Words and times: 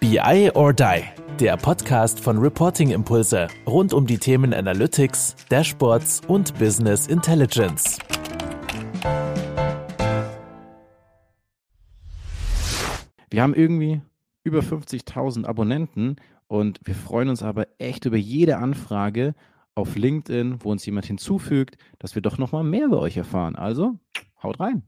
BI 0.00 0.50
or 0.54 0.72
Die, 0.72 1.02
der 1.38 1.58
Podcast 1.58 2.20
von 2.20 2.38
Reporting 2.38 2.90
Impulse 2.90 3.48
rund 3.66 3.92
um 3.92 4.06
die 4.06 4.16
Themen 4.16 4.54
Analytics, 4.54 5.36
Dashboards 5.50 6.22
und 6.26 6.58
Business 6.58 7.06
Intelligence. 7.06 7.98
Wir 13.28 13.42
haben 13.42 13.52
irgendwie 13.52 14.00
über 14.42 14.60
50.000 14.60 15.44
Abonnenten 15.44 16.16
und 16.46 16.80
wir 16.82 16.94
freuen 16.94 17.28
uns 17.28 17.42
aber 17.42 17.68
echt 17.76 18.06
über 18.06 18.16
jede 18.16 18.56
Anfrage 18.56 19.34
auf 19.74 19.96
LinkedIn, 19.96 20.64
wo 20.64 20.70
uns 20.70 20.86
jemand 20.86 21.04
hinzufügt, 21.04 21.76
dass 21.98 22.14
wir 22.14 22.22
doch 22.22 22.38
noch 22.38 22.52
mal 22.52 22.64
mehr 22.64 22.86
über 22.86 23.00
euch 23.00 23.18
erfahren. 23.18 23.54
Also, 23.54 23.98
haut 24.42 24.60
rein. 24.60 24.82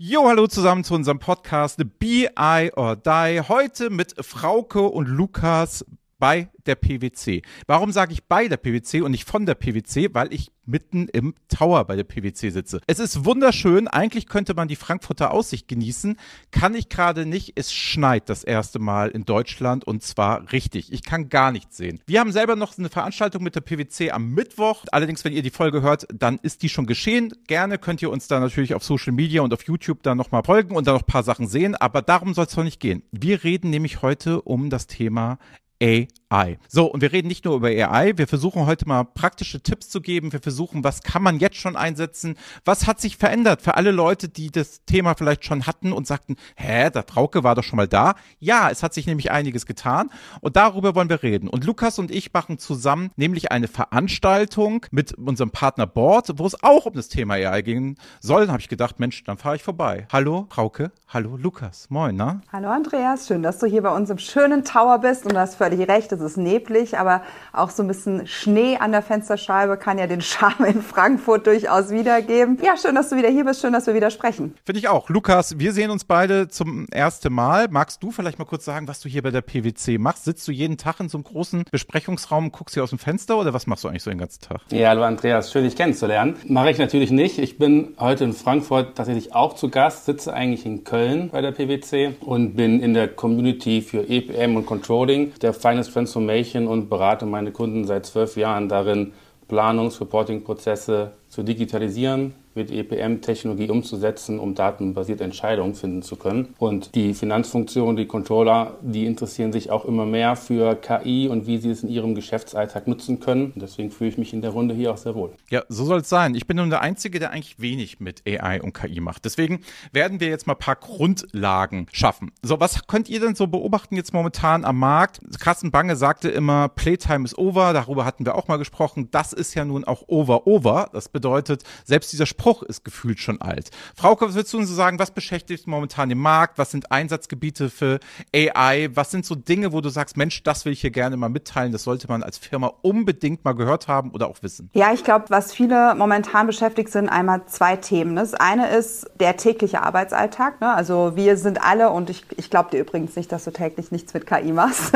Jo, 0.00 0.28
hallo 0.28 0.46
zusammen 0.46 0.84
zu 0.84 0.94
unserem 0.94 1.18
Podcast 1.18 1.82
BI 1.98 2.70
or 2.76 2.94
Die. 2.94 3.40
Heute 3.48 3.90
mit 3.90 4.14
Frauke 4.24 4.82
und 4.82 5.08
Lukas 5.08 5.84
bei 6.18 6.48
der 6.66 6.74
PwC. 6.74 7.42
Warum 7.66 7.92
sage 7.92 8.12
ich 8.12 8.24
bei 8.24 8.48
der 8.48 8.56
PwC 8.56 9.02
und 9.02 9.12
nicht 9.12 9.28
von 9.28 9.46
der 9.46 9.54
PwC? 9.54 10.10
Weil 10.12 10.32
ich 10.32 10.50
mitten 10.68 11.08
im 11.08 11.34
Tower 11.48 11.84
bei 11.84 11.96
der 11.96 12.04
PwC 12.04 12.50
sitze. 12.50 12.80
Es 12.86 12.98
ist 12.98 13.24
wunderschön. 13.24 13.88
Eigentlich 13.88 14.26
könnte 14.26 14.54
man 14.54 14.68
die 14.68 14.76
Frankfurter 14.76 15.32
Aussicht 15.32 15.66
genießen. 15.66 16.16
Kann 16.50 16.74
ich 16.74 16.88
gerade 16.88 17.24
nicht. 17.26 17.52
Es 17.56 17.72
schneit 17.72 18.28
das 18.28 18.44
erste 18.44 18.78
Mal 18.78 19.08
in 19.08 19.24
Deutschland 19.24 19.84
und 19.84 20.02
zwar 20.02 20.52
richtig. 20.52 20.92
Ich 20.92 21.02
kann 21.02 21.30
gar 21.30 21.52
nichts 21.52 21.76
sehen. 21.76 22.00
Wir 22.06 22.20
haben 22.20 22.32
selber 22.32 22.54
noch 22.54 22.76
eine 22.76 22.90
Veranstaltung 22.90 23.42
mit 23.42 23.54
der 23.54 23.62
PwC 23.62 24.10
am 24.10 24.34
Mittwoch. 24.34 24.84
Allerdings, 24.92 25.24
wenn 25.24 25.32
ihr 25.32 25.42
die 25.42 25.50
Folge 25.50 25.82
hört, 25.82 26.06
dann 26.12 26.38
ist 26.42 26.62
die 26.62 26.68
schon 26.68 26.86
geschehen. 26.86 27.32
Gerne 27.46 27.78
könnt 27.78 28.02
ihr 28.02 28.10
uns 28.10 28.28
da 28.28 28.38
natürlich 28.38 28.74
auf 28.74 28.84
Social 28.84 29.12
Media 29.12 29.42
und 29.42 29.54
auf 29.54 29.64
YouTube 29.64 30.02
da 30.02 30.14
nochmal 30.14 30.42
folgen 30.44 30.76
und 30.76 30.86
da 30.86 30.92
noch 30.92 31.02
ein 31.02 31.06
paar 31.06 31.22
Sachen 31.22 31.48
sehen. 31.48 31.74
Aber 31.74 32.02
darum 32.02 32.34
soll 32.34 32.44
es 32.44 32.54
doch 32.54 32.64
nicht 32.64 32.80
gehen. 32.80 33.02
Wir 33.10 33.42
reden 33.42 33.70
nämlich 33.70 34.02
heute 34.02 34.42
um 34.42 34.68
das 34.68 34.86
Thema 34.86 35.38
AI. 35.82 36.58
So, 36.68 36.86
und 36.86 37.00
wir 37.00 37.12
reden 37.12 37.28
nicht 37.28 37.44
nur 37.44 37.56
über 37.56 37.68
AI, 37.68 38.12
wir 38.16 38.26
versuchen 38.26 38.66
heute 38.66 38.86
mal 38.86 39.04
praktische 39.04 39.62
Tipps 39.62 39.88
zu 39.88 40.00
geben, 40.00 40.32
wir 40.32 40.40
versuchen, 40.40 40.84
was 40.84 41.02
kann 41.02 41.22
man 41.22 41.38
jetzt 41.38 41.56
schon 41.56 41.76
einsetzen, 41.76 42.36
was 42.64 42.86
hat 42.86 43.00
sich 43.00 43.16
verändert 43.16 43.62
für 43.62 43.76
alle 43.76 43.92
Leute, 43.92 44.28
die 44.28 44.50
das 44.50 44.84
Thema 44.84 45.14
vielleicht 45.14 45.44
schon 45.44 45.66
hatten 45.66 45.92
und 45.92 46.06
sagten, 46.06 46.36
hä, 46.56 46.90
der 46.90 47.06
Trauke 47.06 47.44
war 47.44 47.54
doch 47.54 47.62
schon 47.62 47.76
mal 47.76 47.88
da. 47.88 48.14
Ja, 48.40 48.68
es 48.70 48.82
hat 48.82 48.92
sich 48.92 49.06
nämlich 49.06 49.30
einiges 49.30 49.66
getan 49.66 50.10
und 50.40 50.56
darüber 50.56 50.94
wollen 50.94 51.08
wir 51.08 51.22
reden. 51.22 51.48
Und 51.48 51.64
Lukas 51.64 51.98
und 51.98 52.10
ich 52.10 52.32
machen 52.32 52.58
zusammen 52.58 53.10
nämlich 53.16 53.52
eine 53.52 53.68
Veranstaltung 53.68 54.84
mit 54.90 55.14
unserem 55.14 55.50
Partner 55.50 55.86
Board, 55.86 56.38
wo 56.38 56.46
es 56.46 56.62
auch 56.62 56.86
um 56.86 56.94
das 56.94 57.08
Thema 57.08 57.34
AI 57.34 57.62
gehen 57.62 57.96
soll. 58.20 58.42
Dann 58.42 58.52
habe 58.52 58.60
ich 58.60 58.68
gedacht, 58.68 58.98
Mensch, 58.98 59.22
dann 59.24 59.38
fahre 59.38 59.56
ich 59.56 59.62
vorbei. 59.62 60.06
Hallo, 60.12 60.46
Trauke, 60.50 60.90
hallo, 61.08 61.36
Lukas, 61.36 61.88
moin, 61.88 62.16
na? 62.16 62.40
Hallo 62.52 62.68
Andreas, 62.68 63.28
schön, 63.28 63.42
dass 63.42 63.58
du 63.58 63.66
hier 63.66 63.82
bei 63.82 63.94
uns 63.94 64.10
im 64.10 64.18
schönen 64.18 64.64
Tower 64.64 64.98
bist 64.98 65.24
und 65.24 65.34
das 65.34 65.54
für 65.54 65.67
völlig 65.68 65.88
recht, 65.88 66.12
es 66.12 66.20
ist 66.20 66.36
neblig, 66.36 66.98
aber 66.98 67.22
auch 67.52 67.70
so 67.70 67.82
ein 67.82 67.88
bisschen 67.88 68.26
Schnee 68.26 68.76
an 68.78 68.92
der 68.92 69.02
Fensterscheibe 69.02 69.76
kann 69.76 69.98
ja 69.98 70.06
den 70.06 70.20
Charme 70.20 70.64
in 70.66 70.82
Frankfurt 70.82 71.46
durchaus 71.46 71.90
wiedergeben. 71.90 72.58
Ja, 72.62 72.76
schön, 72.76 72.94
dass 72.94 73.10
du 73.10 73.16
wieder 73.16 73.28
hier 73.28 73.44
bist, 73.44 73.60
schön, 73.60 73.72
dass 73.72 73.86
wir 73.86 73.94
wieder 73.94 74.10
sprechen. 74.10 74.54
Finde 74.64 74.78
ich 74.78 74.88
auch. 74.88 75.08
Lukas, 75.10 75.58
wir 75.58 75.72
sehen 75.72 75.90
uns 75.90 76.04
beide 76.04 76.48
zum 76.48 76.86
ersten 76.90 77.32
Mal. 77.32 77.68
Magst 77.70 78.02
du 78.02 78.10
vielleicht 78.10 78.38
mal 78.38 78.44
kurz 78.44 78.64
sagen, 78.64 78.88
was 78.88 79.00
du 79.00 79.08
hier 79.08 79.22
bei 79.22 79.30
der 79.30 79.42
PwC 79.42 79.98
machst? 79.98 80.24
Sitzt 80.24 80.46
du 80.48 80.52
jeden 80.52 80.78
Tag 80.78 81.00
in 81.00 81.08
so 81.08 81.18
einem 81.18 81.24
großen 81.24 81.64
Besprechungsraum 81.70 82.46
und 82.46 82.52
guckst 82.52 82.74
hier 82.74 82.82
aus 82.82 82.90
dem 82.90 82.98
Fenster 82.98 83.38
oder 83.38 83.52
was 83.52 83.66
machst 83.66 83.84
du 83.84 83.88
eigentlich 83.88 84.02
so 84.02 84.10
den 84.10 84.18
ganzen 84.18 84.40
Tag? 84.40 84.60
Ja, 84.70 84.88
hallo 84.88 85.02
Andreas, 85.02 85.52
schön 85.52 85.64
dich 85.64 85.76
kennenzulernen. 85.76 86.36
Mache 86.46 86.70
ich 86.70 86.78
natürlich 86.78 87.10
nicht. 87.10 87.38
Ich 87.38 87.58
bin 87.58 87.94
heute 87.98 88.24
in 88.24 88.32
Frankfurt 88.32 88.96
tatsächlich 88.96 89.34
auch 89.34 89.54
zu 89.54 89.68
Gast, 89.68 90.06
sitze 90.06 90.32
eigentlich 90.32 90.64
in 90.64 90.84
Köln 90.84 91.28
bei 91.30 91.40
der 91.40 91.52
PwC 91.52 92.14
und 92.20 92.54
bin 92.54 92.80
in 92.80 92.94
der 92.94 93.08
Community 93.08 93.82
für 93.82 94.08
EPM 94.08 94.56
und 94.56 94.66
Controlling 94.66 95.32
der 95.42 95.52
Finance 95.58 95.92
Transformation 95.92 96.66
und 96.66 96.88
berate 96.88 97.26
meine 97.26 97.52
Kunden 97.52 97.84
seit 97.84 98.06
zwölf 98.06 98.36
Jahren 98.36 98.68
darin, 98.68 99.12
Planungs-, 99.48 100.00
Reporting-Prozesse 100.00 101.12
zu 101.28 101.42
digitalisieren, 101.42 102.34
mit 102.58 102.70
EPM-Technologie 102.70 103.70
umzusetzen, 103.70 104.38
um 104.38 104.54
datenbasierte 104.54 105.24
Entscheidungen 105.24 105.74
finden 105.74 106.02
zu 106.02 106.16
können. 106.16 106.54
Und 106.58 106.94
die 106.94 107.14
Finanzfunktion, 107.14 107.96
die 107.96 108.06
Controller, 108.06 108.76
die 108.82 109.06
interessieren 109.06 109.52
sich 109.52 109.70
auch 109.70 109.84
immer 109.84 110.04
mehr 110.04 110.36
für 110.36 110.74
KI 110.74 111.28
und 111.28 111.46
wie 111.46 111.58
sie 111.58 111.70
es 111.70 111.82
in 111.82 111.88
ihrem 111.88 112.14
Geschäftsalltag 112.14 112.88
nutzen 112.88 113.20
können. 113.20 113.52
Deswegen 113.56 113.90
fühle 113.90 114.10
ich 114.10 114.18
mich 114.18 114.32
in 114.32 114.42
der 114.42 114.50
Runde 114.50 114.74
hier 114.74 114.92
auch 114.92 114.98
sehr 114.98 115.14
wohl. 115.14 115.30
Ja, 115.50 115.62
so 115.68 115.84
soll 115.84 116.00
es 116.00 116.08
sein. 116.08 116.34
Ich 116.34 116.46
bin 116.46 116.56
nun 116.56 116.68
der 116.68 116.82
Einzige, 116.82 117.20
der 117.20 117.30
eigentlich 117.30 117.60
wenig 117.60 118.00
mit 118.00 118.22
AI 118.26 118.60
und 118.60 118.74
KI 118.74 119.00
macht. 119.00 119.24
Deswegen 119.24 119.60
werden 119.92 120.18
wir 120.18 120.28
jetzt 120.28 120.46
mal 120.48 120.54
ein 120.54 120.58
paar 120.58 120.76
Grundlagen 120.76 121.86
schaffen. 121.92 122.32
So, 122.42 122.58
was 122.58 122.88
könnt 122.88 123.08
ihr 123.08 123.20
denn 123.20 123.36
so 123.36 123.46
beobachten 123.46 123.94
jetzt 123.94 124.12
momentan 124.12 124.64
am 124.64 124.78
Markt? 124.78 125.20
Carsten 125.38 125.70
Bange 125.70 125.94
sagte 125.94 126.28
immer, 126.28 126.68
Playtime 126.68 127.24
is 127.24 127.38
over. 127.38 127.72
Darüber 127.72 128.04
hatten 128.04 128.26
wir 128.26 128.34
auch 128.34 128.48
mal 128.48 128.56
gesprochen. 128.56 129.08
Das 129.12 129.32
ist 129.32 129.54
ja 129.54 129.64
nun 129.64 129.84
auch 129.84 130.02
over, 130.08 130.48
over. 130.48 130.88
Das 130.92 131.08
bedeutet, 131.08 131.62
selbst 131.84 132.12
dieser 132.12 132.26
Spruch 132.26 132.47
Spruch 132.48 132.62
ist 132.62 132.82
gefühlt 132.82 133.20
schon 133.20 133.42
alt. 133.42 133.70
Frauke, 133.94 134.26
was 134.26 134.34
willst 134.34 134.54
du 134.54 134.58
uns 134.58 134.70
sagen? 134.70 134.98
Was 134.98 135.10
beschäftigt 135.10 135.66
momentan 135.66 136.08
den 136.08 136.16
Markt? 136.16 136.56
Was 136.56 136.70
sind 136.70 136.90
Einsatzgebiete 136.90 137.68
für 137.68 138.00
AI? 138.34 138.88
Was 138.94 139.10
sind 139.10 139.26
so 139.26 139.34
Dinge, 139.34 139.74
wo 139.74 139.82
du 139.82 139.90
sagst, 139.90 140.16
Mensch, 140.16 140.42
das 140.44 140.64
will 140.64 140.72
ich 140.72 140.80
hier 140.80 140.90
gerne 140.90 141.18
mal 141.18 141.28
mitteilen. 141.28 141.72
Das 141.72 141.82
sollte 141.82 142.08
man 142.08 142.22
als 142.22 142.38
Firma 142.38 142.72
unbedingt 142.80 143.44
mal 143.44 143.52
gehört 143.52 143.86
haben 143.86 144.12
oder 144.12 144.28
auch 144.28 144.38
wissen. 144.40 144.70
Ja, 144.72 144.94
ich 144.94 145.04
glaube, 145.04 145.26
was 145.28 145.52
viele 145.52 145.94
momentan 145.94 146.46
beschäftigt 146.46 146.90
sind, 146.90 147.10
einmal 147.10 147.44
zwei 147.48 147.76
Themen. 147.76 148.16
Das 148.16 148.32
eine 148.32 148.70
ist 148.70 149.06
der 149.20 149.36
tägliche 149.36 149.82
Arbeitsalltag. 149.82 150.62
Ne? 150.62 150.72
Also 150.72 151.16
wir 151.16 151.36
sind 151.36 151.62
alle, 151.62 151.90
und 151.90 152.08
ich, 152.08 152.24
ich 152.38 152.48
glaube 152.48 152.70
dir 152.70 152.80
übrigens 152.80 153.14
nicht, 153.14 153.30
dass 153.30 153.44
du 153.44 153.50
täglich 153.50 153.92
nichts 153.92 154.14
mit 154.14 154.26
KI 154.26 154.52
machst. 154.52 154.94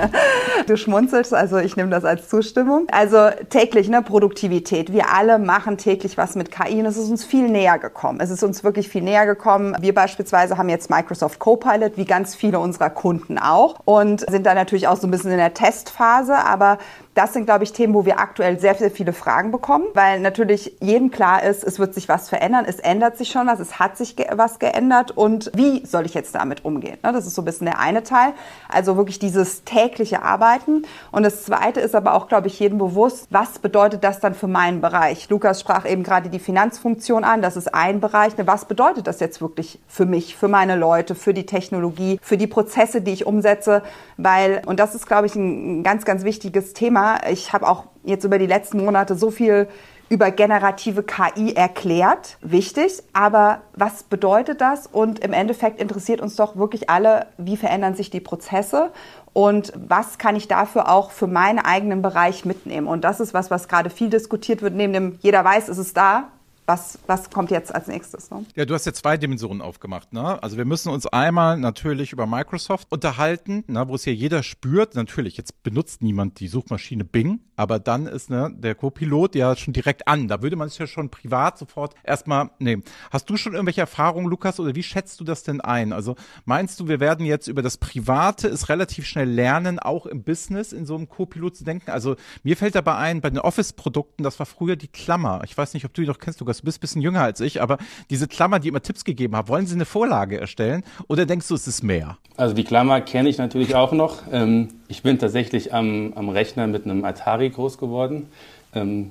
du 0.66 0.76
schmunzelst, 0.76 1.34
also 1.34 1.58
ich 1.58 1.76
nehme 1.76 1.90
das 1.90 2.04
als 2.04 2.28
Zustimmung. 2.28 2.88
Also 2.90 3.30
täglich, 3.48 3.88
ne, 3.88 4.02
Produktivität. 4.02 4.92
Wir 4.92 5.14
alle 5.14 5.38
machen 5.38 5.78
täglich 5.78 6.18
was 6.18 6.34
mit 6.34 6.50
KI 6.50 6.69
und 6.78 6.86
es 6.86 6.96
ist 6.96 7.10
uns 7.10 7.24
viel 7.24 7.48
näher 7.48 7.78
gekommen. 7.78 8.20
Es 8.20 8.30
ist 8.30 8.42
uns 8.42 8.62
wirklich 8.62 8.88
viel 8.88 9.02
näher 9.02 9.26
gekommen. 9.26 9.76
Wir 9.80 9.94
beispielsweise 9.94 10.56
haben 10.56 10.68
jetzt 10.68 10.90
Microsoft 10.90 11.38
Copilot, 11.38 11.96
wie 11.96 12.04
ganz 12.04 12.34
viele 12.34 12.60
unserer 12.60 12.90
Kunden 12.90 13.38
auch 13.38 13.80
und 13.84 14.20
sind 14.30 14.46
da 14.46 14.54
natürlich 14.54 14.86
auch 14.86 14.96
so 14.96 15.06
ein 15.06 15.10
bisschen 15.10 15.32
in 15.32 15.38
der 15.38 15.54
Testphase, 15.54 16.36
aber 16.36 16.78
das 17.14 17.32
sind, 17.32 17.44
glaube 17.44 17.64
ich, 17.64 17.72
Themen, 17.72 17.92
wo 17.94 18.04
wir 18.04 18.20
aktuell 18.20 18.60
sehr, 18.60 18.74
sehr 18.76 18.90
viele 18.90 19.12
Fragen 19.12 19.50
bekommen, 19.50 19.86
weil 19.94 20.20
natürlich 20.20 20.76
jedem 20.80 21.10
klar 21.10 21.42
ist, 21.42 21.64
es 21.64 21.80
wird 21.80 21.92
sich 21.92 22.08
was 22.08 22.28
verändern, 22.28 22.64
es 22.68 22.78
ändert 22.78 23.18
sich 23.18 23.30
schon 23.30 23.48
was, 23.48 23.58
es 23.58 23.80
hat 23.80 23.96
sich 23.96 24.14
ge 24.14 24.26
was 24.32 24.60
geändert 24.60 25.10
und 25.10 25.50
wie 25.54 25.84
soll 25.84 26.06
ich 26.06 26.14
jetzt 26.14 26.36
damit 26.36 26.64
umgehen? 26.64 26.98
Ne, 27.02 27.12
das 27.12 27.26
ist 27.26 27.34
so 27.34 27.42
ein 27.42 27.46
bisschen 27.46 27.64
der 27.64 27.80
eine 27.80 28.04
Teil, 28.04 28.32
also 28.68 28.96
wirklich 28.96 29.18
dieses 29.18 29.64
tägliche 29.64 30.22
Arbeiten. 30.22 30.86
Und 31.10 31.24
das 31.24 31.44
zweite 31.44 31.80
ist 31.80 31.96
aber 31.96 32.14
auch, 32.14 32.28
glaube 32.28 32.46
ich, 32.46 32.60
jedem 32.60 32.78
bewusst, 32.78 33.26
was 33.30 33.58
bedeutet 33.58 34.04
das 34.04 34.20
dann 34.20 34.34
für 34.34 34.48
meinen 34.48 34.80
Bereich? 34.80 35.28
Lukas 35.30 35.60
sprach 35.60 35.86
eben 35.86 36.04
gerade 36.04 36.28
die 36.28 36.38
Finanzfunktion 36.38 37.24
an, 37.24 37.42
das 37.42 37.56
ist 37.56 37.74
ein 37.74 38.00
Bereich. 38.00 38.38
Ne, 38.38 38.46
was 38.46 38.66
bedeutet 38.66 39.08
das 39.08 39.18
jetzt 39.18 39.40
wirklich 39.40 39.80
für 39.88 40.06
mich, 40.06 40.36
für 40.36 40.48
meine 40.48 40.76
Leute, 40.76 41.16
für 41.16 41.34
die 41.34 41.46
Technologie, 41.46 42.20
für 42.22 42.36
die 42.36 42.46
Prozesse, 42.46 43.00
die 43.00 43.12
ich 43.12 43.26
umsetze? 43.26 43.82
Weil, 44.16 44.62
und 44.66 44.78
das 44.78 44.94
ist, 44.94 45.08
glaube 45.08 45.26
ich, 45.26 45.34
ein 45.34 45.82
ganz, 45.82 46.04
ganz 46.04 46.22
wichtiges 46.22 46.72
Thema, 46.72 46.99
Thema. 47.00 47.20
Ich 47.30 47.52
habe 47.52 47.66
auch 47.68 47.84
jetzt 48.04 48.24
über 48.24 48.38
die 48.38 48.46
letzten 48.46 48.84
Monate 48.84 49.14
so 49.14 49.30
viel 49.30 49.68
über 50.08 50.32
generative 50.32 51.04
KI 51.04 51.54
erklärt. 51.54 52.36
Wichtig. 52.40 53.02
Aber 53.12 53.62
was 53.74 54.02
bedeutet 54.02 54.60
das? 54.60 54.88
Und 54.88 55.20
im 55.20 55.32
Endeffekt 55.32 55.80
interessiert 55.80 56.20
uns 56.20 56.34
doch 56.34 56.56
wirklich 56.56 56.90
alle, 56.90 57.26
wie 57.38 57.56
verändern 57.56 57.94
sich 57.94 58.10
die 58.10 58.20
Prozesse 58.20 58.90
und 59.32 59.72
was 59.76 60.18
kann 60.18 60.34
ich 60.34 60.48
dafür 60.48 60.88
auch 60.88 61.12
für 61.12 61.28
meinen 61.28 61.60
eigenen 61.60 62.02
Bereich 62.02 62.44
mitnehmen? 62.44 62.88
Und 62.88 63.04
das 63.04 63.20
ist 63.20 63.32
was, 63.32 63.52
was 63.52 63.68
gerade 63.68 63.88
viel 63.88 64.10
diskutiert 64.10 64.62
wird. 64.62 64.74
Neben 64.74 64.92
dem, 64.92 65.18
jeder 65.20 65.44
weiß, 65.44 65.68
ist 65.68 65.78
es 65.78 65.94
da, 65.94 66.24
was, 66.70 67.00
was 67.08 67.30
kommt 67.30 67.50
jetzt 67.50 67.74
als 67.74 67.88
nächstes? 67.88 68.30
Ne? 68.30 68.44
Ja, 68.54 68.64
du 68.64 68.74
hast 68.74 68.86
ja 68.86 68.92
zwei 68.92 69.16
Dimensionen 69.16 69.60
aufgemacht. 69.60 70.12
Ne? 70.12 70.40
Also 70.40 70.56
wir 70.56 70.64
müssen 70.64 70.90
uns 70.90 71.04
einmal 71.04 71.58
natürlich 71.58 72.12
über 72.12 72.26
Microsoft 72.26 72.86
unterhalten, 72.92 73.64
ne, 73.66 73.88
wo 73.88 73.96
es 73.96 74.04
ja 74.04 74.12
jeder 74.12 74.44
spürt. 74.44 74.94
Natürlich, 74.94 75.36
jetzt 75.36 75.64
benutzt 75.64 76.00
niemand 76.00 76.38
die 76.38 76.46
Suchmaschine 76.46 77.04
Bing, 77.04 77.40
aber 77.56 77.80
dann 77.80 78.06
ist 78.06 78.30
ne, 78.30 78.54
der 78.56 78.76
Co-Pilot 78.76 79.34
ja 79.34 79.56
schon 79.56 79.72
direkt 79.72 80.06
an. 80.06 80.28
Da 80.28 80.42
würde 80.42 80.54
man 80.54 80.68
es 80.68 80.78
ja 80.78 80.86
schon 80.86 81.10
privat 81.10 81.58
sofort 81.58 81.94
erstmal 82.04 82.50
nehmen. 82.60 82.84
Hast 83.10 83.28
du 83.28 83.36
schon 83.36 83.54
irgendwelche 83.54 83.80
Erfahrungen, 83.80 84.28
Lukas, 84.28 84.60
oder 84.60 84.76
wie 84.76 84.84
schätzt 84.84 85.18
du 85.18 85.24
das 85.24 85.42
denn 85.42 85.60
ein? 85.60 85.92
Also 85.92 86.14
meinst 86.44 86.78
du, 86.78 86.86
wir 86.86 87.00
werden 87.00 87.26
jetzt 87.26 87.48
über 87.48 87.62
das 87.62 87.78
Private 87.78 88.46
es 88.46 88.68
relativ 88.68 89.06
schnell 89.06 89.28
lernen, 89.28 89.80
auch 89.80 90.06
im 90.06 90.22
Business 90.22 90.72
in 90.72 90.86
so 90.86 90.94
einem 90.94 91.08
Co-Pilot 91.08 91.56
zu 91.56 91.64
denken? 91.64 91.90
Also 91.90 92.14
mir 92.44 92.56
fällt 92.56 92.76
dabei 92.76 92.94
ein, 92.94 93.20
bei 93.20 93.30
den 93.30 93.40
Office-Produkten, 93.40 94.22
das 94.22 94.38
war 94.38 94.46
früher 94.46 94.76
die 94.76 94.86
Klammer. 94.86 95.40
Ich 95.44 95.58
weiß 95.58 95.74
nicht, 95.74 95.84
ob 95.84 95.94
du 95.94 96.02
die 96.02 96.06
noch 96.06 96.20
kennst, 96.20 96.38
Lukas 96.38 96.59
du 96.60 96.64
bist 96.64 96.78
ein 96.78 96.80
bisschen 96.80 97.02
jünger 97.02 97.22
als 97.22 97.40
ich, 97.40 97.60
aber 97.62 97.78
diese 98.10 98.28
Klammer, 98.28 98.58
die 98.60 98.68
immer 98.68 98.82
Tipps 98.82 99.04
gegeben 99.04 99.36
hat, 99.36 99.48
wollen 99.48 99.66
sie 99.66 99.74
eine 99.74 99.84
Vorlage 99.84 100.40
erstellen 100.40 100.82
oder 101.08 101.26
denkst 101.26 101.48
du, 101.48 101.54
es 101.54 101.66
ist 101.66 101.82
mehr? 101.82 102.18
Also 102.36 102.54
die 102.54 102.64
Klammer 102.64 103.00
kenne 103.00 103.28
ich 103.28 103.38
natürlich 103.38 103.74
auch 103.74 103.92
noch. 103.92 104.18
Ähm, 104.32 104.68
ich 104.88 105.02
bin 105.02 105.18
tatsächlich 105.18 105.74
am, 105.74 106.12
am 106.14 106.28
Rechner 106.28 106.66
mit 106.66 106.84
einem 106.84 107.04
Atari 107.04 107.50
groß 107.50 107.78
geworden. 107.78 108.28
Ähm, 108.74 109.10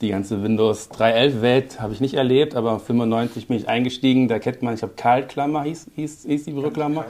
Die 0.00 0.10
ganze 0.10 0.44
Windows 0.44 0.90
3.11-Welt 0.92 1.80
habe 1.80 1.92
ich 1.92 2.00
nicht 2.00 2.14
erlebt, 2.14 2.54
aber 2.54 2.78
95 2.78 3.48
bin 3.48 3.56
ich 3.56 3.68
eingestiegen. 3.68 4.28
Da 4.28 4.38
kennt 4.38 4.62
man, 4.62 4.74
ich 4.74 4.82
habe 4.82 4.92
Karl-Klammer, 4.96 5.64
hieß, 5.64 5.88
hieß, 5.96 6.24
hieß 6.24 6.44
die 6.44 6.52
Rückklammer. 6.52 7.04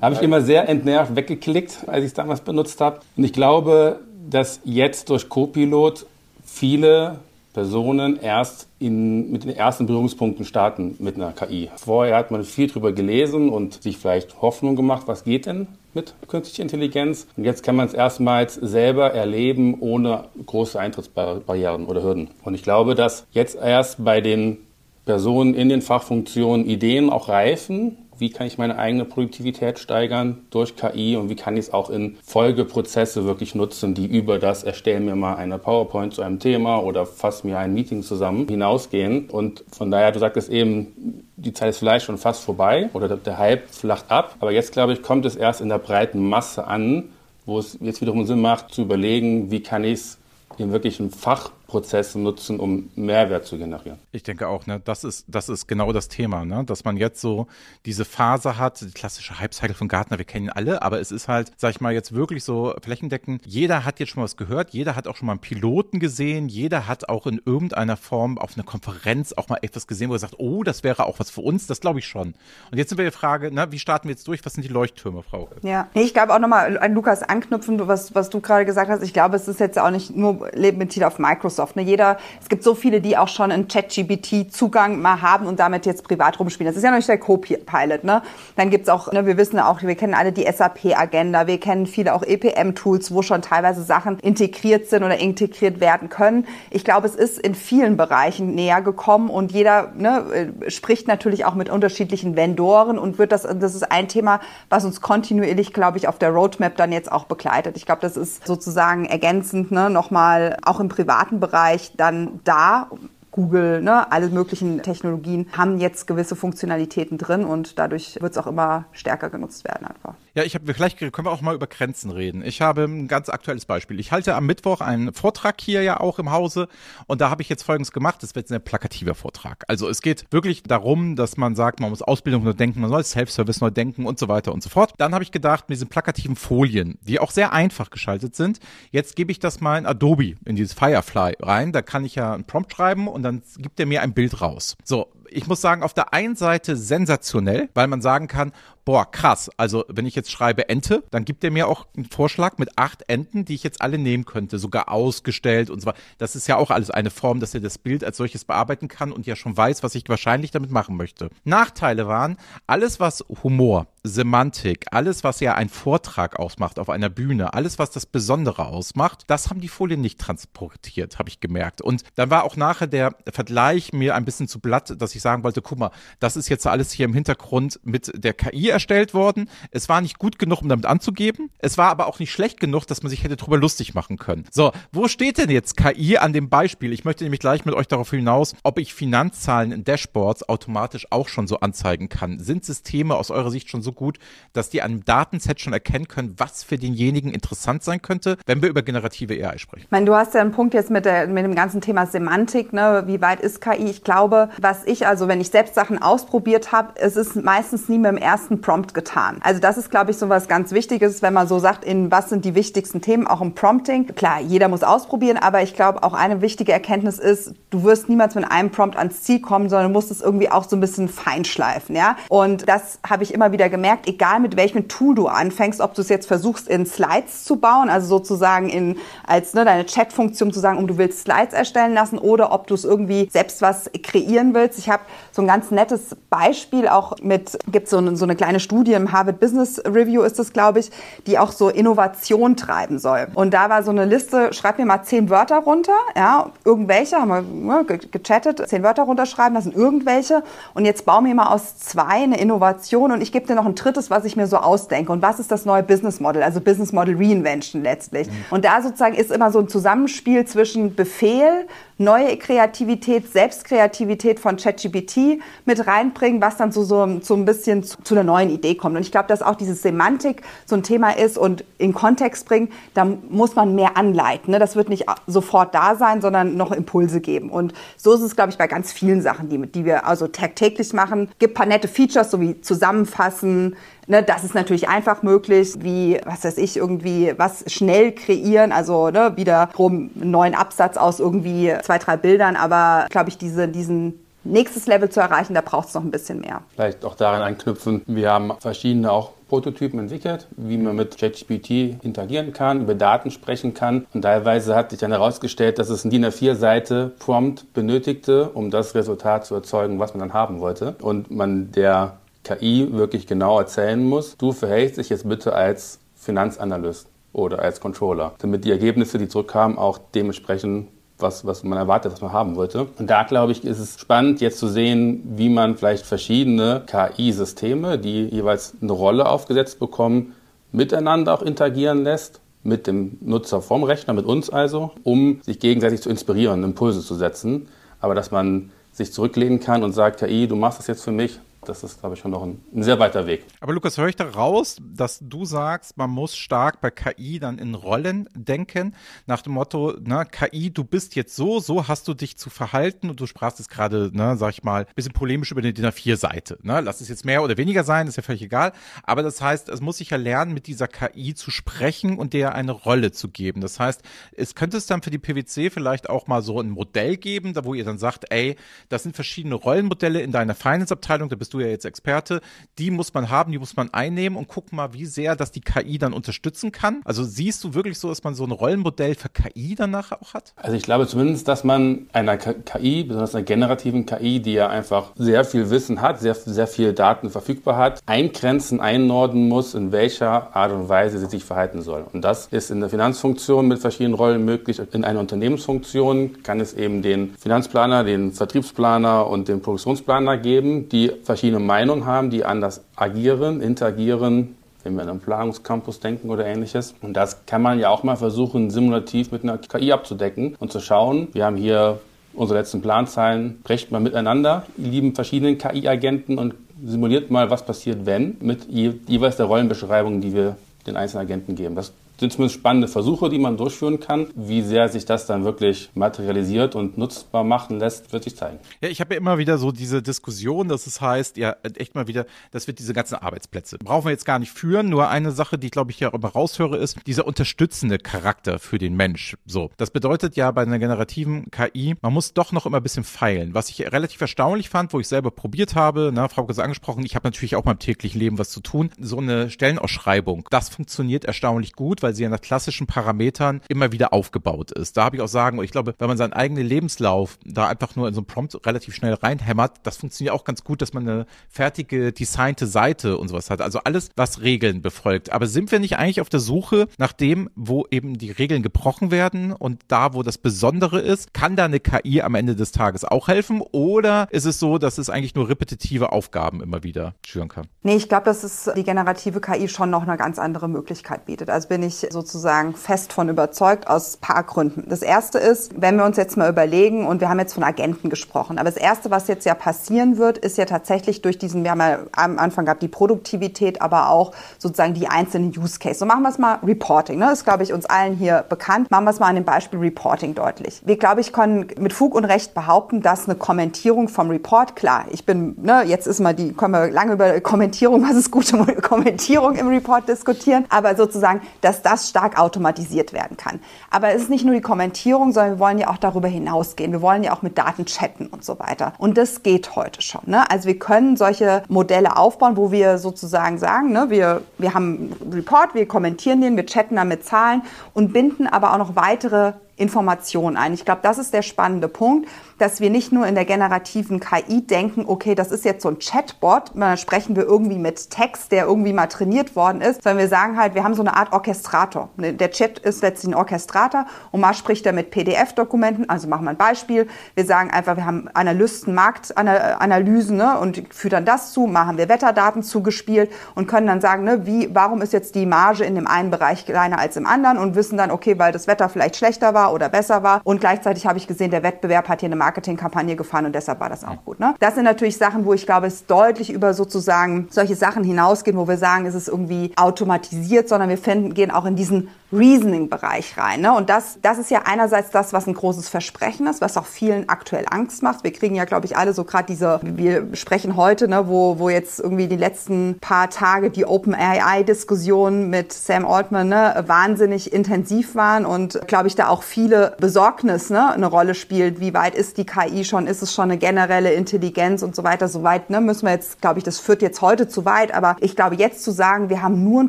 habe 0.00 0.14
ich 0.16 0.20
immer 0.20 0.40
sehr 0.40 0.68
entnervt 0.68 1.14
weggeklickt, 1.14 1.84
als 1.86 2.00
ich 2.00 2.06
es 2.06 2.14
damals 2.14 2.40
benutzt 2.40 2.80
habe. 2.80 2.98
Und 3.16 3.22
ich 3.22 3.32
glaube, 3.32 4.00
dass 4.28 4.60
jetzt 4.64 5.08
durch 5.08 5.28
Copilot 5.28 6.04
viele 6.44 7.20
Personen 7.52 8.18
erst 8.20 8.68
in, 8.78 9.30
mit 9.32 9.44
den 9.44 9.56
ersten 9.56 9.86
Berührungspunkten 9.86 10.44
starten 10.44 10.96
mit 10.98 11.16
einer 11.16 11.32
KI. 11.32 11.68
Vorher 11.76 12.16
hat 12.16 12.30
man 12.30 12.44
viel 12.44 12.68
drüber 12.68 12.92
gelesen 12.92 13.48
und 13.48 13.82
sich 13.82 13.98
vielleicht 13.98 14.40
Hoffnung 14.40 14.76
gemacht, 14.76 15.04
was 15.06 15.24
geht 15.24 15.46
denn 15.46 15.66
mit 15.92 16.14
künstlicher 16.28 16.62
Intelligenz. 16.62 17.26
Und 17.36 17.44
jetzt 17.44 17.62
kann 17.64 17.74
man 17.74 17.86
es 17.86 17.94
erstmals 17.94 18.54
selber 18.54 19.12
erleben, 19.12 19.76
ohne 19.80 20.24
große 20.46 20.78
Eintrittsbarrieren 20.78 21.86
oder 21.86 22.02
Hürden. 22.02 22.30
Und 22.44 22.54
ich 22.54 22.62
glaube, 22.62 22.94
dass 22.94 23.26
jetzt 23.32 23.56
erst 23.56 24.04
bei 24.04 24.20
den 24.20 24.58
Personen 25.04 25.54
in 25.54 25.68
den 25.68 25.82
Fachfunktionen 25.82 26.66
Ideen 26.66 27.10
auch 27.10 27.28
reifen, 27.28 27.98
wie 28.20 28.30
kann 28.30 28.46
ich 28.46 28.58
meine 28.58 28.78
eigene 28.78 29.06
Produktivität 29.06 29.78
steigern 29.78 30.42
durch 30.50 30.76
KI 30.76 31.16
und 31.16 31.30
wie 31.30 31.36
kann 31.36 31.56
ich 31.56 31.66
es 31.66 31.72
auch 31.72 31.88
in 31.88 32.18
Folgeprozesse 32.22 33.24
wirklich 33.24 33.54
nutzen, 33.54 33.94
die 33.94 34.06
über 34.06 34.38
das 34.38 34.62
Erstellen 34.62 35.06
mir 35.06 35.16
mal 35.16 35.36
eine 35.36 35.58
PowerPoint 35.58 36.12
zu 36.12 36.22
einem 36.22 36.38
Thema 36.38 36.82
oder 36.82 37.06
fass 37.06 37.44
mir 37.44 37.58
ein 37.58 37.72
Meeting 37.72 38.02
zusammen 38.02 38.46
hinausgehen. 38.46 39.30
Und 39.30 39.64
von 39.72 39.90
daher, 39.90 40.12
du 40.12 40.18
sagtest 40.18 40.50
eben, 40.50 41.24
die 41.36 41.54
Zeit 41.54 41.70
ist 41.70 41.78
vielleicht 41.78 42.04
schon 42.04 42.18
fast 42.18 42.44
vorbei 42.44 42.90
oder 42.92 43.16
der 43.16 43.38
Hype 43.38 43.70
flacht 43.70 44.10
ab. 44.10 44.36
Aber 44.40 44.52
jetzt, 44.52 44.72
glaube 44.72 44.92
ich, 44.92 45.02
kommt 45.02 45.24
es 45.24 45.34
erst 45.34 45.62
in 45.62 45.70
der 45.70 45.78
breiten 45.78 46.28
Masse 46.28 46.66
an, 46.66 47.04
wo 47.46 47.58
es 47.58 47.78
jetzt 47.80 48.02
wiederum 48.02 48.26
Sinn 48.26 48.42
macht, 48.42 48.74
zu 48.74 48.82
überlegen, 48.82 49.50
wie 49.50 49.62
kann 49.62 49.82
ich 49.82 49.94
es 49.94 50.18
in 50.58 50.72
wirklichen 50.72 51.10
Fach 51.10 51.52
Prozesse 51.70 52.18
nutzen, 52.18 52.58
um 52.58 52.90
Mehrwert 52.96 53.46
zu 53.46 53.56
generieren. 53.56 54.00
Ich 54.10 54.24
denke 54.24 54.48
auch, 54.48 54.66
ne, 54.66 54.80
das 54.84 55.04
ist, 55.04 55.24
das 55.28 55.48
ist 55.48 55.68
genau 55.68 55.92
das 55.92 56.08
Thema, 56.08 56.44
ne, 56.44 56.64
dass 56.64 56.84
man 56.84 56.96
jetzt 56.96 57.20
so 57.20 57.46
diese 57.86 58.04
Phase 58.04 58.58
hat, 58.58 58.80
die 58.80 58.90
klassische 58.90 59.38
Hype-Cycle 59.38 59.76
von 59.76 59.86
Gartner, 59.86 60.18
wir 60.18 60.24
kennen 60.24 60.46
ihn 60.46 60.50
alle, 60.50 60.82
aber 60.82 61.00
es 61.00 61.12
ist 61.12 61.28
halt, 61.28 61.52
sag 61.56 61.70
ich 61.70 61.80
mal, 61.80 61.92
jetzt 61.92 62.12
wirklich 62.12 62.42
so 62.42 62.74
flächendeckend. 62.82 63.46
Jeder 63.46 63.84
hat 63.84 64.00
jetzt 64.00 64.08
schon 64.08 64.22
was 64.22 64.36
gehört, 64.36 64.70
jeder 64.70 64.96
hat 64.96 65.06
auch 65.06 65.14
schon 65.14 65.26
mal 65.26 65.34
einen 65.34 65.40
Piloten 65.40 66.00
gesehen, 66.00 66.48
jeder 66.48 66.88
hat 66.88 67.08
auch 67.08 67.28
in 67.28 67.40
irgendeiner 67.44 67.96
Form 67.96 68.36
auf 68.36 68.56
einer 68.56 68.64
Konferenz 68.64 69.32
auch 69.32 69.48
mal 69.48 69.58
etwas 69.62 69.86
gesehen, 69.86 70.10
wo 70.10 70.14
er 70.14 70.18
sagt, 70.18 70.34
oh, 70.38 70.64
das 70.64 70.82
wäre 70.82 71.06
auch 71.06 71.20
was 71.20 71.30
für 71.30 71.42
uns, 71.42 71.68
das 71.68 71.80
glaube 71.80 72.00
ich 72.00 72.08
schon. 72.08 72.34
Und 72.72 72.78
jetzt 72.78 72.88
sind 72.88 72.98
wir 72.98 73.04
die 73.04 73.12
Frage, 73.12 73.54
ne, 73.54 73.70
wie 73.70 73.78
starten 73.78 74.08
wir 74.08 74.12
jetzt 74.14 74.26
durch? 74.26 74.44
Was 74.44 74.54
sind 74.54 74.64
die 74.64 74.72
Leuchttürme, 74.72 75.22
Frau? 75.22 75.48
Ja, 75.62 75.88
nee, 75.94 76.02
ich 76.02 76.14
glaube 76.14 76.34
auch 76.34 76.40
nochmal 76.40 76.78
an 76.78 76.94
Lukas 76.94 77.22
anknüpfen, 77.22 77.86
was, 77.86 78.12
was 78.16 78.28
du 78.28 78.40
gerade 78.40 78.64
gesagt 78.64 78.90
hast. 78.90 79.04
Ich 79.04 79.12
glaube, 79.12 79.36
es 79.36 79.46
ist 79.46 79.60
jetzt 79.60 79.78
auch 79.78 79.90
nicht 79.90 80.16
nur 80.16 80.50
limitiert 80.52 81.06
auf 81.06 81.20
Microsoft 81.20 81.59
Microsoft. 81.60 81.76
Ne? 81.76 81.82
Jeder, 81.82 82.18
es 82.40 82.48
gibt 82.48 82.64
so 82.64 82.74
viele, 82.74 83.00
die 83.00 83.16
auch 83.16 83.28
schon 83.28 83.52
einen 83.52 83.68
ChatGPT-Zugang 83.68 85.00
mal 85.00 85.22
haben 85.22 85.46
und 85.46 85.60
damit 85.60 85.86
jetzt 85.86 86.04
privat 86.04 86.38
rumspielen. 86.38 86.70
Das 86.70 86.76
ist 86.76 86.82
ja 86.82 86.90
noch 86.90 86.96
nicht 86.96 87.08
der 87.08 87.18
Co-Pilot. 87.18 88.04
Ne? 88.04 88.22
Dann 88.56 88.70
gibt's 88.70 88.88
auch, 88.88 89.12
ne, 89.12 89.26
wir 89.26 89.36
wissen 89.36 89.58
auch, 89.58 89.82
wir 89.82 89.94
kennen 89.94 90.14
alle 90.14 90.32
die 90.32 90.50
SAP-Agenda, 90.50 91.46
wir 91.46 91.60
kennen 91.60 91.86
viele 91.86 92.14
auch 92.14 92.22
EPM-Tools, 92.22 93.12
wo 93.12 93.22
schon 93.22 93.42
teilweise 93.42 93.82
Sachen 93.82 94.18
integriert 94.20 94.86
sind 94.86 95.04
oder 95.04 95.18
integriert 95.18 95.80
werden 95.80 96.08
können. 96.08 96.46
Ich 96.70 96.84
glaube, 96.84 97.06
es 97.06 97.14
ist 97.14 97.38
in 97.38 97.54
vielen 97.54 97.96
Bereichen 97.96 98.54
näher 98.54 98.82
gekommen 98.82 99.30
und 99.30 99.52
jeder 99.52 99.92
ne, 99.94 100.52
äh, 100.66 100.70
spricht 100.70 101.08
natürlich 101.08 101.44
auch 101.44 101.54
mit 101.54 101.68
unterschiedlichen 101.68 102.36
Vendoren 102.36 102.98
und 102.98 103.18
wird 103.18 103.32
das, 103.32 103.42
das 103.42 103.74
ist 103.74 103.90
ein 103.90 104.08
Thema, 104.08 104.40
was 104.68 104.84
uns 104.84 105.00
kontinuierlich, 105.00 105.72
glaube 105.72 105.98
ich, 105.98 106.08
auf 106.08 106.18
der 106.18 106.30
Roadmap 106.30 106.76
dann 106.76 106.92
jetzt 106.92 107.10
auch 107.10 107.24
begleitet. 107.24 107.76
Ich 107.76 107.86
glaube, 107.86 108.00
das 108.00 108.16
ist 108.16 108.46
sozusagen 108.46 109.04
ergänzend 109.04 109.70
ne, 109.70 109.90
nochmal 109.90 110.56
auch 110.64 110.80
im 110.80 110.88
privaten 110.88 111.40
Bereich 111.40 111.49
Bereich 111.50 111.92
dann 111.96 112.40
da. 112.44 112.90
Google, 113.32 113.80
ne, 113.80 114.10
alle 114.10 114.28
möglichen 114.28 114.82
Technologien 114.82 115.46
haben 115.56 115.78
jetzt 115.78 116.08
gewisse 116.08 116.34
Funktionalitäten 116.34 117.16
drin 117.16 117.44
und 117.44 117.78
dadurch 117.78 118.20
wird 118.20 118.32
es 118.32 118.38
auch 118.38 118.48
immer 118.48 118.86
stärker 118.90 119.30
genutzt 119.30 119.64
werden 119.64 119.86
einfach. 119.86 120.14
Ja, 120.34 120.44
ich 120.44 120.54
habe 120.54 120.72
vielleicht 120.72 120.98
können 120.98 121.26
wir 121.26 121.32
auch 121.32 121.40
mal 121.40 121.56
über 121.56 121.66
Grenzen 121.66 122.10
reden. 122.10 122.42
Ich 122.44 122.60
habe 122.60 122.84
ein 122.84 123.08
ganz 123.08 123.28
aktuelles 123.28 123.64
Beispiel. 123.64 123.98
Ich 123.98 124.12
halte 124.12 124.36
am 124.36 124.46
Mittwoch 124.46 124.80
einen 124.80 125.12
Vortrag 125.12 125.60
hier 125.60 125.82
ja 125.82 125.98
auch 125.98 126.20
im 126.20 126.30
Hause 126.30 126.68
und 127.06 127.20
da 127.20 127.30
habe 127.30 127.42
ich 127.42 127.48
jetzt 127.48 127.64
folgendes 127.64 127.90
gemacht. 127.90 128.22
Das 128.22 128.36
wird 128.36 128.50
ein 128.50 128.62
plakativer 128.62 129.16
Vortrag. 129.16 129.64
Also 129.66 129.88
es 129.88 130.02
geht 130.02 130.26
wirklich 130.30 130.62
darum, 130.62 131.16
dass 131.16 131.36
man 131.36 131.56
sagt, 131.56 131.80
man 131.80 131.90
muss 131.90 132.02
Ausbildung 132.02 132.44
neu 132.44 132.52
denken, 132.52 132.80
man 132.80 132.90
soll 132.90 133.02
Self-Service 133.02 133.60
neu 133.60 133.70
denken 133.70 134.06
und 134.06 134.20
so 134.20 134.28
weiter 134.28 134.52
und 134.52 134.62
so 134.62 134.68
fort. 134.68 134.92
Dann 134.98 135.14
habe 135.14 135.24
ich 135.24 135.32
gedacht, 135.32 135.68
mit 135.68 135.76
diesen 135.76 135.88
plakativen 135.88 136.36
Folien, 136.36 136.98
die 137.02 137.18
auch 137.18 137.32
sehr 137.32 137.52
einfach 137.52 137.90
geschaltet 137.90 138.36
sind, 138.36 138.60
jetzt 138.92 139.16
gebe 139.16 139.32
ich 139.32 139.40
das 139.40 139.60
mal 139.60 139.78
in 139.78 139.86
Adobe, 139.86 140.36
in 140.44 140.54
dieses 140.54 140.74
Firefly 140.74 141.38
rein. 141.40 141.72
Da 141.72 141.82
kann 141.82 142.04
ich 142.04 142.14
ja 142.14 142.34
einen 142.34 142.44
Prompt 142.44 142.72
schreiben 142.72 143.08
und 143.08 143.24
dann 143.24 143.42
gibt 143.58 143.80
er 143.80 143.86
mir 143.86 144.02
ein 144.02 144.14
Bild 144.14 144.40
raus. 144.40 144.76
So, 144.84 145.10
ich 145.30 145.46
muss 145.46 145.60
sagen, 145.60 145.82
auf 145.82 145.94
der 145.94 146.12
einen 146.12 146.36
Seite 146.36 146.76
sensationell, 146.76 147.68
weil 147.74 147.86
man 147.86 148.00
sagen 148.00 148.28
kann, 148.28 148.52
boah, 148.84 149.10
krass. 149.10 149.50
Also, 149.56 149.84
wenn 149.88 150.06
ich 150.06 150.14
jetzt 150.14 150.30
schreibe 150.30 150.68
Ente, 150.68 151.04
dann 151.10 151.24
gibt 151.24 151.44
er 151.44 151.50
mir 151.50 151.68
auch 151.68 151.86
einen 151.96 152.06
Vorschlag 152.06 152.58
mit 152.58 152.70
acht 152.76 153.04
Enten, 153.08 153.44
die 153.44 153.54
ich 153.54 153.62
jetzt 153.62 153.82
alle 153.82 153.98
nehmen 153.98 154.24
könnte, 154.24 154.58
sogar 154.58 154.90
ausgestellt 154.90 155.70
und 155.70 155.80
so 155.80 155.86
weiter. 155.86 155.98
Das 156.18 156.36
ist 156.36 156.48
ja 156.48 156.56
auch 156.56 156.70
alles 156.70 156.90
eine 156.90 157.10
Form, 157.10 157.40
dass 157.40 157.54
er 157.54 157.60
das 157.60 157.78
Bild 157.78 158.04
als 158.04 158.16
solches 158.16 158.44
bearbeiten 158.44 158.88
kann 158.88 159.12
und 159.12 159.26
ja 159.26 159.36
schon 159.36 159.56
weiß, 159.56 159.82
was 159.82 159.94
ich 159.94 160.08
wahrscheinlich 160.08 160.50
damit 160.50 160.70
machen 160.70 160.96
möchte. 160.96 161.30
Nachteile 161.44 162.06
waren, 162.06 162.36
alles 162.66 163.00
was 163.00 163.24
Humor, 163.42 163.86
Semantik, 164.02 164.86
alles 164.92 165.24
was 165.24 165.40
ja 165.40 165.54
ein 165.54 165.68
Vortrag 165.68 166.38
ausmacht 166.38 166.78
auf 166.78 166.88
einer 166.88 167.10
Bühne, 167.10 167.52
alles 167.54 167.78
was 167.78 167.90
das 167.90 168.06
Besondere 168.06 168.66
ausmacht, 168.66 169.24
das 169.26 169.50
haben 169.50 169.60
die 169.60 169.68
Folien 169.68 170.00
nicht 170.00 170.18
transportiert, 170.18 171.18
habe 171.18 171.28
ich 171.28 171.40
gemerkt. 171.40 171.82
Und 171.82 172.04
dann 172.14 172.30
war 172.30 172.44
auch 172.44 172.56
nachher 172.56 172.86
der 172.86 173.14
Vergleich 173.30 173.92
mir 173.92 174.14
ein 174.14 174.24
bisschen 174.24 174.48
zu 174.48 174.58
blatt, 174.60 174.94
dass 175.00 175.14
ich 175.14 175.22
sagen 175.22 175.44
wollte, 175.44 175.60
guck 175.62 175.78
mal, 175.78 175.90
das 176.18 176.36
ist 176.36 176.48
jetzt 176.48 176.66
alles 176.66 176.92
hier 176.92 177.04
im 177.04 177.14
Hintergrund 177.14 177.78
mit 177.82 178.10
der 178.14 178.32
KI 178.32 178.70
erstellt 178.80 179.14
worden. 179.14 179.48
Es 179.70 179.88
war 179.88 180.00
nicht 180.00 180.18
gut 180.18 180.38
genug, 180.38 180.62
um 180.62 180.68
damit 180.68 180.86
anzugeben. 180.86 181.50
Es 181.58 181.76
war 181.78 181.90
aber 181.90 182.06
auch 182.06 182.18
nicht 182.18 182.32
schlecht 182.32 182.58
genug, 182.60 182.86
dass 182.86 183.02
man 183.02 183.10
sich 183.10 183.22
hätte 183.22 183.36
drüber 183.36 183.58
lustig 183.58 183.94
machen 183.94 184.16
können. 184.16 184.44
So, 184.50 184.72
wo 184.90 185.06
steht 185.06 185.38
denn 185.38 185.50
jetzt 185.50 185.76
KI 185.76 186.16
an 186.16 186.32
dem 186.32 186.48
Beispiel? 186.48 186.92
Ich 186.92 187.04
möchte 187.04 187.24
nämlich 187.24 187.40
gleich 187.40 187.64
mit 187.64 187.74
euch 187.74 187.86
darauf 187.86 188.10
hinaus, 188.10 188.54
ob 188.62 188.78
ich 188.78 188.94
Finanzzahlen 188.94 189.70
in 189.70 189.84
Dashboards 189.84 190.48
automatisch 190.48 191.06
auch 191.10 191.28
schon 191.28 191.46
so 191.46 191.60
anzeigen 191.60 192.08
kann. 192.08 192.38
Sind 192.38 192.64
Systeme 192.64 193.14
aus 193.14 193.30
eurer 193.30 193.50
Sicht 193.50 193.68
schon 193.68 193.82
so 193.82 193.92
gut, 193.92 194.18
dass 194.52 194.70
die 194.70 194.80
an 194.82 194.92
einem 194.92 195.04
Datenset 195.04 195.60
schon 195.60 195.72
erkennen 195.72 196.08
können, 196.08 196.34
was 196.38 196.64
für 196.64 196.78
denjenigen 196.78 197.32
interessant 197.32 197.82
sein 197.82 198.00
könnte, 198.00 198.38
wenn 198.46 198.62
wir 198.62 198.70
über 198.70 198.82
generative 198.82 199.34
AI 199.34 199.58
sprechen? 199.58 199.84
Ich 199.84 199.90
meine, 199.90 200.06
du 200.06 200.14
hast 200.14 200.34
ja 200.34 200.40
einen 200.40 200.52
Punkt 200.52 200.72
jetzt 200.72 200.90
mit, 200.90 201.04
der, 201.04 201.26
mit 201.26 201.44
dem 201.44 201.54
ganzen 201.54 201.82
Thema 201.82 202.06
Semantik, 202.06 202.72
ne? 202.72 203.04
wie 203.06 203.20
weit 203.20 203.40
ist 203.40 203.60
KI? 203.60 203.90
Ich 203.90 204.04
glaube, 204.04 204.48
was 204.58 204.84
ich, 204.86 205.06
also 205.06 205.28
wenn 205.28 205.40
ich 205.40 205.50
selbst 205.50 205.74
Sachen 205.74 206.00
ausprobiert 206.00 206.72
habe, 206.72 206.94
es 206.96 207.16
ist 207.16 207.36
meistens 207.36 207.88
nie 207.88 207.98
mit 207.98 208.10
dem 208.10 208.16
ersten 208.16 208.59
Prompt 208.60 208.94
getan. 208.94 209.38
Also 209.42 209.60
das 209.60 209.76
ist, 209.78 209.90
glaube 209.90 210.10
ich, 210.10 210.18
so 210.18 210.28
was 210.28 210.48
ganz 210.48 210.72
Wichtiges, 210.72 211.22
wenn 211.22 211.32
man 211.32 211.48
so 211.48 211.58
sagt, 211.58 211.84
in 211.84 212.10
was 212.10 212.28
sind 212.28 212.44
die 212.44 212.54
wichtigsten 212.54 213.00
Themen, 213.00 213.26
auch 213.26 213.40
im 213.40 213.54
Prompting. 213.54 214.06
Klar, 214.14 214.40
jeder 214.40 214.68
muss 214.68 214.82
ausprobieren, 214.82 215.38
aber 215.38 215.62
ich 215.62 215.74
glaube, 215.74 216.02
auch 216.02 216.14
eine 216.14 216.40
wichtige 216.40 216.72
Erkenntnis 216.72 217.18
ist, 217.18 217.54
du 217.70 217.84
wirst 217.84 218.08
niemals 218.08 218.34
mit 218.34 218.50
einem 218.50 218.70
Prompt 218.70 218.96
ans 218.96 219.22
Ziel 219.22 219.40
kommen, 219.40 219.68
sondern 219.68 219.92
musst 219.92 220.10
es 220.10 220.20
irgendwie 220.20 220.50
auch 220.50 220.68
so 220.68 220.76
ein 220.76 220.80
bisschen 220.80 221.08
feinschleifen, 221.08 221.96
ja. 221.96 222.16
Und 222.28 222.68
das 222.68 222.98
habe 223.08 223.22
ich 223.22 223.32
immer 223.32 223.52
wieder 223.52 223.68
gemerkt, 223.68 224.08
egal 224.08 224.40
mit 224.40 224.56
welchem 224.56 224.88
Tool 224.88 225.14
du 225.14 225.28
anfängst, 225.28 225.80
ob 225.80 225.94
du 225.94 226.02
es 226.02 226.08
jetzt 226.08 226.26
versuchst, 226.26 226.68
in 226.68 226.86
Slides 226.86 227.44
zu 227.44 227.56
bauen, 227.56 227.88
also 227.88 228.06
sozusagen 228.06 228.68
in, 228.68 228.96
als 229.26 229.54
ne, 229.54 229.64
deine 229.64 229.86
Chat-Funktion 229.86 230.52
zu 230.52 230.60
sagen, 230.60 230.78
um 230.78 230.86
du 230.86 230.98
willst 230.98 231.22
Slides 231.22 231.54
erstellen 231.54 231.94
lassen 231.94 232.18
oder 232.18 232.52
ob 232.52 232.66
du 232.66 232.74
es 232.74 232.84
irgendwie 232.84 233.28
selbst 233.30 233.62
was 233.62 233.90
kreieren 234.02 234.54
willst. 234.54 234.78
Ich 234.78 234.88
habe 234.88 235.02
so 235.32 235.42
ein 235.42 235.48
ganz 235.48 235.70
nettes 235.70 236.16
Beispiel 236.28 236.88
auch 236.88 237.16
mit, 237.22 237.58
gibt 237.70 237.88
so 237.88 237.98
eine, 237.98 238.16
so 238.16 238.24
eine 238.24 238.36
kleine 238.36 238.49
eine 238.50 238.60
Studie 238.60 238.92
im 238.94 239.12
Harvard 239.12 239.40
Business 239.40 239.80
Review 239.86 240.22
ist 240.22 240.38
es, 240.38 240.52
glaube 240.52 240.80
ich, 240.80 240.90
die 241.26 241.38
auch 241.38 241.52
so 241.52 241.68
Innovation 241.68 242.56
treiben 242.56 242.98
soll. 242.98 243.28
Und 243.34 243.54
da 243.54 243.70
war 243.70 243.82
so 243.82 243.90
eine 243.90 244.04
Liste, 244.04 244.52
schreib 244.52 244.78
mir 244.78 244.86
mal 244.86 245.02
zehn 245.02 245.30
Wörter 245.30 245.58
runter, 245.58 245.94
ja, 246.16 246.50
irgendwelche, 246.64 247.16
haben 247.16 247.28
wir 247.28 247.42
ne, 247.42 247.84
gechattet, 247.84 248.68
zehn 248.68 248.82
Wörter 248.82 249.04
runterschreiben, 249.04 249.54
das 249.54 249.64
sind 249.64 249.76
irgendwelche. 249.76 250.42
Und 250.74 250.84
jetzt 250.84 251.06
baue 251.06 251.22
mir 251.22 251.34
mal 251.34 251.46
aus 251.46 251.78
zwei 251.78 252.20
eine 252.22 252.38
Innovation 252.38 253.12
und 253.12 253.22
ich 253.22 253.30
gebe 253.32 253.46
dir 253.46 253.54
noch 253.54 253.66
ein 253.66 253.76
drittes, 253.76 254.10
was 254.10 254.24
ich 254.24 254.36
mir 254.36 254.46
so 254.46 254.56
ausdenke. 254.56 255.12
Und 255.12 255.22
was 255.22 255.38
ist 255.38 255.50
das 255.50 255.64
neue 255.64 255.82
Business 255.82 256.18
Model? 256.18 256.42
Also 256.42 256.60
Business 256.60 256.92
Model 256.92 257.16
Reinvention 257.16 257.82
letztlich. 257.82 258.26
Mhm. 258.26 258.32
Und 258.50 258.64
da 258.64 258.82
sozusagen 258.82 259.14
ist 259.14 259.30
immer 259.30 259.52
so 259.52 259.60
ein 259.60 259.68
Zusammenspiel 259.68 260.44
zwischen 260.44 260.96
Befehl, 260.96 261.66
neue 262.00 262.36
Kreativität, 262.38 263.30
Selbstkreativität 263.30 264.40
von 264.40 264.56
ChatGPT 264.56 265.40
mit 265.66 265.86
reinbringen, 265.86 266.40
was 266.40 266.56
dann 266.56 266.72
so, 266.72 266.82
so, 266.82 267.20
so 267.20 267.34
ein 267.34 267.44
bisschen 267.44 267.84
zu, 267.84 268.02
zu 268.02 268.14
einer 268.14 268.24
neuen 268.24 268.39
neuen 268.40 268.54
Idee 268.54 268.74
kommt. 268.74 268.96
Und 268.96 269.02
ich 269.02 269.12
glaube, 269.12 269.28
dass 269.28 269.42
auch 269.42 269.54
diese 269.54 269.74
Semantik 269.74 270.42
so 270.66 270.76
ein 270.76 270.82
Thema 270.82 271.16
ist 271.16 271.38
und 271.38 271.64
in 271.78 271.92
Kontext 271.92 272.46
bringen, 272.46 272.70
da 272.94 273.04
muss 273.04 273.54
man 273.54 273.74
mehr 273.74 273.96
anleiten. 273.96 274.52
Ne? 274.52 274.58
Das 274.58 274.76
wird 274.76 274.88
nicht 274.88 275.06
sofort 275.26 275.74
da 275.74 275.96
sein, 275.96 276.20
sondern 276.20 276.56
noch 276.56 276.72
Impulse 276.72 277.20
geben. 277.20 277.50
Und 277.50 277.72
so 277.96 278.14
ist 278.14 278.22
es, 278.22 278.36
glaube 278.36 278.50
ich, 278.50 278.58
bei 278.58 278.66
ganz 278.66 278.92
vielen 278.92 279.22
Sachen, 279.22 279.48
die, 279.48 279.58
die 279.66 279.84
wir 279.84 280.06
also 280.06 280.26
tagtäglich 280.26 280.92
machen. 280.92 281.28
Gibt 281.38 281.54
paar 281.54 281.66
nette 281.66 281.88
Features, 281.88 282.30
so 282.30 282.40
wie 282.40 282.60
zusammenfassen, 282.60 283.76
Ne, 284.06 284.24
das 284.24 284.42
ist 284.42 284.56
natürlich 284.56 284.88
einfach 284.88 285.22
möglich, 285.22 285.74
wie, 285.82 286.18
was 286.24 286.42
weiß 286.42 286.58
ich, 286.58 286.76
irgendwie 286.76 287.32
was 287.36 287.62
schnell 287.68 288.10
kreieren, 288.10 288.72
also 288.72 289.10
ne, 289.10 289.34
wiederum 289.36 290.10
einen 290.20 290.32
neuen 290.32 290.56
Absatz 290.56 290.96
aus 290.96 291.20
irgendwie 291.20 291.72
zwei, 291.84 291.98
drei 291.98 292.16
Bildern, 292.16 292.56
aber 292.56 293.06
glaube 293.08 293.28
ich, 293.28 293.38
diese, 293.38 293.68
diesen 293.68 294.18
nächstes 294.50 294.86
Level 294.86 295.08
zu 295.08 295.20
erreichen, 295.20 295.54
da 295.54 295.60
braucht 295.60 295.88
es 295.88 295.94
noch 295.94 296.02
ein 296.02 296.10
bisschen 296.10 296.40
mehr. 296.40 296.62
Vielleicht 296.74 297.04
auch 297.04 297.14
daran 297.14 297.42
anknüpfen, 297.42 298.02
wir 298.06 298.30
haben 298.30 298.52
verschiedene 298.58 299.10
auch 299.10 299.32
Prototypen 299.48 299.98
entwickelt, 299.98 300.46
wie 300.56 300.78
man 300.78 300.94
mit 300.94 301.18
ChatGPT 301.18 302.04
interagieren 302.04 302.52
kann, 302.52 302.82
über 302.82 302.94
Daten 302.94 303.32
sprechen 303.32 303.74
kann. 303.74 304.06
Und 304.14 304.22
teilweise 304.22 304.76
hat 304.76 304.90
sich 304.90 305.00
dann 305.00 305.10
herausgestellt, 305.10 305.80
dass 305.80 305.90
es 305.90 306.04
ein 306.04 306.10
DIN 306.10 306.24
A4-Seite 306.24 307.12
Prompt 307.18 307.72
benötigte, 307.74 308.50
um 308.50 308.70
das 308.70 308.94
Resultat 308.94 309.46
zu 309.46 309.56
erzeugen, 309.56 309.98
was 309.98 310.14
man 310.14 310.20
dann 310.20 310.32
haben 310.32 310.60
wollte. 310.60 310.94
Und 311.02 311.32
man 311.32 311.72
der 311.72 312.18
KI 312.44 312.92
wirklich 312.92 313.26
genau 313.26 313.58
erzählen 313.58 314.02
muss, 314.02 314.36
du 314.36 314.52
verhältst 314.52 314.98
dich 314.98 315.08
jetzt 315.08 315.28
bitte 315.28 315.52
als 315.52 315.98
Finanzanalyst 316.14 317.08
oder 317.32 317.60
als 317.60 317.80
Controller, 317.80 318.34
damit 318.38 318.64
die 318.64 318.70
Ergebnisse, 318.70 319.18
die 319.18 319.28
zurückkamen, 319.28 319.78
auch 319.78 319.98
dementsprechend 320.14 320.88
was, 321.22 321.44
was 321.44 321.62
man 321.64 321.78
erwartet, 321.78 322.12
was 322.12 322.20
man 322.20 322.32
haben 322.32 322.56
wollte. 322.56 322.86
Und 322.98 323.08
da, 323.08 323.22
glaube 323.24 323.52
ich, 323.52 323.64
ist 323.64 323.78
es 323.78 323.98
spannend, 323.98 324.40
jetzt 324.40 324.58
zu 324.58 324.68
sehen, 324.68 325.22
wie 325.36 325.48
man 325.48 325.76
vielleicht 325.76 326.06
verschiedene 326.06 326.82
KI-Systeme, 326.86 327.98
die 327.98 328.26
jeweils 328.26 328.74
eine 328.80 328.92
Rolle 328.92 329.28
aufgesetzt 329.28 329.78
bekommen, 329.78 330.34
miteinander 330.72 331.34
auch 331.34 331.42
interagieren 331.42 332.04
lässt, 332.04 332.40
mit 332.62 332.86
dem 332.86 333.16
Nutzer 333.20 333.62
vom 333.62 333.84
Rechner, 333.84 334.12
mit 334.12 334.26
uns 334.26 334.50
also, 334.50 334.90
um 335.02 335.40
sich 335.42 335.58
gegenseitig 335.58 336.02
zu 336.02 336.10
inspirieren, 336.10 336.62
Impulse 336.62 337.00
zu 337.00 337.14
setzen. 337.14 337.68
Aber 338.00 338.14
dass 338.14 338.30
man 338.30 338.70
sich 338.92 339.12
zurücklehnen 339.12 339.60
kann 339.60 339.82
und 339.82 339.92
sagt, 339.92 340.20
KI, 340.20 340.46
du 340.46 340.56
machst 340.56 340.78
das 340.78 340.86
jetzt 340.86 341.02
für 341.02 341.12
mich, 341.12 341.40
das 341.64 341.84
ist, 341.84 342.00
glaube 342.00 342.14
ich, 342.14 342.20
schon 342.20 342.30
noch 342.30 342.42
ein, 342.42 342.62
ein, 342.74 342.82
sehr 342.82 342.98
weiter 342.98 343.26
Weg. 343.26 343.44
Aber 343.60 343.72
Lukas, 343.72 343.98
höre 343.98 344.08
ich 344.08 344.16
da 344.16 344.24
raus, 344.24 344.78
dass 344.80 345.18
du 345.20 345.44
sagst, 345.44 345.96
man 345.98 346.10
muss 346.10 346.36
stark 346.36 346.80
bei 346.80 346.90
KI 346.90 347.38
dann 347.38 347.58
in 347.58 347.74
Rollen 347.74 348.28
denken, 348.34 348.94
nach 349.26 349.42
dem 349.42 349.52
Motto, 349.52 349.94
ne, 350.00 350.26
KI, 350.30 350.70
du 350.70 350.84
bist 350.84 351.14
jetzt 351.16 351.36
so, 351.36 351.60
so 351.60 351.86
hast 351.86 352.08
du 352.08 352.14
dich 352.14 352.38
zu 352.38 352.48
verhalten 352.48 353.10
und 353.10 353.20
du 353.20 353.26
sprachst 353.26 353.58
jetzt 353.58 353.68
gerade, 353.70 354.10
ne, 354.12 354.36
sag 354.38 354.50
ich 354.50 354.62
mal, 354.62 354.86
ein 354.86 354.94
bisschen 354.94 355.12
polemisch 355.12 355.50
über 355.50 355.60
die 355.60 355.74
DIN 355.74 355.86
A4-Seite. 355.86 356.58
Ne? 356.62 356.80
Lass 356.80 357.00
es 357.00 357.08
jetzt 357.08 357.24
mehr 357.24 357.42
oder 357.42 357.56
weniger 357.58 357.84
sein, 357.84 358.06
ist 358.06 358.16
ja 358.16 358.22
völlig 358.22 358.42
egal. 358.42 358.72
Aber 359.02 359.22
das 359.22 359.42
heißt, 359.42 359.68
es 359.68 359.80
muss 359.80 359.98
sich 359.98 360.10
ja 360.10 360.16
lernen, 360.16 360.54
mit 360.54 360.66
dieser 360.66 360.88
KI 360.88 361.34
zu 361.34 361.50
sprechen 361.50 362.18
und 362.18 362.32
der 362.32 362.54
eine 362.54 362.72
Rolle 362.72 363.12
zu 363.12 363.28
geben. 363.28 363.60
Das 363.60 363.78
heißt, 363.78 364.02
es 364.32 364.54
könnte 364.54 364.78
es 364.78 364.86
dann 364.86 365.02
für 365.02 365.10
die 365.10 365.18
PwC 365.18 365.70
vielleicht 365.70 366.08
auch 366.08 366.26
mal 366.26 366.42
so 366.42 366.58
ein 366.58 366.70
Modell 366.70 367.16
geben, 367.16 367.52
da 367.52 367.64
wo 367.64 367.74
ihr 367.74 367.84
dann 367.84 367.98
sagt, 367.98 368.26
ey, 368.30 368.56
das 368.88 369.02
sind 369.02 369.14
verschiedene 369.14 369.54
Rollenmodelle 369.54 370.22
in 370.22 370.32
deiner 370.32 370.54
Finance-Abteilung, 370.54 371.28
da 371.28 371.36
bist 371.36 371.49
bist 371.50 371.54
du 371.54 371.60
ja 371.60 371.66
jetzt 371.66 371.84
Experte, 371.84 372.40
die 372.78 372.92
muss 372.92 373.12
man 373.12 373.28
haben, 373.28 373.50
die 373.50 373.58
muss 373.58 373.74
man 373.74 373.92
einnehmen 373.92 374.38
und 374.38 374.46
guck 374.46 374.72
mal, 374.72 374.92
wie 374.94 375.04
sehr 375.04 375.34
das 375.34 375.50
die 375.50 375.60
KI 375.60 375.98
dann 375.98 376.12
unterstützen 376.12 376.70
kann. 376.70 377.00
Also 377.04 377.24
siehst 377.24 377.64
du 377.64 377.74
wirklich 377.74 377.98
so, 377.98 378.08
dass 378.08 378.22
man 378.22 378.36
so 378.36 378.44
ein 378.44 378.52
Rollenmodell 378.52 379.16
für 379.16 379.30
KI 379.30 379.74
danach 379.74 380.12
auch 380.12 380.32
hat? 380.32 380.52
Also 380.54 380.76
ich 380.76 380.84
glaube 380.84 381.08
zumindest, 381.08 381.48
dass 381.48 381.64
man 381.64 382.06
einer 382.12 382.36
KI, 382.36 383.02
besonders 383.02 383.34
einer 383.34 383.42
generativen 383.42 384.06
KI, 384.06 384.38
die 384.38 384.52
ja 384.52 384.68
einfach 384.68 385.10
sehr 385.16 385.44
viel 385.44 385.70
Wissen 385.70 386.00
hat, 386.00 386.20
sehr, 386.20 386.36
sehr 386.36 386.68
viel 386.68 386.92
Daten 386.92 387.30
verfügbar 387.30 387.76
hat, 387.76 388.00
eingrenzen, 388.06 388.80
einnorden 388.80 389.48
muss, 389.48 389.74
in 389.74 389.90
welcher 389.90 390.54
Art 390.54 390.70
und 390.70 390.88
Weise 390.88 391.18
sie 391.18 391.26
sich 391.26 391.44
verhalten 391.44 391.82
soll. 391.82 392.06
Und 392.12 392.22
das 392.22 392.46
ist 392.52 392.70
in 392.70 392.78
der 392.78 392.90
Finanzfunktion 392.90 393.66
mit 393.66 393.80
verschiedenen 393.80 394.14
Rollen 394.14 394.44
möglich. 394.44 394.80
In 394.92 395.02
einer 395.02 395.18
Unternehmensfunktion 395.18 396.44
kann 396.44 396.60
es 396.60 396.74
eben 396.74 397.02
den 397.02 397.34
Finanzplaner, 397.34 398.04
den 398.04 398.30
Vertriebsplaner 398.30 399.26
und 399.26 399.48
den 399.48 399.60
Produktionsplaner 399.62 400.36
geben, 400.38 400.88
die 400.88 401.10
verschiedene 401.24 401.39
verschiedene 401.40 401.64
Meinungen 401.64 402.04
haben, 402.04 402.28
die 402.28 402.44
anders 402.44 402.82
agieren, 402.96 403.62
interagieren, 403.62 404.56
wenn 404.84 404.94
wir 404.94 405.02
an 405.02 405.08
einen 405.08 405.20
Planungscampus 405.20 405.98
denken 405.98 406.28
oder 406.28 406.44
ähnliches. 406.44 406.94
Und 407.00 407.14
das 407.14 407.46
kann 407.46 407.62
man 407.62 407.78
ja 407.78 407.88
auch 407.88 408.02
mal 408.02 408.16
versuchen, 408.16 408.68
simulativ 408.68 409.32
mit 409.32 409.42
einer 409.42 409.56
KI 409.56 409.90
abzudecken 409.90 410.54
und 410.60 410.70
zu 410.70 410.80
schauen. 410.80 411.28
Wir 411.32 411.46
haben 411.46 411.56
hier 411.56 411.98
unsere 412.34 412.58
letzten 412.58 412.82
Planzahlen, 412.82 413.58
brecht 413.62 413.90
mal 413.90 414.00
miteinander, 414.00 414.66
lieben 414.76 415.14
verschiedenen 415.14 415.56
KI-Agenten 415.56 416.36
und 416.36 416.56
simuliert 416.84 417.30
mal, 417.30 417.48
was 417.48 417.64
passiert, 417.64 418.04
wenn, 418.04 418.36
mit 418.40 418.66
jeweils 418.68 419.36
der 419.36 419.46
Rollenbeschreibung, 419.46 420.20
die 420.20 420.34
wir 420.34 420.56
den 420.86 420.98
einzelnen 420.98 421.24
Agenten 421.24 421.54
geben. 421.54 421.74
Das 421.74 421.94
sind 422.20 422.32
zumindest 422.32 422.60
spannende 422.60 422.86
Versuche, 422.86 423.28
die 423.28 423.38
man 423.38 423.56
durchführen 423.56 423.98
kann. 423.98 424.28
Wie 424.36 424.62
sehr 424.62 424.88
sich 424.88 425.06
das 425.06 425.26
dann 425.26 425.44
wirklich 425.44 425.90
materialisiert 425.94 426.76
und 426.76 426.98
nutzbar 426.98 427.42
machen 427.44 427.78
lässt, 427.78 428.12
wird 428.12 428.24
sich 428.24 428.36
zeigen. 428.36 428.58
Ja, 428.80 428.88
ich 428.88 429.00
habe 429.00 429.14
ja 429.14 429.20
immer 429.20 429.38
wieder 429.38 429.58
so 429.58 429.72
diese 429.72 430.02
Diskussion, 430.02 430.68
dass 430.68 430.86
es 430.86 431.00
heißt, 431.00 431.38
ja, 431.38 431.56
echt 431.76 431.94
mal 431.94 432.06
wieder, 432.06 432.26
das 432.50 432.66
wird 432.66 432.78
diese 432.78 432.92
ganzen 432.92 433.16
Arbeitsplätze. 433.16 433.78
Brauchen 433.78 434.04
wir 434.04 434.10
jetzt 434.12 434.26
gar 434.26 434.38
nicht 434.38 434.52
führen. 434.52 434.90
Nur 434.90 435.08
eine 435.08 435.32
Sache, 435.32 435.58
die, 435.58 435.70
glaube 435.70 435.90
ich, 435.90 436.00
ja 436.00 436.10
immer 436.10 436.28
raushöre, 436.28 436.76
ist 436.76 436.98
dieser 437.06 437.26
unterstützende 437.26 437.98
Charakter 437.98 438.58
für 438.58 438.78
den 438.78 438.94
Mensch. 438.94 439.36
So. 439.46 439.70
Das 439.78 439.90
bedeutet 439.90 440.36
ja 440.36 440.50
bei 440.50 440.62
einer 440.62 440.78
generativen 440.78 441.50
KI, 441.50 441.96
man 442.02 442.12
muss 442.12 442.34
doch 442.34 442.52
noch 442.52 442.66
immer 442.66 442.78
ein 442.78 442.82
bisschen 442.82 443.04
feilen. 443.04 443.54
Was 443.54 443.70
ich 443.70 443.80
relativ 443.92 444.20
erstaunlich 444.20 444.68
fand, 444.68 444.92
wo 444.92 445.00
ich 445.00 445.08
selber 445.08 445.30
probiert 445.30 445.74
habe, 445.74 446.10
na, 446.12 446.28
Frau 446.28 446.44
Gese 446.44 446.62
angesprochen, 446.62 447.04
ich 447.06 447.14
habe 447.14 447.26
natürlich 447.26 447.56
auch 447.56 447.62
beim 447.62 447.78
täglichen 447.78 448.20
Leben 448.20 448.38
was 448.38 448.50
zu 448.50 448.60
tun. 448.60 448.90
So 448.98 449.18
eine 449.18 449.48
Stellenausschreibung, 449.48 450.46
das 450.50 450.68
funktioniert 450.68 451.24
erstaunlich 451.24 451.72
gut, 451.72 452.02
weil 452.02 452.09
weil 452.10 452.16
sie 452.16 452.24
ja 452.24 452.28
nach 452.28 452.40
klassischen 452.40 452.88
Parametern 452.88 453.60
immer 453.68 453.92
wieder 453.92 454.12
aufgebaut 454.12 454.72
ist. 454.72 454.96
Da 454.96 455.04
habe 455.04 455.14
ich 455.14 455.22
auch 455.22 455.28
sagen, 455.28 455.62
ich 455.62 455.70
glaube, 455.70 455.94
wenn 456.00 456.08
man 456.08 456.16
seinen 456.16 456.32
eigenen 456.32 456.66
Lebenslauf 456.66 457.38
da 457.44 457.68
einfach 457.68 457.94
nur 457.94 458.08
in 458.08 458.14
so 458.14 458.20
einen 458.20 458.26
Prompt 458.26 458.66
relativ 458.66 458.96
schnell 458.96 459.14
reinhämmert, 459.14 459.76
das 459.84 459.98
funktioniert 459.98 460.34
auch 460.34 460.42
ganz 460.42 460.64
gut, 460.64 460.82
dass 460.82 460.92
man 460.92 461.08
eine 461.08 461.26
fertige, 461.48 462.12
designte 462.12 462.66
Seite 462.66 463.16
und 463.16 463.28
sowas 463.28 463.48
hat. 463.48 463.60
Also 463.60 463.78
alles, 463.84 464.08
was 464.16 464.40
Regeln 464.40 464.82
befolgt. 464.82 465.30
Aber 465.30 465.46
sind 465.46 465.70
wir 465.70 465.78
nicht 465.78 465.98
eigentlich 465.98 466.20
auf 466.20 466.28
der 466.28 466.40
Suche 466.40 466.88
nach 466.98 467.12
dem, 467.12 467.48
wo 467.54 467.86
eben 467.92 468.18
die 468.18 468.32
Regeln 468.32 468.64
gebrochen 468.64 469.12
werden 469.12 469.52
und 469.52 469.82
da, 469.86 470.12
wo 470.12 470.24
das 470.24 470.36
Besondere 470.36 470.98
ist, 470.98 471.32
kann 471.32 471.54
da 471.54 471.66
eine 471.66 471.78
KI 471.78 472.22
am 472.22 472.34
Ende 472.34 472.56
des 472.56 472.72
Tages 472.72 473.04
auch 473.04 473.28
helfen? 473.28 473.62
Oder 473.70 474.26
ist 474.32 474.46
es 474.46 474.58
so, 474.58 474.78
dass 474.78 474.98
es 474.98 475.10
eigentlich 475.10 475.36
nur 475.36 475.48
repetitive 475.48 476.10
Aufgaben 476.10 476.60
immer 476.60 476.82
wieder 476.82 477.14
schüren 477.24 477.46
kann? 477.46 477.68
Nee, 477.84 477.94
ich 477.94 478.08
glaube, 478.08 478.24
dass 478.24 478.42
es 478.42 478.68
die 478.74 478.82
generative 478.82 479.40
KI 479.40 479.68
schon 479.68 479.90
noch 479.90 480.02
eine 480.02 480.16
ganz 480.16 480.40
andere 480.40 480.68
Möglichkeit 480.68 481.24
bietet. 481.26 481.50
Also 481.50 481.68
bin 481.68 481.84
ich 481.84 481.99
sozusagen 482.10 482.74
fest 482.74 483.12
von 483.12 483.28
überzeugt 483.28 483.88
aus 483.88 484.16
paar 484.16 484.42
Gründen. 484.42 484.84
Das 484.88 485.02
erste 485.02 485.38
ist, 485.38 485.80
wenn 485.80 485.96
wir 485.96 486.04
uns 486.04 486.16
jetzt 486.16 486.36
mal 486.36 486.48
überlegen, 486.48 487.06
und 487.06 487.20
wir 487.20 487.28
haben 487.28 487.38
jetzt 487.38 487.54
von 487.54 487.64
Agenten 487.64 488.10
gesprochen, 488.10 488.58
aber 488.58 488.70
das 488.70 488.78
erste, 488.78 489.10
was 489.10 489.28
jetzt 489.28 489.44
ja 489.44 489.54
passieren 489.54 490.18
wird, 490.18 490.38
ist 490.38 490.58
ja 490.58 490.64
tatsächlich 490.64 491.22
durch 491.22 491.38
diesen, 491.38 491.64
wir 491.64 491.72
haben 491.72 491.80
ja 491.80 491.98
am 492.12 492.38
Anfang 492.38 492.64
gehabt 492.64 492.82
die 492.82 492.88
Produktivität, 492.88 493.82
aber 493.82 494.10
auch 494.10 494.32
sozusagen 494.58 494.94
die 494.94 495.08
einzelnen 495.08 495.52
Use 495.56 495.78
Case. 495.78 495.98
So 495.98 496.06
machen 496.06 496.22
wir 496.22 496.30
es 496.30 496.38
mal 496.38 496.58
Reporting. 496.62 497.18
Ne? 497.18 497.26
Das 497.26 497.40
ist, 497.40 497.44
glaube 497.44 497.62
ich, 497.62 497.72
uns 497.72 497.86
allen 497.86 498.14
hier 498.14 498.44
bekannt. 498.48 498.90
Machen 498.90 499.04
wir 499.04 499.10
es 499.10 499.18
mal 499.18 499.26
an 499.26 499.34
dem 499.34 499.44
Beispiel 499.44 499.78
Reporting 499.78 500.34
deutlich. 500.34 500.80
Wir, 500.84 500.96
glaube 500.96 501.20
ich, 501.20 501.32
können 501.32 501.68
mit 501.78 501.92
Fug 501.92 502.14
und 502.14 502.24
Recht 502.24 502.54
behaupten, 502.54 503.02
dass 503.02 503.26
eine 503.26 503.36
Kommentierung 503.36 504.08
vom 504.08 504.30
Report, 504.30 504.76
klar, 504.76 505.06
ich 505.10 505.26
bin, 505.26 505.56
ne, 505.60 505.82
jetzt 505.84 506.06
ist 506.06 506.20
mal 506.20 506.34
die, 506.34 506.52
können 506.52 506.72
wir 506.72 506.90
lange 506.90 507.12
über 507.12 507.40
Kommentierung, 507.40 508.02
was 508.08 508.16
ist 508.16 508.30
gute 508.30 508.56
Kommentierung 508.82 509.56
im 509.56 509.68
Report 509.68 510.08
diskutieren, 510.08 510.64
aber 510.68 510.94
sozusagen, 510.96 511.42
dass 511.60 511.82
das 511.82 511.89
das 511.90 512.08
stark 512.08 512.38
automatisiert 512.38 513.12
werden 513.12 513.36
kann. 513.36 513.60
Aber 513.90 514.14
es 514.14 514.22
ist 514.22 514.30
nicht 514.30 514.44
nur 514.44 514.54
die 514.54 514.60
Kommentierung, 514.60 515.32
sondern 515.32 515.54
wir 515.54 515.58
wollen 515.58 515.78
ja 515.78 515.88
auch 515.88 515.96
darüber 515.96 516.28
hinausgehen. 516.28 516.92
Wir 516.92 517.02
wollen 517.02 517.24
ja 517.24 517.32
auch 517.32 517.42
mit 517.42 517.58
Daten 517.58 517.86
chatten 517.86 518.26
und 518.26 518.44
so 518.44 518.58
weiter. 518.58 518.92
Und 518.98 519.18
das 519.18 519.42
geht 519.42 519.76
heute 519.76 520.02
schon. 520.02 520.22
Ne? 520.26 520.48
Also 520.50 520.66
wir 520.66 520.78
können 520.78 521.16
solche 521.16 521.62
Modelle 521.68 522.16
aufbauen, 522.16 522.56
wo 522.56 522.70
wir 522.70 522.98
sozusagen 522.98 523.58
sagen, 523.58 523.92
ne, 523.92 524.06
wir, 524.08 524.42
wir 524.58 524.74
haben 524.74 525.14
einen 525.22 525.32
Report, 525.32 525.74
wir 525.74 525.86
kommentieren 525.86 526.40
den, 526.40 526.56
wir 526.56 526.66
chatten 526.66 526.96
damit 526.96 527.24
Zahlen 527.24 527.62
und 527.94 528.12
binden 528.12 528.46
aber 528.46 528.72
auch 528.72 528.78
noch 528.78 528.96
weitere 528.96 529.52
Informationen 529.80 530.56
ein. 530.56 530.74
Ich 530.74 530.84
glaube, 530.84 531.00
das 531.02 531.18
ist 531.18 531.32
der 531.32 531.42
spannende 531.42 531.88
Punkt, 531.88 532.28
dass 532.58 532.80
wir 532.80 532.90
nicht 532.90 533.10
nur 533.10 533.26
in 533.26 533.34
der 533.34 533.46
generativen 533.46 534.20
KI 534.20 534.60
denken, 534.60 535.04
okay, 535.06 535.34
das 535.34 535.50
ist 535.50 535.64
jetzt 535.64 535.82
so 535.82 535.88
ein 535.88 535.98
Chatbot, 535.98 536.72
dann 536.74 536.98
sprechen 536.98 537.34
wir 537.34 537.44
irgendwie 537.44 537.78
mit 537.78 538.10
Text, 538.10 538.52
der 538.52 538.66
irgendwie 538.66 538.92
mal 538.92 539.06
trainiert 539.06 539.56
worden 539.56 539.80
ist, 539.80 540.02
sondern 540.02 540.18
wir 540.18 540.28
sagen 540.28 540.58
halt, 540.58 540.74
wir 540.74 540.84
haben 540.84 540.94
so 540.94 541.00
eine 541.00 541.16
Art 541.16 541.32
Orchestrator. 541.32 542.10
Der 542.18 542.50
Chat 542.50 542.78
ist 542.78 543.00
letztlich 543.02 543.32
ein 543.32 543.34
Orchestrator 543.34 544.06
und 544.30 544.40
mal 544.40 544.52
spricht 544.52 544.84
er 544.84 544.92
mit 544.92 545.10
PDF-Dokumenten. 545.10 546.08
Also 546.10 546.28
machen 546.28 546.44
wir 546.44 546.50
ein 546.50 546.58
Beispiel. 546.58 547.08
Wir 547.34 547.46
sagen 547.46 547.70
einfach, 547.70 547.96
wir 547.96 548.04
haben 548.04 548.28
Analysten, 548.34 548.94
Marktanalysen 548.94 550.36
ne, 550.36 550.58
und 550.58 550.82
füttern 550.90 551.24
das 551.24 551.52
zu, 551.52 551.62
machen 551.62 551.96
wir 551.96 552.10
Wetterdaten 552.10 552.62
zugespielt 552.62 553.32
und 553.54 553.68
können 553.68 553.86
dann 553.86 554.02
sagen, 554.02 554.24
ne, 554.24 554.44
wie, 554.44 554.68
warum 554.74 555.00
ist 555.00 555.14
jetzt 555.14 555.34
die 555.34 555.46
Marge 555.46 555.84
in 555.84 555.94
dem 555.94 556.06
einen 556.06 556.30
Bereich 556.30 556.66
kleiner 556.66 556.98
als 556.98 557.16
im 557.16 557.26
anderen 557.26 557.56
und 557.56 557.74
wissen 557.74 557.96
dann, 557.96 558.10
okay, 558.10 558.38
weil 558.38 558.52
das 558.52 558.66
Wetter 558.66 558.90
vielleicht 558.90 559.16
schlechter 559.16 559.54
war 559.54 559.69
oder 559.72 559.88
besser 559.88 560.22
war. 560.22 560.40
Und 560.44 560.60
gleichzeitig 560.60 561.06
habe 561.06 561.18
ich 561.18 561.26
gesehen, 561.26 561.50
der 561.50 561.62
Wettbewerb 561.62 562.08
hat 562.08 562.20
hier 562.20 562.28
eine 562.28 562.36
Marketingkampagne 562.36 563.16
gefahren 563.16 563.46
und 563.46 563.54
deshalb 563.54 563.80
war 563.80 563.88
das 563.88 564.04
auch 564.04 564.24
gut. 564.24 564.40
Ne? 564.40 564.54
Das 564.60 564.74
sind 564.74 564.84
natürlich 564.84 565.16
Sachen, 565.16 565.44
wo 565.44 565.52
ich 565.52 565.66
glaube, 565.66 565.86
es 565.86 566.06
deutlich 566.06 566.50
über 566.50 566.74
sozusagen 566.74 567.48
solche 567.50 567.76
Sachen 567.76 568.04
hinausgehen, 568.04 568.56
wo 568.56 568.68
wir 568.68 568.76
sagen, 568.76 569.06
es 569.06 569.14
ist 569.14 569.28
irgendwie 569.28 569.72
automatisiert, 569.76 570.68
sondern 570.68 570.88
wir 570.88 570.98
finden, 570.98 571.34
gehen 571.34 571.50
auch 571.50 571.64
in 571.64 571.76
diesen 571.76 572.08
Reasoning-Bereich 572.32 573.36
rein. 573.36 573.60
Ne? 573.60 573.72
Und 573.72 573.90
das, 573.90 574.18
das 574.22 574.38
ist 574.38 574.50
ja 574.50 574.62
einerseits 574.64 575.10
das, 575.10 575.32
was 575.32 575.46
ein 575.46 575.54
großes 575.54 575.88
Versprechen 575.88 576.46
ist, 576.46 576.60
was 576.60 576.76
auch 576.76 576.86
vielen 576.86 577.28
aktuell 577.28 577.66
Angst 577.70 578.02
macht. 578.02 578.24
Wir 578.24 578.32
kriegen 578.32 578.54
ja, 578.54 578.64
glaube 578.64 578.86
ich, 578.86 578.96
alle 578.96 579.12
so 579.12 579.24
gerade 579.24 579.46
diese, 579.46 579.80
wir 579.82 580.28
sprechen 580.34 580.76
heute, 580.76 581.08
ne, 581.08 581.28
wo, 581.28 581.58
wo 581.58 581.68
jetzt 581.68 582.00
irgendwie 582.00 582.28
die 582.28 582.36
letzten 582.36 582.98
paar 583.00 583.30
Tage 583.30 583.70
die 583.70 583.84
OpenAI-Diskussion 583.84 585.50
mit 585.50 585.72
Sam 585.72 586.06
Altman 586.06 586.48
ne, 586.48 586.84
wahnsinnig 586.86 587.52
intensiv 587.52 588.14
waren 588.14 588.46
und, 588.46 588.80
glaube 588.86 589.08
ich, 589.08 589.14
da 589.14 589.28
auch 589.28 589.42
viele 589.42 589.96
Besorgnis 589.98 590.70
ne, 590.70 590.92
eine 590.92 591.06
Rolle 591.06 591.34
spielt. 591.34 591.80
Wie 591.80 591.94
weit 591.94 592.14
ist 592.14 592.38
die 592.38 592.46
KI 592.46 592.84
schon? 592.84 593.06
Ist 593.06 593.22
es 593.22 593.34
schon 593.34 593.44
eine 593.44 593.58
generelle 593.58 594.12
Intelligenz 594.12 594.82
und 594.82 594.94
so 594.94 595.04
weiter? 595.04 595.28
So 595.28 595.42
weit 595.42 595.70
ne, 595.70 595.80
müssen 595.80 596.06
wir 596.06 596.12
jetzt, 596.12 596.40
glaube 596.40 596.58
ich, 596.58 596.64
das 596.64 596.78
führt 596.78 597.02
jetzt 597.02 597.20
heute 597.22 597.48
zu 597.48 597.64
weit. 597.64 597.92
Aber 597.94 598.16
ich 598.20 598.36
glaube, 598.36 598.54
jetzt 598.56 598.82
zu 598.82 598.90
sagen, 598.90 599.28
wir 599.28 599.42
haben 599.42 599.64
nur 599.64 599.82
ein 599.82 599.88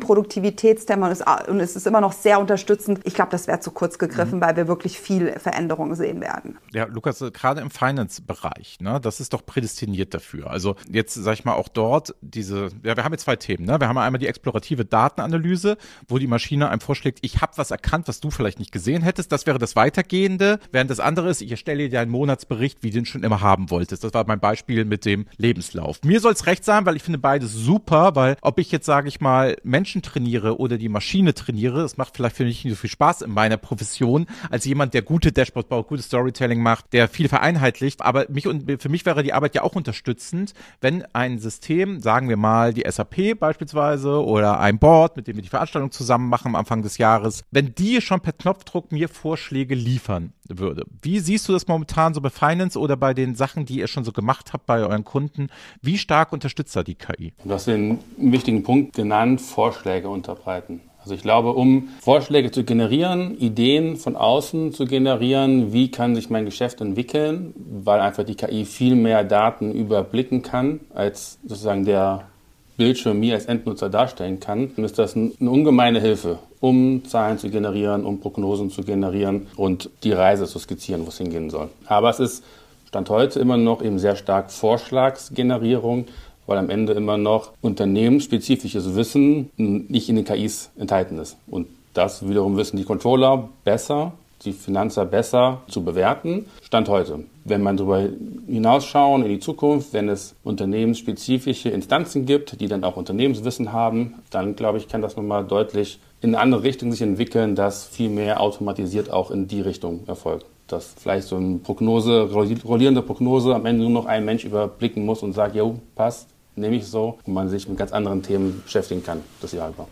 Produktivitätsthema 0.00 1.08
und 1.08 1.22
und 1.48 1.60
es 1.60 1.76
ist 1.76 1.86
immer 1.86 2.00
noch 2.00 2.12
sehr 2.12 2.31
unterstützend, 2.38 3.00
ich 3.04 3.14
glaube, 3.14 3.30
das 3.30 3.46
wäre 3.46 3.60
zu 3.60 3.70
kurz 3.70 3.98
gegriffen, 3.98 4.38
mhm. 4.38 4.42
weil 4.42 4.56
wir 4.56 4.68
wirklich 4.68 4.98
viel 4.98 5.38
Veränderungen 5.38 5.94
sehen 5.94 6.20
werden. 6.20 6.58
Ja, 6.72 6.84
Lukas, 6.84 7.24
gerade 7.32 7.60
im 7.60 7.70
Finance-Bereich, 7.70 8.78
ne, 8.80 9.00
das 9.00 9.20
ist 9.20 9.32
doch 9.32 9.44
prädestiniert 9.44 10.14
dafür. 10.14 10.50
Also 10.50 10.76
jetzt, 10.90 11.14
sag 11.14 11.34
ich 11.34 11.44
mal, 11.44 11.54
auch 11.54 11.68
dort 11.68 12.14
diese, 12.20 12.70
ja, 12.82 12.96
wir 12.96 13.04
haben 13.04 13.12
jetzt 13.12 13.24
zwei 13.24 13.36
Themen. 13.36 13.66
Ne? 13.66 13.78
Wir 13.80 13.88
haben 13.88 13.98
einmal 13.98 14.18
die 14.18 14.26
explorative 14.26 14.84
Datenanalyse, 14.84 15.76
wo 16.08 16.18
die 16.18 16.26
Maschine 16.26 16.68
einem 16.68 16.80
vorschlägt, 16.80 17.18
ich 17.22 17.40
habe 17.40 17.52
was 17.56 17.70
erkannt, 17.70 18.08
was 18.08 18.20
du 18.20 18.30
vielleicht 18.30 18.58
nicht 18.58 18.72
gesehen 18.72 19.02
hättest. 19.02 19.32
Das 19.32 19.46
wäre 19.46 19.58
das 19.58 19.76
Weitergehende. 19.76 20.58
Während 20.70 20.90
das 20.90 21.00
andere 21.00 21.30
ist, 21.30 21.42
ich 21.42 21.50
erstelle 21.50 21.88
dir 21.88 22.00
einen 22.00 22.10
Monatsbericht, 22.10 22.82
wie 22.82 22.90
du 22.90 23.02
den 23.02 23.06
schon 23.06 23.24
immer 23.24 23.40
haben 23.40 23.70
wolltest. 23.70 24.04
Das 24.04 24.14
war 24.14 24.26
mein 24.26 24.40
Beispiel 24.40 24.84
mit 24.84 25.04
dem 25.04 25.26
Lebenslauf. 25.36 26.00
Mir 26.04 26.20
soll 26.20 26.32
es 26.32 26.46
recht 26.46 26.64
sein, 26.64 26.86
weil 26.86 26.96
ich 26.96 27.02
finde 27.02 27.18
beides 27.18 27.52
super, 27.52 28.14
weil 28.14 28.36
ob 28.40 28.58
ich 28.58 28.70
jetzt, 28.70 28.86
sage 28.86 29.08
ich 29.08 29.20
mal, 29.20 29.56
Menschen 29.62 30.02
trainiere 30.02 30.58
oder 30.58 30.78
die 30.78 30.88
Maschine 30.88 31.34
trainiere, 31.34 31.82
das 31.82 31.96
macht 31.96 32.14
vielleicht 32.22 32.36
für 32.36 32.44
mich 32.44 32.64
nicht 32.64 32.74
so 32.74 32.80
viel 32.80 32.90
Spaß 32.90 33.22
in 33.22 33.32
meiner 33.32 33.56
Profession, 33.56 34.26
als 34.50 34.64
jemand, 34.64 34.94
der 34.94 35.02
gute 35.02 35.32
Dashboards 35.32 35.68
baut, 35.68 35.88
gutes 35.88 36.06
Storytelling 36.06 36.60
macht, 36.60 36.92
der 36.92 37.08
viel 37.08 37.28
vereinheitlicht. 37.28 38.02
Aber 38.02 38.26
mich 38.28 38.46
und 38.46 38.70
für 38.80 38.88
mich 38.88 39.04
wäre 39.04 39.22
die 39.22 39.32
Arbeit 39.32 39.54
ja 39.54 39.62
auch 39.62 39.74
unterstützend, 39.74 40.54
wenn 40.80 41.04
ein 41.12 41.38
System, 41.38 42.00
sagen 42.00 42.28
wir 42.28 42.36
mal 42.36 42.72
die 42.72 42.84
SAP 42.88 43.38
beispielsweise 43.38 44.24
oder 44.24 44.60
ein 44.60 44.78
Board, 44.78 45.16
mit 45.16 45.26
dem 45.26 45.36
wir 45.36 45.42
die 45.42 45.48
Veranstaltung 45.48 45.90
zusammen 45.90 46.28
machen 46.28 46.48
am 46.48 46.56
Anfang 46.56 46.82
des 46.82 46.98
Jahres, 46.98 47.44
wenn 47.50 47.74
die 47.74 48.00
schon 48.00 48.20
per 48.20 48.32
Knopfdruck 48.32 48.92
mir 48.92 49.08
Vorschläge 49.08 49.74
liefern 49.74 50.32
würde. 50.48 50.84
Wie 51.00 51.18
siehst 51.18 51.48
du 51.48 51.52
das 51.52 51.66
momentan 51.66 52.14
so 52.14 52.20
bei 52.20 52.30
Finance 52.30 52.78
oder 52.78 52.96
bei 52.96 53.14
den 53.14 53.34
Sachen, 53.34 53.66
die 53.66 53.78
ihr 53.78 53.86
schon 53.86 54.04
so 54.04 54.12
gemacht 54.12 54.52
habt 54.52 54.66
bei 54.66 54.80
euren 54.80 55.04
Kunden? 55.04 55.48
Wie 55.80 55.98
stark 55.98 56.32
unterstützt 56.32 56.76
da 56.76 56.82
die 56.82 56.94
KI? 56.94 57.32
Du 57.44 57.52
hast 57.52 57.66
den 57.66 57.98
wichtigen 58.16 58.62
Punkt 58.62 58.94
genannt, 58.94 59.40
Vorschläge 59.40 60.08
unterbreiten. 60.08 60.80
Also 61.02 61.14
ich 61.14 61.22
glaube, 61.22 61.52
um 61.52 61.88
Vorschläge 62.00 62.52
zu 62.52 62.64
generieren, 62.64 63.36
Ideen 63.38 63.96
von 63.96 64.14
außen 64.16 64.72
zu 64.72 64.84
generieren, 64.84 65.72
wie 65.72 65.90
kann 65.90 66.14
sich 66.14 66.30
mein 66.30 66.44
Geschäft 66.44 66.80
entwickeln, 66.80 67.52
weil 67.56 68.00
einfach 68.00 68.24
die 68.24 68.36
KI 68.36 68.64
viel 68.64 68.94
mehr 68.94 69.24
Daten 69.24 69.72
überblicken 69.72 70.42
kann, 70.42 70.80
als 70.94 71.38
sozusagen 71.44 71.84
der 71.84 72.28
Bildschirm 72.76 73.20
mir 73.20 73.34
als 73.34 73.46
Endnutzer 73.46 73.90
darstellen 73.90 74.40
kann, 74.40 74.70
dann 74.76 74.84
ist 74.84 74.98
das 74.98 75.16
eine 75.16 75.50
ungemeine 75.50 76.00
Hilfe, 76.00 76.38
um 76.60 77.04
Zahlen 77.04 77.38
zu 77.38 77.50
generieren, 77.50 78.04
um 78.04 78.20
Prognosen 78.20 78.70
zu 78.70 78.82
generieren 78.82 79.48
und 79.56 79.90
die 80.04 80.12
Reise 80.12 80.46
zu 80.46 80.58
skizzieren, 80.58 81.04
wo 81.04 81.08
es 81.08 81.18
hingehen 81.18 81.50
soll. 81.50 81.68
Aber 81.86 82.10
es 82.10 82.20
ist 82.20 82.44
Stand 82.92 83.08
heute 83.08 83.40
immer 83.40 83.56
noch 83.56 83.82
eben 83.82 83.98
sehr 83.98 84.16
stark 84.16 84.50
Vorschlagsgenerierung, 84.50 86.04
weil 86.52 86.58
am 86.58 86.68
Ende 86.68 86.92
immer 86.92 87.16
noch 87.16 87.52
unternehmensspezifisches 87.62 88.94
Wissen 88.94 89.48
nicht 89.56 90.10
in 90.10 90.16
den 90.16 90.26
KIs 90.26 90.70
enthalten 90.76 91.16
ist. 91.16 91.38
Und 91.46 91.66
das 91.94 92.28
wiederum 92.28 92.58
wissen 92.58 92.76
die 92.76 92.84
Controller 92.84 93.48
besser, 93.64 94.12
die 94.44 94.52
Finanzer 94.52 95.06
besser 95.06 95.62
zu 95.68 95.82
bewerten. 95.82 96.44
Stand 96.60 96.90
heute. 96.90 97.20
Wenn 97.44 97.62
man 97.62 97.78
darüber 97.78 98.06
hinausschauen 98.46 99.22
in 99.22 99.30
die 99.30 99.40
Zukunft, 99.40 99.94
wenn 99.94 100.10
es 100.10 100.34
unternehmensspezifische 100.44 101.70
Instanzen 101.70 102.26
gibt, 102.26 102.60
die 102.60 102.68
dann 102.68 102.84
auch 102.84 102.96
Unternehmenswissen 102.98 103.72
haben, 103.72 104.16
dann 104.28 104.54
glaube 104.54 104.76
ich, 104.76 104.88
kann 104.88 105.00
das 105.00 105.16
nochmal 105.16 105.46
deutlich 105.46 106.00
in 106.20 106.34
eine 106.34 106.38
andere 106.40 106.64
Richtung 106.64 106.92
sich 106.92 107.00
entwickeln, 107.00 107.54
dass 107.54 107.86
viel 107.86 108.10
mehr 108.10 108.42
automatisiert 108.42 109.10
auch 109.10 109.30
in 109.30 109.48
die 109.48 109.62
Richtung 109.62 110.00
erfolgt 110.06 110.44
dass 110.72 110.94
vielleicht 110.96 111.28
so 111.28 111.36
eine 111.36 111.58
Prognose, 111.58 112.30
rollierende 112.32 113.02
Prognose 113.02 113.54
am 113.54 113.66
Ende 113.66 113.82
nur 113.82 113.90
noch 113.90 114.06
ein 114.06 114.24
Mensch 114.24 114.44
überblicken 114.44 115.04
muss 115.04 115.22
und 115.22 115.34
sagt, 115.34 115.54
jo, 115.54 115.76
passt, 115.94 116.28
nehme 116.56 116.76
ich 116.76 116.86
so 116.86 117.18
und 117.24 117.34
man 117.34 117.48
sich 117.48 117.68
mit 117.68 117.78
ganz 117.78 117.92
anderen 117.92 118.22
Themen 118.22 118.62
beschäftigen 118.64 119.02
kann, 119.02 119.22
das 119.40 119.52
Jahr 119.52 119.70
über. 119.70 119.86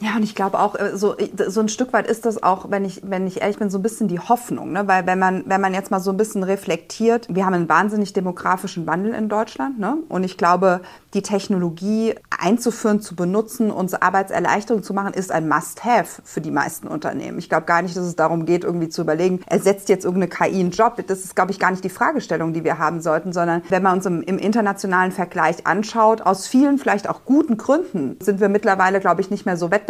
Ja, 0.00 0.16
und 0.16 0.22
ich 0.22 0.34
glaube 0.34 0.58
auch, 0.58 0.74
äh, 0.74 0.96
so, 0.96 1.16
so 1.48 1.60
ein 1.60 1.68
Stück 1.68 1.92
weit 1.92 2.06
ist 2.06 2.26
das 2.26 2.42
auch, 2.42 2.70
wenn 2.70 2.84
ich, 2.84 3.02
wenn 3.04 3.26
ich 3.26 3.40
ehrlich 3.40 3.58
bin, 3.58 3.70
so 3.70 3.78
ein 3.78 3.82
bisschen 3.82 4.08
die 4.08 4.18
Hoffnung. 4.18 4.72
Ne? 4.72 4.86
Weil 4.86 5.06
wenn 5.06 5.18
man, 5.18 5.44
wenn 5.46 5.60
man 5.60 5.72
jetzt 5.72 5.90
mal 5.90 6.00
so 6.00 6.10
ein 6.10 6.16
bisschen 6.16 6.42
reflektiert, 6.42 7.26
wir 7.30 7.46
haben 7.46 7.54
einen 7.54 7.68
wahnsinnig 7.68 8.12
demografischen 8.12 8.86
Wandel 8.86 9.14
in 9.14 9.28
Deutschland. 9.28 9.78
Ne? 9.78 9.98
Und 10.08 10.24
ich 10.24 10.36
glaube, 10.36 10.80
die 11.14 11.22
Technologie 11.22 12.14
einzuführen, 12.36 13.00
zu 13.00 13.14
benutzen, 13.14 13.70
uns 13.70 13.94
Arbeitserleichterung 13.94 14.82
zu 14.82 14.92
machen, 14.92 15.14
ist 15.14 15.30
ein 15.30 15.48
Must-Have 15.48 16.22
für 16.24 16.40
die 16.40 16.50
meisten 16.50 16.88
Unternehmen. 16.88 17.38
Ich 17.38 17.48
glaube 17.48 17.66
gar 17.66 17.82
nicht, 17.82 17.96
dass 17.96 18.04
es 18.04 18.16
darum 18.16 18.46
geht, 18.46 18.64
irgendwie 18.64 18.88
zu 18.88 19.02
überlegen, 19.02 19.40
ersetzt 19.46 19.88
jetzt 19.88 20.04
irgendeine 20.04 20.28
KI 20.28 20.60
einen 20.60 20.70
Job. 20.70 21.02
Das 21.06 21.20
ist, 21.20 21.36
glaube 21.36 21.52
ich, 21.52 21.60
gar 21.60 21.70
nicht 21.70 21.84
die 21.84 21.88
Fragestellung, 21.88 22.52
die 22.52 22.64
wir 22.64 22.78
haben 22.78 23.00
sollten, 23.00 23.32
sondern 23.32 23.62
wenn 23.68 23.82
man 23.82 23.94
uns 23.94 24.06
im, 24.06 24.22
im 24.22 24.38
internationalen 24.38 25.12
Vergleich 25.12 25.66
anschaut, 25.66 26.22
aus 26.22 26.46
vielen 26.46 26.78
vielleicht 26.78 27.08
auch 27.08 27.24
guten 27.24 27.56
Gründen 27.56 28.16
sind 28.20 28.40
wir 28.40 28.48
mittlerweile, 28.48 29.00
glaube 29.00 29.20
ich, 29.20 29.30
nicht 29.30 29.46
mehr 29.46 29.56
so 29.56 29.70
wettbewerbsfähig. 29.70 29.83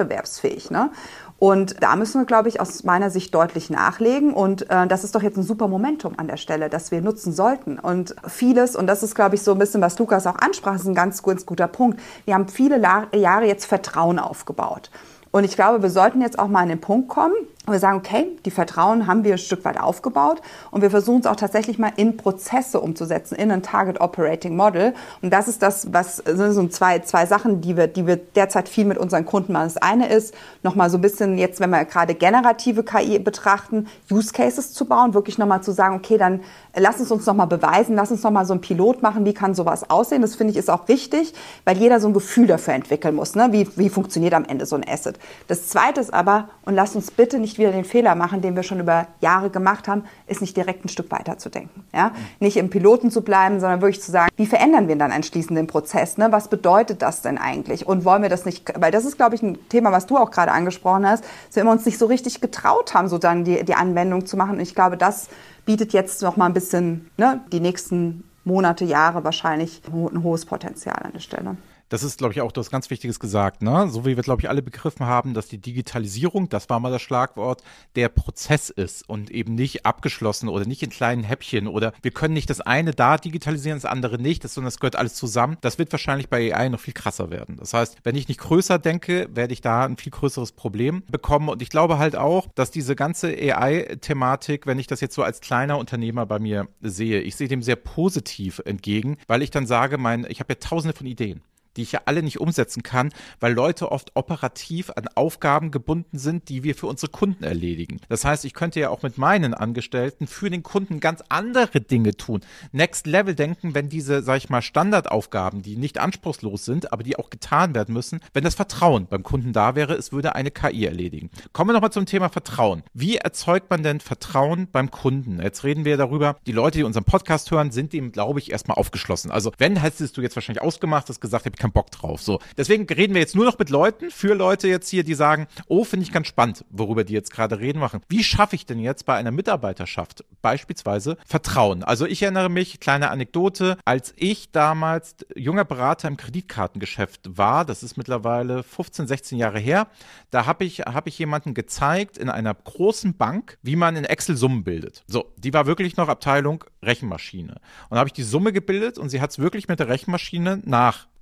Ne? 0.71 0.91
Und 1.39 1.83
da 1.83 1.97
müssen 1.97 2.21
wir, 2.21 2.27
glaube 2.27 2.49
ich, 2.49 2.61
aus 2.61 2.85
meiner 2.85 3.11
Sicht 3.11 3.35
deutlich 3.35 3.69
nachlegen. 3.69 4.33
Und 4.33 4.71
äh, 4.71 4.87
das 4.87 5.05
ist 5.05 5.15
doch 5.15 5.23
jetzt 5.23 5.37
ein 5.37 5.43
super 5.43 5.69
Momentum 5.69 6.15
an 6.17 6.29
der 6.29 6.37
Stelle, 6.37 6.69
das 6.69 6.91
wir 6.91 7.01
nutzen 7.01 7.33
sollten. 7.33 7.79
Und 7.79 8.15
vieles, 8.27 8.77
und 8.77 8.87
das 8.87 9.03
ist, 9.03 9.15
glaube 9.15 9.35
ich, 9.35 9.43
so 9.43 9.53
ein 9.53 9.59
bisschen, 9.59 9.81
was 9.81 9.99
Lukas 9.99 10.27
auch 10.27 10.37
ansprach, 10.37 10.77
ist 10.77 10.87
ein 10.87 10.95
ganz, 10.95 11.23
ganz 11.23 11.45
guter 11.45 11.69
Punkt. 11.69 12.01
Wir 12.25 12.35
haben 12.35 12.49
viele 12.49 12.81
Jahre 12.81 13.47
jetzt 13.47 13.67
Vertrauen 13.67 14.19
aufgebaut. 14.19 14.91
Und 15.33 15.45
ich 15.45 15.57
glaube, 15.57 15.83
wir 15.83 15.91
sollten 15.91 16.21
jetzt 16.21 16.39
auch 16.39 16.49
mal 16.49 16.61
an 16.61 16.69
den 16.69 16.81
Punkt 16.81 17.09
kommen, 17.09 17.35
und 17.67 17.73
wir 17.73 17.81
sagen, 17.81 17.97
okay, 17.97 18.27
die 18.45 18.51
Vertrauen 18.51 19.07
haben 19.07 19.25
wir 19.25 19.33
ein 19.33 19.39
Stück 19.39 19.65
weit 19.65 19.81
aufgebaut 19.81 20.43
und 20.71 20.83
wir 20.83 20.91
versuchen 20.91 21.21
es 21.21 21.27
auch 21.27 21.37
tatsächlich 21.37 21.79
mal 21.79 21.93
in 21.97 22.19
Prozesse 22.19 22.79
umzusetzen, 22.79 23.37
in 23.37 23.51
ein 23.51 23.63
Target 23.63 24.03
Operating 24.03 24.55
Model. 24.55 24.93
Und 25.23 25.33
das 25.33 25.49
ist 25.49 25.63
das, 25.63 25.91
was 25.91 26.19
sind 26.19 26.53
so 26.53 26.69
zwei, 26.69 26.99
zwei 26.99 27.25
Sachen, 27.25 27.63
die 27.63 27.77
wir, 27.77 27.87
die 27.87 28.07
wir 28.07 28.17
derzeit 28.17 28.69
viel 28.69 28.85
mit 28.85 28.99
unseren 28.99 29.25
Kunden 29.25 29.55
machen. 29.55 29.71
Das 29.73 29.79
eine 29.79 30.09
ist, 30.09 30.35
nochmal 30.63 30.91
so 30.91 30.99
ein 30.99 31.01
bisschen 31.01 31.39
jetzt, 31.39 31.59
wenn 31.59 31.71
wir 31.71 31.87
gerade 31.87 32.15
generative 32.15 32.85
KI 32.85 33.19
betrachten, 33.19 33.87
Use 34.11 34.33
Cases 34.33 34.75
zu 34.75 34.85
bauen, 34.85 35.15
wirklich 35.15 35.39
nochmal 35.39 35.63
zu 35.63 35.73
sagen, 35.73 35.97
okay, 35.97 36.19
dann 36.19 36.41
lass 36.77 37.01
uns 37.01 37.11
uns 37.11 37.25
nochmal 37.25 37.47
beweisen, 37.47 37.97
lass 37.97 38.11
uns 38.11 38.23
nochmal 38.23 38.45
so 38.45 38.53
ein 38.53 38.61
Pilot 38.61 39.03
machen, 39.03 39.25
wie 39.25 39.33
kann 39.33 39.55
sowas 39.55 39.89
aussehen. 39.89 40.21
Das 40.21 40.35
finde 40.35 40.53
ich 40.53 40.59
ist 40.59 40.69
auch 40.69 40.87
wichtig, 40.89 41.33
weil 41.65 41.79
jeder 41.79 41.99
so 41.99 42.09
ein 42.09 42.13
Gefühl 42.13 42.47
dafür 42.47 42.75
entwickeln 42.75 43.15
muss, 43.15 43.35
ne? 43.35 43.49
wie, 43.53 43.69
wie 43.77 43.89
funktioniert 43.89 44.35
am 44.35 44.45
Ende 44.45 44.67
so 44.67 44.77
ein 44.77 44.87
Asset. 44.87 45.19
Das 45.49 45.69
zweite 45.69 46.01
ist 46.01 46.13
aber, 46.13 46.51
und 46.67 46.75
lasst 46.75 46.95
uns 46.95 47.11
bitte 47.11 47.39
nicht 47.39 47.54
nicht 47.55 47.59
wieder 47.61 47.71
den 47.71 47.85
Fehler 47.85 48.17
machen, 48.17 48.41
den 48.41 48.57
wir 48.57 48.65
schon 48.65 48.81
über 48.81 49.07
Jahre 49.21 49.49
gemacht 49.49 49.87
haben, 49.87 50.05
ist 50.27 50.41
nicht 50.41 50.57
direkt 50.57 50.85
ein 50.85 50.89
Stück 50.89 51.11
weiter 51.13 51.39
zu 51.39 51.51
denken. 51.51 51.85
Ja? 51.95 52.11
Nicht 52.41 52.57
im 52.57 52.69
Piloten 52.69 53.13
zu 53.13 53.23
bleiben, 53.23 53.61
sondern 53.61 53.81
wirklich 53.81 54.03
zu 54.03 54.11
sagen, 54.11 54.31
wie 54.37 54.47
verändern 54.47 54.89
wir 54.89 54.97
dann 54.97 55.13
anschließend 55.13 55.57
den 55.57 55.69
Prozess? 55.69 56.19
Ne? 56.19 56.33
Was 56.33 56.49
bedeutet 56.49 57.01
das 57.01 57.23
denn 57.23 57.39
eigentlich? 57.39 57.87
Und 57.87 58.05
wollen 58.05 58.23
wir 58.23 58.29
das 58.29 58.45
nicht, 58.45 58.73
weil 58.77 58.91
das 58.91 59.05
ist, 59.05 59.17
glaube 59.17 59.37
ich, 59.37 59.43
ein 59.43 59.57
Thema, 59.69 59.93
was 59.93 60.07
du 60.07 60.17
auch 60.17 60.33
gerade 60.33 60.51
angesprochen 60.51 61.09
hast, 61.09 61.25
dass 61.47 61.63
wir 61.63 61.71
uns 61.71 61.87
nicht 61.87 61.99
so 61.99 62.07
richtig 62.07 62.41
getraut 62.41 62.93
haben, 62.93 63.09
sozusagen 63.09 63.45
die, 63.45 63.65
die 63.65 63.75
Anwendung 63.75 64.27
zu 64.27 64.37
machen. 64.37 64.57
Und 64.57 64.61
ich 64.61 64.75
glaube, 64.75 64.97
das 64.97 65.29
bietet 65.65 65.93
jetzt 65.93 66.23
noch 66.23 66.37
mal 66.37 66.47
ein 66.47 66.55
bisschen 66.55 67.09
ne, 67.17 67.41
die 67.53 67.61
nächsten 67.61 68.25
Monate, 68.43 68.85
Jahre 68.85 69.23
wahrscheinlich 69.23 69.81
ein 69.87 70.23
hohes 70.23 70.45
Potenzial 70.45 70.97
an 71.03 71.13
der 71.13 71.21
Stelle 71.21 71.57
das 71.95 72.03
ist, 72.03 72.19
glaube 72.19 72.35
ich, 72.35 72.41
auch 72.41 72.51
das 72.51 72.73
ganz 72.73 72.91
Wichtiges 72.91 73.21
gesagt, 73.21 73.63
ne? 73.63 73.89
So 73.89 74.05
wie 74.05 74.17
wir, 74.17 74.25
glaube 74.25 74.43
ich, 74.43 74.49
alle 74.49 74.63
begriffen 74.63 75.07
haben, 75.07 75.33
dass 75.33 75.47
die 75.47 75.59
Digitalisierung, 75.59 76.49
das 76.49 76.69
war 76.69 76.81
mal 76.81 76.91
das 76.91 77.03
Schlagwort, 77.03 77.63
der 77.95 78.09
Prozess 78.09 78.69
ist 78.69 79.09
und 79.09 79.31
eben 79.31 79.55
nicht 79.55 79.87
abgeschlossen 79.87 80.49
oder 80.49 80.67
nicht 80.67 80.83
in 80.83 80.91
kleinen 80.91 81.23
Häppchen 81.23 81.69
oder 81.69 81.93
wir 82.03 82.11
können 82.11 82.35
nicht 82.35 82.51
das 82.51 82.61
eine 82.61 82.91
da 82.91 83.17
digitalisieren, 83.17 83.77
das 83.77 83.85
andere 83.85 84.21
nicht, 84.21 84.43
sondern 84.43 84.71
es 84.71 84.81
gehört 84.81 84.97
alles 84.97 85.15
zusammen. 85.15 85.57
Das 85.61 85.79
wird 85.79 85.93
wahrscheinlich 85.93 86.29
bei 86.29 86.53
AI 86.53 86.69
noch 86.69 86.81
viel 86.81 86.95
krasser 86.95 87.31
werden. 87.31 87.59
Das 87.59 87.73
heißt, 87.73 87.99
wenn 88.03 88.17
ich 88.17 88.27
nicht 88.27 88.41
größer 88.41 88.81
denke, 88.81 89.29
werde 89.33 89.53
ich 89.53 89.61
da 89.61 89.85
ein 89.85 89.97
viel 89.97 90.11
größeres 90.11 90.51
Problem 90.51 91.05
bekommen. 91.09 91.49
Und 91.49 91.63
ich 91.63 91.69
glaube 91.69 91.99
halt 91.99 92.17
auch, 92.17 92.49
dass 92.57 92.73
diese 92.73 92.97
ganze 92.97 93.29
AI-Thematik, 93.29 94.67
wenn 94.67 94.81
ich 94.81 94.89
das 94.89 95.01
jetzt 95.01 95.15
so 95.15 95.23
als 95.23 95.41
kleiner 95.41 95.79
Unternehmer 95.79 96.27
bei 96.27 96.41
mir 96.41 96.67
sehe, 96.81 97.21
ich 97.21 97.37
sehe 97.37 97.47
dem 97.47 97.63
sehr 97.63 97.77
positiv 97.77 98.61
entgegen, 98.65 99.17
weil 99.29 99.43
ich 99.43 99.53
dann 99.53 99.69
sage, 99.69 99.97
mein, 99.97 100.27
ich 100.29 100.41
habe 100.41 100.55
ja 100.55 100.59
tausende 100.59 100.97
von 100.97 101.07
Ideen 101.07 101.41
die 101.77 101.83
ich 101.83 101.93
ja 101.93 102.03
alle 102.07 102.23
nicht 102.23 102.41
umsetzen 102.41 102.83
kann, 102.83 103.11
weil 103.41 103.53
Leute 103.53 103.93
oft 103.93 104.13
operativ 104.15 104.91
an 104.91 105.09
Aufgaben 105.15 105.71
gebunden 105.71 106.19
sind, 106.19 106.49
die 106.49 106.63
wir 106.63 106.75
für 106.75 106.87
unsere 106.87 107.11
Kunden 107.11 107.45
erledigen. 107.45 108.01
Das 108.09 108.25
heißt, 108.25 108.45
ich 108.45 108.55
könnte 108.55 108.81
ja 108.81 108.91
auch 108.91 109.03
mit 109.03 109.19
meinen 109.19 109.55
Angestellten 109.55 110.27
für 110.27 110.51
den 110.51 110.63
Kunden 110.63 111.01
ganz 111.01 111.23
andere 111.29 111.81
Dinge 111.81 112.17
tun. 112.17 112.41
Next 112.73 113.07
Level 113.07 113.35
denken, 113.35 113.75
wenn 113.75 113.89
diese, 113.89 114.23
sag 114.23 114.37
ich 114.39 114.51
mal, 114.51 114.63
Standardaufgaben, 114.63 115.63
die 115.63 115.77
nicht 115.77 115.99
anspruchslos 115.99 116.65
sind, 116.65 116.93
aber 116.93 117.03
die 117.03 117.17
auch 117.17 117.31
getan 117.31 117.75
werden 117.75 117.95
müssen, 117.95 118.21
wenn 118.33 118.45
das 118.45 118.55
Vertrauen 118.55 119.07
beim 119.07 119.23
Kunden 119.23 119.53
da 119.53 119.75
wäre, 119.75 119.95
es 119.95 120.13
würde 120.13 120.35
eine 120.35 120.51
KI 120.51 120.87
erledigen. 120.87 121.31
Kommen 121.53 121.71
wir 121.71 121.75
nochmal 121.75 121.93
zum 121.93 122.07
Thema 122.07 122.29
Vertrauen. 122.29 122.83
Wie 122.93 123.17
erzeugt 123.17 123.71
man 123.71 123.83
denn 123.83 124.01
Vertrauen 124.01 124.69
beim 124.71 124.91
Kunden? 124.91 125.41
Jetzt 125.41 125.65
reden 125.65 125.85
wir 125.85 125.97
darüber, 125.97 126.37
die 126.47 126.53
Leute, 126.53 126.79
die 126.79 126.85
unseren 126.85 127.05
Podcast 127.05 127.51
hören, 127.51 127.71
sind 127.71 127.93
dem, 127.93 128.13
glaube 128.13 128.39
ich, 128.39 128.51
erstmal 128.51 128.77
aufgeschlossen. 128.77 129.31
Also 129.31 129.53
wenn, 129.59 129.77
hättest 129.77 130.17
du 130.17 130.23
jetzt 130.23 130.37
wahrscheinlich 130.37 130.63
ausgemacht, 130.63 131.09
hast 131.09 131.21
gesagt, 131.21 131.47
habe 131.47 131.57
keinen 131.65 131.73
Bock 131.73 131.91
drauf. 131.91 132.23
So. 132.23 132.41
Deswegen 132.57 132.87
reden 132.87 133.15
wir 133.15 133.21
jetzt 133.21 133.35
nur 133.35 133.45
noch 133.45 133.59
mit 133.59 133.71
Leuten, 133.71 134.11
für 134.11 134.35
Leute 134.35 134.69
jetzt 134.69 134.89
hier, 134.89 135.03
die 135.03 135.15
sagen, 135.15 135.47
oh, 135.67 135.85
finde 135.85 136.05
ich 136.05 136.13
ganz 136.13 136.27
spannend, 136.27 136.65
worüber 136.71 137.05
die 137.05 137.15
jetzt 137.15 137.33
gerade 137.33 137.59
reden 137.59 137.79
machen. 137.79 138.01
Wie 138.09 138.23
schaffe 138.23 138.55
ich 138.55 138.67
denn 138.67 138.79
jetzt 138.79 139.07
bei 139.07 139.15
einer 139.15 139.31
Mitarbeiterschaft 139.31 140.25
beispielsweise 140.43 141.17
Vertrauen? 141.27 141.83
Also 141.83 142.07
ich 142.07 142.23
erinnere 142.23 142.51
mich, 142.51 142.81
kleine 142.81 143.11
Anekdote, 143.11 143.79
als 143.85 144.13
ich 144.17 144.53
damals 144.53 145.17
junger 145.35 145.65
Berater 145.65 146.09
im 146.09 146.17
Kreditkartengeschäft 146.17 147.37
war, 147.39 147.65
das 147.65 147.83
ist 147.83 147.97
mittlerweile 147.97 148.63
15, 148.63 149.07
16 149.07 149.39
Jahre 149.39 149.59
her, 149.59 149.89
da 150.31 150.47
habe 150.47 150.65
ich, 150.65 150.81
hab 150.81 151.07
ich 151.07 151.19
jemanden 151.19 151.55
gezeigt 151.55 152.19
in 152.19 152.29
einer 152.29 152.55
großen 152.55 153.17
Bank, 153.17 153.59
wie 153.63 153.77
man 153.77 153.97
in 153.97 154.05
Excel 154.05 154.37
Summen 154.37 154.65
bildet. 154.65 155.03
So, 155.07 155.33
die 155.39 155.55
war 155.55 155.67
wirklich 155.67 155.97
noch 155.97 156.09
Abteilung 156.09 156.65
Rechenmaschine. 156.83 157.55
Und 157.89 157.95
da 157.95 157.99
habe 157.99 158.09
ich 158.09 158.13
die 158.13 158.23
Summe 158.23 158.53
gebildet 158.53 158.99
und 158.99 159.09
sie 159.09 159.21
hat 159.21 159.31
es 159.31 159.39
wirklich 159.39 159.69
mit 159.69 159.79
der 159.79 159.89
Rechenmaschine 159.89 160.61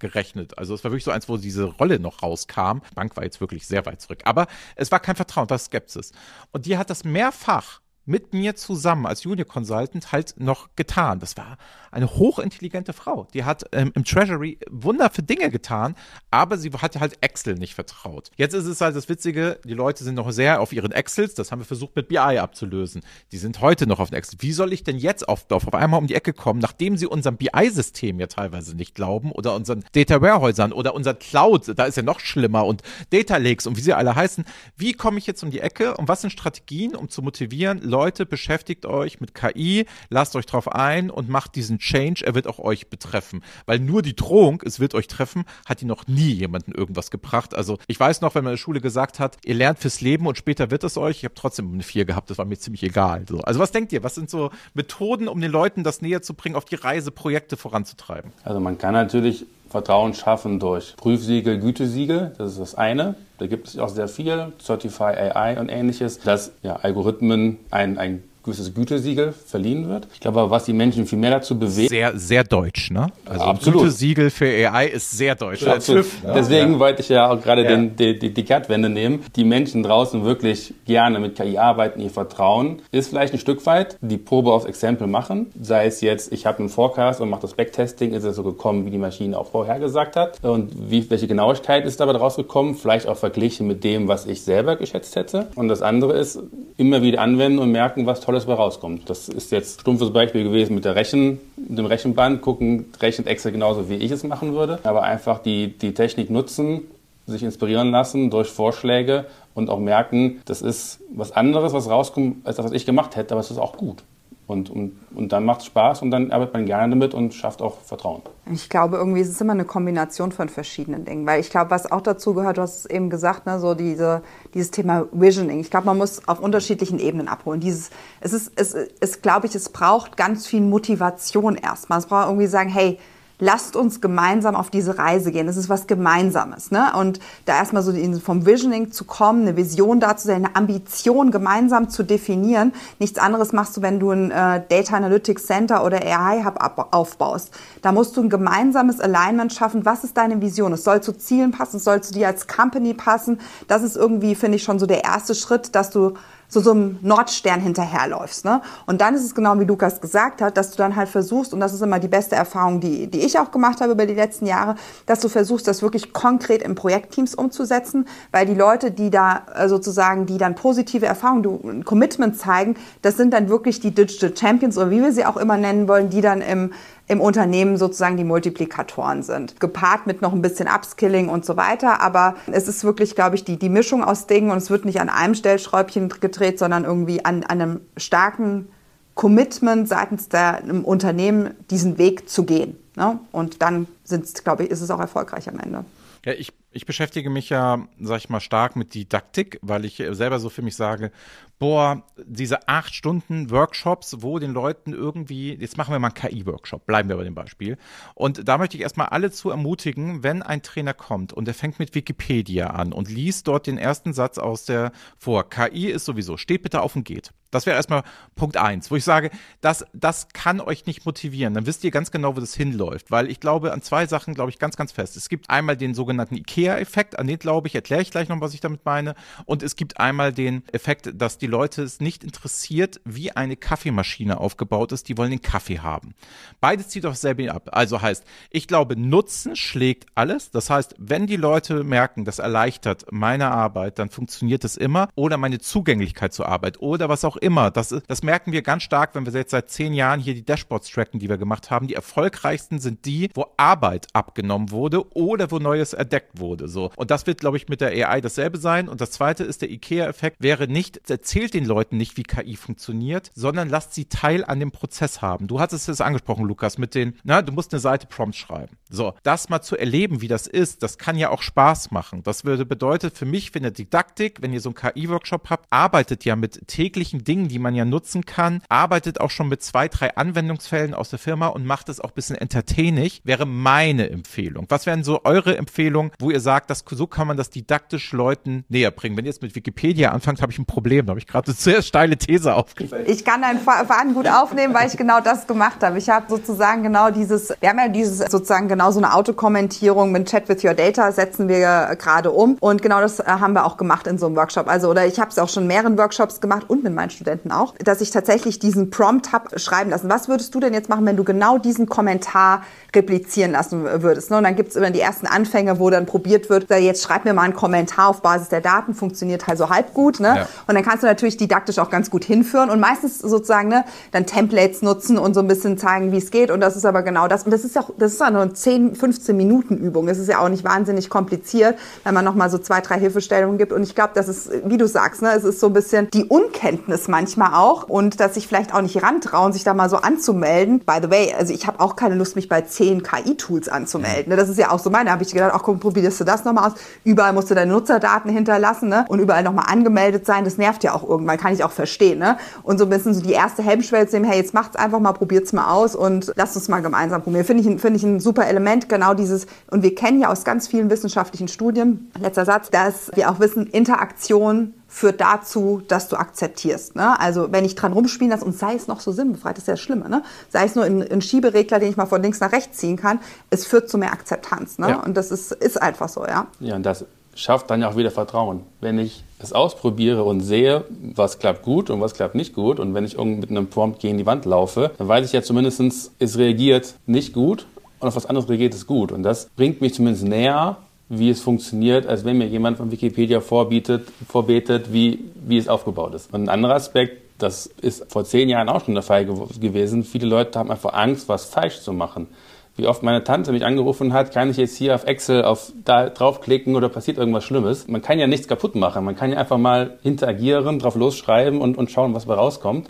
nachgerechnet. 0.02 0.58
Also 0.58 0.74
es 0.74 0.84
war 0.84 0.90
wirklich 0.90 1.04
so 1.04 1.10
eins, 1.10 1.28
wo 1.28 1.36
diese 1.36 1.64
Rolle 1.64 1.98
noch 1.98 2.22
rauskam. 2.22 2.80
Bank 2.94 3.16
war 3.16 3.24
jetzt 3.24 3.40
wirklich 3.40 3.66
sehr 3.66 3.84
weit 3.86 4.00
zurück. 4.00 4.20
Aber 4.24 4.46
es 4.76 4.90
war 4.90 5.00
kein 5.00 5.16
Vertrauen, 5.16 5.46
das 5.46 5.66
Skepsis. 5.66 6.12
Und 6.52 6.66
die 6.66 6.76
hat 6.76 6.90
das 6.90 7.04
mehrfach 7.04 7.80
mit 8.04 8.34
mir 8.34 8.56
zusammen 8.56 9.06
als 9.06 9.24
Junior 9.24 9.46
Consultant 9.46 10.12
halt 10.12 10.34
noch 10.38 10.70
getan. 10.76 11.20
Das 11.20 11.36
war 11.36 11.56
eine 11.90 12.10
hochintelligente 12.10 12.92
Frau. 12.92 13.28
Die 13.34 13.44
hat 13.44 13.64
ähm, 13.72 13.92
im 13.94 14.04
Treasury 14.04 14.58
Wunder 14.70 15.10
für 15.10 15.22
Dinge 15.22 15.50
getan, 15.50 15.94
aber 16.30 16.58
sie 16.58 16.70
hatte 16.70 17.00
halt 17.00 17.18
Excel 17.20 17.54
nicht 17.54 17.74
vertraut. 17.74 18.30
Jetzt 18.36 18.54
ist 18.54 18.66
es 18.66 18.80
halt 18.80 18.96
das 18.96 19.08
Witzige, 19.08 19.60
die 19.64 19.74
Leute 19.74 20.02
sind 20.02 20.14
noch 20.14 20.30
sehr 20.32 20.60
auf 20.60 20.72
ihren 20.72 20.90
Excels, 20.90 21.34
das 21.34 21.52
haben 21.52 21.60
wir 21.60 21.66
versucht 21.66 21.94
mit 21.94 22.08
BI 22.08 22.16
abzulösen. 22.16 23.02
Die 23.30 23.38
sind 23.38 23.60
heute 23.60 23.86
noch 23.86 24.00
auf 24.00 24.08
den 24.10 24.16
Excel. 24.16 24.38
Wie 24.40 24.52
soll 24.52 24.72
ich 24.72 24.84
denn 24.84 24.96
jetzt 24.96 25.28
auf, 25.28 25.50
auf, 25.50 25.72
einmal 25.74 25.98
um 25.98 26.06
die 26.06 26.14
Ecke 26.14 26.32
kommen, 26.32 26.60
nachdem 26.60 26.96
sie 26.96 27.06
unserem 27.06 27.36
BI-System 27.36 28.18
ja 28.18 28.26
teilweise 28.26 28.74
nicht 28.74 28.94
glauben 28.94 29.30
oder 29.30 29.54
unseren 29.54 29.84
Data 29.92 30.20
Warehäusern 30.20 30.72
oder 30.72 30.94
unseren 30.94 31.18
Cloud, 31.18 31.72
da 31.76 31.84
ist 31.84 31.96
ja 31.96 32.02
noch 32.02 32.20
schlimmer 32.20 32.64
und 32.64 32.82
Data 33.10 33.36
Lakes 33.36 33.66
und 33.66 33.76
wie 33.76 33.82
sie 33.82 33.92
alle 33.92 34.14
heißen. 34.14 34.44
Wie 34.76 34.94
komme 34.94 35.18
ich 35.18 35.26
jetzt 35.26 35.42
um 35.42 35.50
die 35.50 35.60
Ecke 35.60 35.96
und 35.96 36.08
was 36.08 36.22
sind 36.22 36.30
Strategien, 36.30 36.96
um 36.96 37.08
zu 37.08 37.22
motivieren, 37.22 37.80
Leute, 37.92 38.24
beschäftigt 38.24 38.86
euch 38.86 39.20
mit 39.20 39.34
KI, 39.34 39.84
lasst 40.08 40.34
euch 40.34 40.46
drauf 40.46 40.66
ein 40.72 41.10
und 41.10 41.28
macht 41.28 41.54
diesen 41.54 41.78
Change, 41.78 42.24
er 42.24 42.34
wird 42.34 42.46
auch 42.46 42.58
euch 42.58 42.88
betreffen. 42.88 43.44
Weil 43.66 43.80
nur 43.80 44.00
die 44.00 44.16
Drohung, 44.16 44.62
es 44.64 44.80
wird 44.80 44.94
euch 44.94 45.08
treffen, 45.08 45.44
hat 45.66 45.82
die 45.82 45.84
noch 45.84 46.06
nie 46.06 46.32
jemanden 46.32 46.72
irgendwas 46.72 47.10
gebracht. 47.10 47.54
Also 47.54 47.78
ich 47.86 48.00
weiß 48.00 48.22
noch, 48.22 48.34
wenn 48.34 48.44
man 48.44 48.52
in 48.52 48.56
der 48.56 48.62
Schule 48.62 48.80
gesagt 48.80 49.20
hat, 49.20 49.36
ihr 49.44 49.54
lernt 49.54 49.78
fürs 49.78 50.00
Leben 50.00 50.26
und 50.26 50.38
später 50.38 50.70
wird 50.70 50.84
es 50.84 50.96
euch, 50.96 51.18
ich 51.18 51.24
habe 51.24 51.34
trotzdem 51.34 51.70
eine 51.70 51.82
4 51.82 52.06
gehabt, 52.06 52.30
das 52.30 52.38
war 52.38 52.46
mir 52.46 52.56
ziemlich 52.56 52.82
egal. 52.82 53.26
So. 53.28 53.40
Also 53.40 53.60
was 53.60 53.72
denkt 53.72 53.92
ihr, 53.92 54.02
was 54.02 54.14
sind 54.14 54.30
so 54.30 54.50
Methoden, 54.72 55.28
um 55.28 55.40
den 55.40 55.50
Leuten 55.50 55.84
das 55.84 56.00
näher 56.00 56.22
zu 56.22 56.32
bringen, 56.32 56.56
auf 56.56 56.64
die 56.64 56.76
Reise 56.76 57.10
Projekte 57.10 57.58
voranzutreiben? 57.58 58.32
Also 58.42 58.58
man 58.58 58.78
kann 58.78 58.94
natürlich 58.94 59.44
Vertrauen 59.72 60.14
schaffen 60.14 60.60
durch 60.60 60.94
Prüfsiegel, 60.96 61.58
Gütesiegel. 61.58 62.32
Das 62.38 62.52
ist 62.52 62.60
das 62.60 62.74
eine. 62.74 63.16
Da 63.38 63.46
gibt 63.46 63.66
es 63.68 63.78
auch 63.78 63.88
sehr 63.88 64.06
viel, 64.06 64.52
Certify 64.60 65.14
AI 65.14 65.58
und 65.58 65.70
ähnliches, 65.70 66.20
dass 66.20 66.52
ja, 66.62 66.76
Algorithmen 66.76 67.58
ein, 67.70 67.98
ein 67.98 68.22
gewisses 68.42 68.74
Gütesiegel 68.74 69.32
verliehen 69.32 69.88
wird. 69.88 70.08
Ich 70.12 70.20
glaube 70.20 70.40
aber, 70.40 70.50
was 70.50 70.64
die 70.64 70.72
Menschen 70.72 71.06
viel 71.06 71.18
mehr 71.18 71.30
dazu 71.30 71.58
bewegt. 71.58 71.90
Sehr, 71.90 72.18
sehr 72.18 72.44
deutsch, 72.44 72.90
ne? 72.90 73.08
Also 73.24 73.44
Absolut. 73.44 73.82
Gütesiegel 73.82 74.30
für 74.30 74.46
AI 74.46 74.86
ist 74.88 75.10
sehr 75.10 75.34
deutsch. 75.34 75.66
Absolut. 75.66 76.06
Deswegen 76.34 76.78
wollte 76.78 77.02
ich 77.02 77.08
ja 77.08 77.30
auch 77.30 77.40
gerade 77.40 77.64
den, 77.64 77.96
die, 77.96 78.18
die, 78.18 78.32
die 78.32 78.44
Kehrtwende 78.44 78.88
nehmen. 78.88 79.24
Die 79.36 79.44
Menschen 79.44 79.82
draußen 79.82 80.24
wirklich 80.24 80.74
gerne 80.86 81.18
mit 81.18 81.36
KI 81.36 81.58
arbeiten, 81.58 82.00
ihr 82.00 82.10
Vertrauen 82.10 82.82
ist 82.90 83.08
vielleicht 83.08 83.32
ein 83.32 83.38
Stück 83.38 83.64
weit 83.66 83.96
die 84.00 84.18
Probe 84.18 84.52
aufs 84.52 84.64
Exempel 84.64 85.06
machen. 85.06 85.46
Sei 85.60 85.86
es 85.86 86.00
jetzt, 86.00 86.32
ich 86.32 86.46
habe 86.46 86.58
einen 86.58 86.68
Forecast 86.68 87.20
und 87.20 87.30
mache 87.30 87.42
das 87.42 87.54
Backtesting, 87.54 88.12
ist 88.12 88.24
es 88.24 88.36
so 88.36 88.42
gekommen, 88.42 88.86
wie 88.86 88.90
die 88.90 88.98
Maschine 88.98 89.38
auch 89.38 89.50
vorher 89.50 89.78
gesagt 89.78 90.16
hat. 90.16 90.42
Und 90.42 90.90
wie, 90.90 91.08
welche 91.10 91.26
Genauigkeit 91.26 91.84
ist 91.84 92.00
dabei 92.00 92.12
rausgekommen? 92.12 92.74
Vielleicht 92.74 93.06
auch 93.06 93.16
verglichen 93.16 93.66
mit 93.66 93.84
dem, 93.84 94.08
was 94.08 94.26
ich 94.26 94.42
selber 94.42 94.76
geschätzt 94.76 95.16
hätte. 95.16 95.48
Und 95.54 95.68
das 95.68 95.82
andere 95.82 96.14
ist, 96.14 96.40
immer 96.76 97.02
wieder 97.02 97.20
anwenden 97.20 97.58
und 97.58 97.70
merken, 97.70 98.06
was 98.06 98.20
Tolles 98.32 98.46
bei 98.46 98.54
rauskommt. 98.54 99.10
Das 99.10 99.28
ist 99.28 99.52
jetzt 99.52 99.82
stumpfes 99.82 100.10
Beispiel 100.10 100.42
gewesen 100.42 100.74
mit 100.74 100.86
der 100.86 100.96
Rechen, 100.96 101.38
dem 101.56 101.84
Rechenband. 101.84 102.40
Gucken, 102.40 102.86
rechnet 102.98 103.26
Excel 103.26 103.52
genauso, 103.52 103.90
wie 103.90 103.96
ich 103.96 104.10
es 104.10 104.24
machen 104.24 104.54
würde. 104.54 104.78
Aber 104.84 105.02
einfach 105.02 105.38
die, 105.38 105.76
die 105.76 105.92
Technik 105.92 106.30
nutzen, 106.30 106.80
sich 107.26 107.42
inspirieren 107.42 107.90
lassen 107.90 108.30
durch 108.30 108.48
Vorschläge 108.48 109.26
und 109.54 109.68
auch 109.68 109.78
merken, 109.78 110.40
das 110.46 110.62
ist 110.62 111.00
was 111.14 111.32
anderes, 111.32 111.74
was 111.74 111.90
rauskommt, 111.90 112.46
als 112.46 112.56
das, 112.56 112.64
was 112.64 112.72
ich 112.72 112.86
gemacht 112.86 113.16
hätte, 113.16 113.34
aber 113.34 113.40
es 113.40 113.50
ist 113.50 113.58
auch 113.58 113.76
gut. 113.76 114.02
Und, 114.48 114.70
und, 114.70 114.92
und 115.14 115.32
dann 115.32 115.44
macht 115.44 115.60
es 115.60 115.66
Spaß 115.66 116.02
und 116.02 116.10
dann 116.10 116.32
arbeitet 116.32 116.54
man 116.54 116.66
gerne 116.66 116.90
damit 116.90 117.14
und 117.14 117.32
schafft 117.32 117.62
auch 117.62 117.78
Vertrauen. 117.80 118.22
Ich 118.52 118.68
glaube, 118.68 118.96
irgendwie 118.96 119.20
ist 119.20 119.28
es 119.28 119.40
immer 119.40 119.52
eine 119.52 119.64
Kombination 119.64 120.32
von 120.32 120.48
verschiedenen 120.48 121.04
Dingen. 121.04 121.24
Weil 121.26 121.40
ich 121.40 121.48
glaube, 121.48 121.70
was 121.70 121.90
auch 121.90 122.00
dazu 122.00 122.34
gehört, 122.34 122.58
du 122.58 122.62
hast 122.62 122.80
es 122.80 122.86
eben 122.86 123.08
gesagt, 123.08 123.46
ne, 123.46 123.60
so 123.60 123.74
diese, 123.74 124.22
dieses 124.52 124.72
Thema 124.72 125.06
Visioning. 125.12 125.60
Ich 125.60 125.70
glaube, 125.70 125.86
man 125.86 125.96
muss 125.96 126.26
auf 126.26 126.40
unterschiedlichen 126.40 126.98
Ebenen 126.98 127.28
abholen. 127.28 127.60
Dieses, 127.60 127.90
es 128.20 128.32
ist, 128.32 128.52
es 128.56 128.74
ist, 128.74 129.22
glaube 129.22 129.46
ich, 129.46 129.54
es 129.54 129.68
braucht 129.68 130.16
ganz 130.16 130.46
viel 130.46 130.60
Motivation 130.60 131.54
erstmal. 131.54 132.00
Es 132.00 132.06
braucht 132.06 132.26
irgendwie 132.26 132.48
sagen, 132.48 132.68
hey, 132.68 132.98
lasst 133.42 133.74
uns 133.74 134.00
gemeinsam 134.00 134.54
auf 134.54 134.70
diese 134.70 134.98
Reise 134.98 135.32
gehen. 135.32 135.48
Das 135.48 135.56
ist 135.56 135.68
was 135.68 135.88
Gemeinsames. 135.88 136.70
Ne? 136.70 136.92
Und 136.96 137.18
da 137.44 137.56
erstmal 137.56 137.82
so 137.82 137.92
vom 138.20 138.46
Visioning 138.46 138.92
zu 138.92 139.04
kommen, 139.04 139.42
eine 139.42 139.56
Vision 139.56 139.98
darzustellen, 139.98 140.46
eine 140.46 140.54
Ambition 140.54 141.32
gemeinsam 141.32 141.90
zu 141.90 142.04
definieren. 142.04 142.72
Nichts 143.00 143.18
anderes 143.18 143.52
machst 143.52 143.76
du, 143.76 143.82
wenn 143.82 143.98
du 143.98 144.12
ein 144.12 144.30
äh, 144.30 144.62
Data 144.68 144.96
Analytics 144.96 145.44
Center 145.44 145.84
oder 145.84 145.98
AI 146.04 146.44
Hub 146.44 146.88
aufbaust. 146.92 147.50
Da 147.82 147.90
musst 147.90 148.16
du 148.16 148.22
ein 148.22 148.30
gemeinsames 148.30 149.00
Alignment 149.00 149.52
schaffen. 149.52 149.84
Was 149.84 150.04
ist 150.04 150.16
deine 150.16 150.40
Vision? 150.40 150.72
Es 150.72 150.84
soll 150.84 151.00
zu 151.00 151.12
Zielen 151.12 151.50
passen, 151.50 151.78
es 151.78 151.84
soll 151.84 152.00
zu 152.00 152.12
dir 152.12 152.28
als 152.28 152.46
Company 152.46 152.94
passen. 152.94 153.40
Das 153.66 153.82
ist 153.82 153.96
irgendwie, 153.96 154.36
finde 154.36 154.56
ich, 154.56 154.62
schon 154.62 154.78
so 154.78 154.86
der 154.86 155.02
erste 155.02 155.34
Schritt, 155.34 155.74
dass 155.74 155.90
du 155.90 156.14
so 156.52 156.60
so 156.60 156.72
einem 156.72 156.98
Nordstern 157.00 157.60
hinterherläufst. 157.60 158.44
Ne? 158.44 158.60
Und 158.84 159.00
dann 159.00 159.14
ist 159.14 159.24
es 159.24 159.34
genau 159.34 159.58
wie 159.58 159.64
Lukas 159.64 160.02
gesagt 160.02 160.42
hat, 160.42 160.58
dass 160.58 160.70
du 160.70 160.76
dann 160.76 160.96
halt 160.96 161.08
versuchst, 161.08 161.54
und 161.54 161.60
das 161.60 161.72
ist 161.72 161.80
immer 161.80 161.98
die 161.98 162.08
beste 162.08 162.36
Erfahrung, 162.36 162.78
die, 162.80 163.06
die 163.06 163.20
ich 163.20 163.38
auch 163.38 163.50
gemacht 163.50 163.80
habe 163.80 163.92
über 163.92 164.04
die 164.04 164.14
letzten 164.14 164.44
Jahre, 164.44 164.74
dass 165.06 165.20
du 165.20 165.30
versuchst, 165.30 165.66
das 165.66 165.80
wirklich 165.80 166.12
konkret 166.12 166.62
in 166.62 166.74
Projektteams 166.74 167.34
umzusetzen, 167.34 168.06
weil 168.32 168.44
die 168.44 168.54
Leute, 168.54 168.90
die 168.90 169.08
da 169.08 169.46
äh, 169.54 169.66
sozusagen, 169.66 170.26
die 170.26 170.36
dann 170.36 170.54
positive 170.54 171.06
Erfahrungen, 171.06 171.42
du, 171.42 171.60
ein 171.64 171.84
Commitment 171.84 172.38
zeigen, 172.38 172.76
das 173.00 173.16
sind 173.16 173.32
dann 173.32 173.48
wirklich 173.48 173.80
die 173.80 173.92
Digital 173.92 174.36
Champions 174.36 174.76
oder 174.76 174.90
wie 174.90 175.00
wir 175.00 175.12
sie 175.12 175.24
auch 175.24 175.38
immer 175.38 175.56
nennen 175.56 175.88
wollen, 175.88 176.10
die 176.10 176.20
dann 176.20 176.42
im, 176.42 176.72
im 177.08 177.20
Unternehmen 177.20 177.76
sozusagen 177.76 178.16
die 178.16 178.24
Multiplikatoren 178.24 179.22
sind. 179.22 179.60
Gepaart 179.60 180.06
mit 180.06 180.22
noch 180.22 180.32
ein 180.32 180.42
bisschen 180.42 180.68
Upskilling 180.68 181.28
und 181.28 181.44
so 181.44 181.56
weiter. 181.56 182.00
Aber 182.00 182.36
es 182.50 182.68
ist 182.68 182.84
wirklich, 182.84 183.14
glaube 183.14 183.36
ich, 183.36 183.44
die, 183.44 183.58
die 183.58 183.68
Mischung 183.68 184.04
aus 184.04 184.26
Dingen 184.26 184.50
und 184.50 184.58
es 184.58 184.70
wird 184.70 184.84
nicht 184.84 185.00
an 185.00 185.08
einem 185.08 185.34
Stellschräubchen 185.34 186.08
gedreht, 186.08 186.58
sondern 186.58 186.84
irgendwie 186.84 187.24
an, 187.24 187.42
an 187.44 187.60
einem 187.60 187.80
starken 187.96 188.68
Commitment 189.14 189.88
seitens 189.88 190.28
der 190.28 190.58
einem 190.58 190.84
Unternehmen, 190.84 191.54
diesen 191.70 191.98
Weg 191.98 192.28
zu 192.28 192.44
gehen. 192.44 192.76
Ne? 192.96 193.18
Und 193.30 193.62
dann 193.62 193.86
sind, 194.04 194.42
glaube 194.44 194.64
ich, 194.64 194.70
ist 194.70 194.80
es 194.80 194.90
auch 194.90 195.00
erfolgreich 195.00 195.48
am 195.48 195.58
Ende. 195.58 195.84
Ja, 196.24 196.32
ich, 196.32 196.52
ich 196.72 196.86
beschäftige 196.86 197.30
mich 197.30 197.50
ja, 197.50 197.86
sag 198.00 198.18
ich 198.18 198.28
mal, 198.28 198.40
stark 198.40 198.76
mit 198.76 198.94
Didaktik, 198.94 199.58
weil 199.62 199.84
ich 199.84 200.02
selber 200.10 200.38
so 200.38 200.48
für 200.48 200.62
mich 200.62 200.76
sage, 200.76 201.10
boah, 201.58 202.02
diese 202.24 202.68
acht 202.68 202.94
Stunden 202.94 203.50
Workshops, 203.50 204.16
wo 204.20 204.38
den 204.38 204.52
Leuten 204.52 204.92
irgendwie, 204.92 205.54
jetzt 205.54 205.76
machen 205.76 205.92
wir 205.92 205.98
mal 205.98 206.08
einen 206.08 206.14
KI-Workshop, 206.14 206.86
bleiben 206.86 207.08
wir 207.08 207.16
bei 207.16 207.24
dem 207.24 207.34
Beispiel. 207.34 207.78
Und 208.14 208.48
da 208.48 208.58
möchte 208.58 208.76
ich 208.76 208.82
erstmal 208.82 209.08
alle 209.08 209.30
zu 209.30 209.50
ermutigen, 209.50 210.22
wenn 210.22 210.42
ein 210.42 210.62
Trainer 210.62 210.94
kommt 210.94 211.32
und 211.32 211.46
der 211.46 211.54
fängt 211.54 211.78
mit 211.78 211.94
Wikipedia 211.94 212.68
an 212.68 212.92
und 212.92 213.08
liest 213.08 213.48
dort 213.48 213.66
den 213.66 213.78
ersten 213.78 214.12
Satz 214.12 214.38
aus 214.38 214.64
der 214.64 214.92
vor. 215.18 215.48
KI 215.48 215.90
ist 215.90 216.04
sowieso, 216.04 216.36
steht 216.36 216.62
bitte 216.62 216.80
auf 216.80 216.96
und 216.96 217.04
geht. 217.04 217.32
Das 217.52 217.66
wäre 217.66 217.76
erstmal 217.76 218.02
Punkt 218.34 218.56
eins, 218.56 218.90
wo 218.90 218.96
ich 218.96 219.04
sage, 219.04 219.30
das, 219.60 219.84
das 219.92 220.28
kann 220.32 220.60
euch 220.60 220.86
nicht 220.86 221.04
motivieren. 221.06 221.54
Dann 221.54 221.66
wisst 221.66 221.84
ihr 221.84 221.90
ganz 221.90 222.10
genau, 222.10 222.34
wo 222.34 222.40
das 222.40 222.54
hinläuft. 222.54 223.10
Weil 223.10 223.30
ich 223.30 223.40
glaube, 223.40 223.72
an 223.72 223.82
zwei 223.82 224.06
Sachen 224.06 224.34
glaube 224.34 224.50
ich 224.50 224.58
ganz, 224.58 224.76
ganz 224.76 224.90
fest. 224.90 225.16
Es 225.16 225.28
gibt 225.28 225.50
einmal 225.50 225.76
den 225.76 225.94
sogenannten 225.94 226.34
IKEA-Effekt, 226.34 227.18
an 227.18 227.26
den 227.26 227.38
glaube 227.38 227.68
ich, 227.68 227.74
erkläre 227.74 228.00
ich 228.00 228.10
gleich 228.10 228.28
noch, 228.28 228.40
was 228.40 228.54
ich 228.54 228.60
damit 228.60 228.84
meine. 228.84 229.14
Und 229.44 229.62
es 229.62 229.76
gibt 229.76 230.00
einmal 230.00 230.32
den 230.32 230.64
Effekt, 230.72 231.10
dass 231.14 231.36
die 231.36 231.46
Leute 231.46 231.82
es 231.82 232.00
nicht 232.00 232.24
interessiert, 232.24 233.00
wie 233.04 233.32
eine 233.32 233.56
Kaffeemaschine 233.56 234.40
aufgebaut 234.40 234.92
ist. 234.92 235.10
Die 235.10 235.18
wollen 235.18 235.30
den 235.30 235.42
Kaffee 235.42 235.80
haben. 235.80 236.14
Beides 236.60 236.88
zieht 236.88 237.04
auf 237.04 237.16
selbe 237.16 237.52
ab. 237.52 237.68
Also 237.72 238.00
heißt, 238.00 238.24
ich 238.50 238.66
glaube, 238.66 238.96
Nutzen 238.96 239.56
schlägt 239.56 240.06
alles. 240.14 240.50
Das 240.50 240.70
heißt, 240.70 240.94
wenn 240.98 241.26
die 241.26 241.36
Leute 241.36 241.84
merken, 241.84 242.24
das 242.24 242.38
erleichtert 242.38 243.04
meine 243.10 243.50
Arbeit, 243.50 243.98
dann 243.98 244.08
funktioniert 244.08 244.64
es 244.64 244.78
immer. 244.78 245.10
Oder 245.16 245.36
meine 245.36 245.58
Zugänglichkeit 245.58 246.32
zur 246.32 246.48
Arbeit 246.48 246.80
oder 246.80 247.10
was 247.10 247.26
auch 247.26 247.36
immer. 247.42 247.70
Das, 247.70 247.94
das 248.06 248.22
merken 248.22 248.52
wir 248.52 248.62
ganz 248.62 248.82
stark, 248.82 249.14
wenn 249.14 249.26
wir 249.26 249.32
jetzt 249.32 249.50
seit 249.50 249.70
zehn 249.70 249.92
Jahren 249.92 250.20
hier 250.20 250.34
die 250.34 250.44
Dashboards 250.44 250.90
tracken, 250.90 251.20
die 251.20 251.28
wir 251.28 251.38
gemacht 251.38 251.70
haben. 251.70 251.86
Die 251.86 251.94
erfolgreichsten 251.94 252.78
sind 252.78 253.04
die, 253.04 253.30
wo 253.34 253.46
Arbeit 253.56 254.06
abgenommen 254.12 254.70
wurde 254.70 255.10
oder 255.14 255.50
wo 255.50 255.58
Neues 255.58 255.92
erdeckt 255.92 256.38
wurde. 256.38 256.68
So. 256.68 256.90
Und 256.96 257.10
das 257.10 257.26
wird, 257.26 257.40
glaube 257.40 257.56
ich, 257.56 257.68
mit 257.68 257.80
der 257.80 257.90
AI 257.90 258.20
dasselbe 258.20 258.58
sein. 258.58 258.88
Und 258.88 259.00
das 259.00 259.10
zweite 259.10 259.44
ist, 259.44 259.62
der 259.62 259.70
IKEA-Effekt 259.70 260.36
wäre 260.40 260.68
nicht, 260.68 261.10
erzählt 261.10 261.54
den 261.54 261.64
Leuten 261.64 261.96
nicht, 261.96 262.16
wie 262.16 262.22
KI 262.22 262.56
funktioniert, 262.56 263.30
sondern 263.34 263.68
lasst 263.68 263.94
sie 263.94 264.06
Teil 264.06 264.44
an 264.44 264.60
dem 264.60 264.70
Prozess 264.70 265.22
haben. 265.22 265.46
Du 265.46 265.60
hattest 265.60 265.88
es 265.88 266.00
angesprochen, 266.00 266.46
Lukas, 266.46 266.78
mit 266.78 266.94
den, 266.94 267.16
na, 267.24 267.42
du 267.42 267.52
musst 267.52 267.72
eine 267.72 267.80
Seite 267.80 268.06
Prompt 268.06 268.36
schreiben. 268.36 268.76
So, 268.88 269.14
das 269.22 269.48
mal 269.48 269.62
zu 269.62 269.76
erleben, 269.76 270.20
wie 270.20 270.28
das 270.28 270.46
ist, 270.46 270.82
das 270.82 270.98
kann 270.98 271.16
ja 271.16 271.30
auch 271.30 271.42
Spaß 271.42 271.90
machen. 271.90 272.22
Das 272.22 272.44
würde 272.44 272.66
bedeutet 272.66 273.16
für 273.16 273.24
mich, 273.24 273.50
für 273.50 273.58
eine 273.58 273.72
Didaktik, 273.72 274.42
wenn 274.42 274.52
ihr 274.52 274.60
so 274.60 274.68
einen 274.68 274.74
KI-Workshop 274.74 275.50
habt, 275.50 275.66
arbeitet 275.70 276.24
ja 276.24 276.36
mit 276.36 276.68
täglichen 276.68 277.24
Dingen, 277.24 277.31
die 277.32 277.58
man 277.58 277.74
ja 277.74 277.84
nutzen 277.84 278.24
kann, 278.26 278.62
arbeitet 278.68 279.20
auch 279.20 279.30
schon 279.30 279.48
mit 279.48 279.62
zwei, 279.62 279.88
drei 279.88 280.16
Anwendungsfällen 280.16 280.94
aus 280.94 281.10
der 281.10 281.18
Firma 281.18 281.48
und 281.48 281.64
macht 281.64 281.88
es 281.88 282.00
auch 282.00 282.10
ein 282.10 282.14
bisschen 282.14 282.36
entertainig, 282.36 283.22
wäre 283.24 283.46
meine 283.46 284.10
Empfehlung. 284.10 284.66
Was 284.68 284.86
wären 284.86 285.04
so 285.04 285.20
eure 285.24 285.56
Empfehlungen, 285.56 286.12
wo 286.18 286.30
ihr 286.30 286.40
sagt, 286.40 286.70
dass, 286.70 286.84
so 286.88 287.06
kann 287.06 287.26
man 287.26 287.36
das 287.36 287.50
didaktisch 287.50 288.12
Leuten 288.12 288.64
näher 288.68 288.90
bringen? 288.90 289.16
Wenn 289.16 289.24
ihr 289.24 289.30
jetzt 289.30 289.42
mit 289.42 289.54
Wikipedia 289.54 290.10
anfangt, 290.10 290.42
habe 290.42 290.52
ich 290.52 290.58
ein 290.58 290.66
Problem. 290.66 291.06
Da 291.06 291.10
habe 291.10 291.20
ich 291.20 291.26
gerade 291.26 291.46
eine 291.46 291.54
sehr 291.54 291.82
steile 291.82 292.16
These 292.16 292.54
aufgestellt. 292.54 293.08
Ich 293.08 293.24
kann 293.24 293.42
deinen 293.42 293.58
Faden 293.60 294.14
gut 294.14 294.28
aufnehmen, 294.28 294.74
weil 294.74 294.88
ich 294.88 294.96
genau 294.96 295.20
das 295.20 295.46
gemacht 295.46 295.82
habe. 295.82 295.98
Ich 295.98 296.08
habe 296.10 296.26
sozusagen 296.28 296.82
genau 296.82 297.10
dieses, 297.10 297.52
wir 297.60 297.68
haben 297.68 297.78
ja 297.78 297.88
dieses 297.88 298.18
sozusagen 298.30 298.68
genau 298.68 298.90
so 298.90 298.98
eine 298.98 299.14
Autokommentierung 299.14 300.12
mit 300.12 300.28
Chat 300.28 300.48
with 300.48 300.62
Your 300.64 300.74
Data 300.74 301.10
setzen 301.12 301.48
wir 301.48 301.96
gerade 301.98 302.30
um 302.30 302.56
und 302.60 302.82
genau 302.82 303.00
das 303.00 303.20
äh, 303.20 303.24
haben 303.24 303.54
wir 303.54 303.64
auch 303.64 303.76
gemacht 303.76 304.06
in 304.06 304.18
so 304.18 304.26
einem 304.26 304.36
Workshop. 304.36 304.68
Also 304.68 304.90
oder 304.90 305.06
ich 305.06 305.18
habe 305.18 305.30
es 305.30 305.38
auch 305.38 305.48
schon 305.48 305.64
in 305.64 305.68
mehreren 305.68 305.98
Workshops 305.98 306.40
gemacht 306.40 306.64
und 306.68 306.82
mit 306.82 306.92
meinen 306.94 307.10
Studenten 307.10 307.21
auch, 307.50 307.74
dass 307.78 308.00
ich 308.00 308.10
tatsächlich 308.10 308.58
diesen 308.58 308.90
Prompt 308.90 309.32
habe 309.32 309.58
schreiben 309.58 309.90
lassen. 309.90 310.08
Was 310.08 310.28
würdest 310.28 310.54
du 310.54 310.60
denn 310.60 310.74
jetzt 310.74 310.88
machen, 310.88 311.06
wenn 311.06 311.16
du 311.16 311.24
genau 311.24 311.58
diesen 311.58 311.88
Kommentar 311.88 312.62
replizieren 312.94 313.52
lassen 313.52 313.84
würdest? 314.02 314.30
Ne? 314.30 314.38
Und 314.38 314.44
dann 314.44 314.56
gibt 314.56 314.70
es 314.70 314.76
immer 314.76 314.90
die 314.90 315.00
ersten 315.00 315.26
Anfänge, 315.26 315.78
wo 315.78 315.90
dann 315.90 316.06
probiert 316.06 316.50
wird, 316.50 316.70
jetzt 316.70 317.02
schreib 317.02 317.24
mir 317.24 317.34
mal 317.34 317.42
einen 317.42 317.54
Kommentar 317.54 318.08
auf 318.08 318.22
Basis 318.22 318.48
der 318.48 318.60
Daten, 318.60 318.94
funktioniert 318.94 319.46
halt 319.46 319.58
so 319.58 319.70
halb 319.70 319.94
gut. 319.94 320.20
Ne? 320.20 320.34
Ja. 320.36 320.48
Und 320.66 320.74
dann 320.74 320.84
kannst 320.84 321.02
du 321.02 321.06
natürlich 321.06 321.36
didaktisch 321.36 321.78
auch 321.78 321.90
ganz 321.90 322.10
gut 322.10 322.24
hinführen 322.24 322.70
und 322.70 322.80
meistens 322.80 323.18
sozusagen 323.18 323.68
ne, 323.68 323.84
dann 324.10 324.26
Templates 324.26 324.82
nutzen 324.82 325.18
und 325.18 325.34
so 325.34 325.40
ein 325.40 325.48
bisschen 325.48 325.78
zeigen, 325.78 326.12
wie 326.12 326.18
es 326.18 326.30
geht. 326.30 326.50
Und 326.50 326.60
das 326.60 326.76
ist 326.76 326.84
aber 326.84 327.02
genau 327.02 327.28
das. 327.28 327.44
Und 327.44 327.50
das 327.50 327.64
ist 327.64 327.78
auch, 327.78 327.90
das 327.98 328.12
ist 328.12 328.22
auch 328.22 328.30
nur 328.30 328.42
eine 328.42 328.52
10, 328.52 328.94
15 328.94 329.36
Minuten 329.36 329.76
Übung. 329.76 330.08
Es 330.08 330.18
ist 330.18 330.28
ja 330.28 330.38
auch 330.38 330.48
nicht 330.48 330.64
wahnsinnig 330.64 331.10
kompliziert, 331.10 331.78
wenn 332.04 332.14
man 332.14 332.24
nochmal 332.24 332.50
so 332.50 332.58
zwei, 332.58 332.80
drei 332.80 332.98
Hilfestellungen 332.98 333.58
gibt. 333.58 333.72
Und 333.72 333.82
ich 333.82 333.94
glaube, 333.94 334.12
das 334.14 334.28
ist, 334.28 334.50
wie 334.64 334.76
du 334.76 334.86
sagst, 334.86 335.22
ne, 335.22 335.32
es 335.32 335.44
ist 335.44 335.60
so 335.60 335.68
ein 335.68 335.72
bisschen 335.72 336.08
die 336.10 336.24
Unkenntnis 336.24 337.01
manchmal 337.08 337.54
auch 337.54 337.88
und 337.88 338.20
dass 338.20 338.34
sich 338.34 338.46
vielleicht 338.46 338.74
auch 338.74 338.82
nicht 338.82 339.02
rantrauen, 339.02 339.52
sich 339.52 339.64
da 339.64 339.74
mal 339.74 339.88
so 339.88 339.96
anzumelden. 339.96 340.80
By 340.80 340.98
the 341.02 341.10
way, 341.10 341.34
also 341.36 341.52
ich 341.52 341.66
habe 341.66 341.80
auch 341.80 341.96
keine 341.96 342.14
Lust, 342.14 342.36
mich 342.36 342.48
bei 342.48 342.62
zehn 342.62 343.02
KI-Tools 343.02 343.68
anzumelden. 343.68 344.30
Ne? 344.30 344.36
Das 344.36 344.48
ist 344.48 344.58
ja 344.58 344.70
auch 344.70 344.78
so 344.78 344.90
meine. 344.90 345.06
Da 345.06 345.12
habe 345.12 345.22
ich 345.22 345.32
gedacht, 345.32 345.52
ach 345.54 345.62
komm, 345.62 345.80
probierst 345.80 346.20
du 346.20 346.24
das 346.24 346.44
nochmal 346.44 346.70
aus. 346.70 346.78
Überall 347.04 347.32
musst 347.32 347.50
du 347.50 347.54
deine 347.54 347.72
Nutzerdaten 347.72 348.30
hinterlassen 348.30 348.88
ne? 348.88 349.04
und 349.08 349.20
überall 349.20 349.42
nochmal 349.42 349.66
angemeldet 349.68 350.26
sein. 350.26 350.44
Das 350.44 350.58
nervt 350.58 350.84
ja 350.84 350.94
auch 350.94 351.08
irgendwann, 351.08 351.38
kann 351.38 351.52
ich 351.52 351.64
auch 351.64 351.72
verstehen. 351.72 352.18
Ne? 352.18 352.36
Und 352.62 352.78
so 352.78 352.84
ein 352.84 352.90
bisschen 352.90 353.14
so 353.14 353.22
die 353.22 353.32
erste 353.32 353.62
Hemmschwelle 353.62 354.06
zu 354.06 354.16
nehmen, 354.16 354.30
hey, 354.30 354.38
jetzt 354.38 354.54
macht's 354.54 354.76
einfach 354.76 355.00
mal, 355.00 355.12
probiert's 355.12 355.52
mal 355.52 355.70
aus 355.70 355.94
und 355.94 356.32
lasst 356.36 356.56
uns 356.56 356.68
mal 356.68 356.80
gemeinsam 356.80 357.22
probieren. 357.22 357.44
Finde 357.44 357.62
ich, 357.62 357.80
find 357.80 357.96
ich 357.96 358.02
ein 358.02 358.20
super 358.20 358.46
Element, 358.46 358.88
genau 358.88 359.14
dieses, 359.14 359.46
und 359.70 359.82
wir 359.82 359.94
kennen 359.94 360.20
ja 360.20 360.28
aus 360.28 360.44
ganz 360.44 360.68
vielen 360.68 360.90
wissenschaftlichen 360.90 361.48
Studien, 361.48 362.10
letzter 362.20 362.44
Satz, 362.44 362.70
dass 362.70 363.10
wir 363.14 363.30
auch 363.30 363.40
wissen, 363.40 363.66
Interaktion 363.66 364.74
führt 364.92 365.22
dazu, 365.22 365.80
dass 365.88 366.08
du 366.08 366.16
akzeptierst. 366.16 366.96
Ne? 366.96 367.18
Also 367.18 367.50
wenn 367.50 367.64
ich 367.64 367.74
dran 367.74 367.94
rumspielen 367.94 368.30
lasse 368.30 368.44
und 368.44 368.54
sei 368.54 368.74
es 368.74 368.88
noch 368.88 369.00
so 369.00 369.10
sinnbefreit, 369.10 369.56
das 369.56 369.62
ist 369.62 369.68
ja 369.68 369.72
das 369.72 369.80
Schlimme, 369.80 370.08
ne? 370.10 370.22
sei 370.50 370.64
es 370.64 370.74
nur 370.74 370.84
ein, 370.84 371.22
Schieberegler, 371.22 371.78
den 371.78 371.88
ich 371.88 371.96
mal 371.96 372.04
von 372.04 372.22
links 372.22 372.40
nach 372.40 372.52
rechts 372.52 372.76
ziehen 372.76 372.96
kann, 372.96 373.18
es 373.48 373.66
führt 373.66 373.88
zu 373.88 373.96
mehr 373.96 374.12
Akzeptanz. 374.12 374.78
Ne? 374.78 374.90
Ja. 374.90 375.02
Und 375.02 375.16
das 375.16 375.30
ist, 375.30 375.52
ist 375.52 375.80
einfach 375.80 376.10
so, 376.10 376.26
ja. 376.26 376.46
Ja, 376.60 376.76
und 376.76 376.84
das 376.84 377.06
schafft 377.34 377.70
dann 377.70 377.80
ja 377.80 377.88
auch 377.88 377.96
wieder 377.96 378.10
Vertrauen. 378.10 378.60
Wenn 378.82 378.98
ich 378.98 379.24
es 379.38 379.54
ausprobiere 379.54 380.24
und 380.24 380.42
sehe, 380.42 380.84
was 381.14 381.38
klappt 381.38 381.62
gut 381.62 381.88
und 381.88 382.02
was 382.02 382.12
klappt 382.12 382.34
nicht 382.34 382.54
gut 382.54 382.78
und 382.78 382.92
wenn 382.92 383.06
ich 383.06 383.16
mit 383.16 383.48
einem 383.48 383.68
Prompt 383.68 383.98
gegen 383.98 384.18
die 384.18 384.26
Wand 384.26 384.44
laufe, 384.44 384.90
dann 384.98 385.08
weiß 385.08 385.24
ich 385.24 385.32
ja 385.32 385.42
zumindest, 385.42 385.80
es 386.18 386.38
reagiert 386.38 386.96
nicht 387.06 387.32
gut 387.32 387.66
und 387.98 388.08
auf 388.08 388.16
was 388.16 388.26
anderes 388.26 388.46
reagiert 388.50 388.74
es 388.74 388.86
gut. 388.86 389.10
Und 389.10 389.22
das 389.22 389.48
bringt 389.56 389.80
mich 389.80 389.94
zumindest 389.94 390.26
näher 390.26 390.76
wie 391.08 391.30
es 391.30 391.40
funktioniert, 391.40 392.06
als 392.06 392.24
wenn 392.24 392.38
mir 392.38 392.46
jemand 392.46 392.78
von 392.78 392.90
Wikipedia 392.90 393.40
vorbietet, 393.40 394.08
vorbetet, 394.28 394.92
wie, 394.92 395.18
wie 395.34 395.58
es 395.58 395.68
aufgebaut 395.68 396.14
ist. 396.14 396.32
Und 396.32 396.44
ein 396.44 396.48
anderer 396.48 396.74
Aspekt, 396.74 397.22
das 397.38 397.66
ist 397.66 398.10
vor 398.10 398.24
zehn 398.24 398.48
Jahren 398.48 398.68
auch 398.68 398.84
schon 398.84 398.94
der 398.94 399.02
Fall 399.02 399.26
gew 399.26 399.48
gewesen. 399.60 400.04
Viele 400.04 400.26
Leute 400.26 400.58
haben 400.58 400.70
einfach 400.70 400.94
Angst, 400.94 401.28
was 401.28 401.46
falsch 401.46 401.80
zu 401.80 401.92
machen. 401.92 402.28
Wie 402.76 402.86
oft 402.86 403.02
meine 403.02 403.22
Tante 403.22 403.52
mich 403.52 403.66
angerufen 403.66 404.14
hat, 404.14 404.32
kann 404.32 404.48
ich 404.48 404.56
jetzt 404.56 404.76
hier 404.76 404.94
auf 404.94 405.04
Excel 405.04 405.44
auf 405.44 405.72
da 405.84 406.08
draufklicken 406.08 406.74
oder 406.74 406.88
passiert 406.88 407.18
irgendwas 407.18 407.44
Schlimmes? 407.44 407.86
Man 407.86 408.00
kann 408.00 408.18
ja 408.18 408.26
nichts 408.26 408.48
kaputt 408.48 408.74
machen. 408.74 409.04
Man 409.04 409.14
kann 409.14 409.30
ja 409.30 409.36
einfach 409.36 409.58
mal 409.58 409.98
interagieren, 410.02 410.78
drauf 410.78 410.94
losschreiben 410.94 411.60
und, 411.60 411.76
und 411.76 411.90
schauen, 411.90 412.14
was 412.14 412.26
da 412.26 412.34
rauskommt 412.34 412.88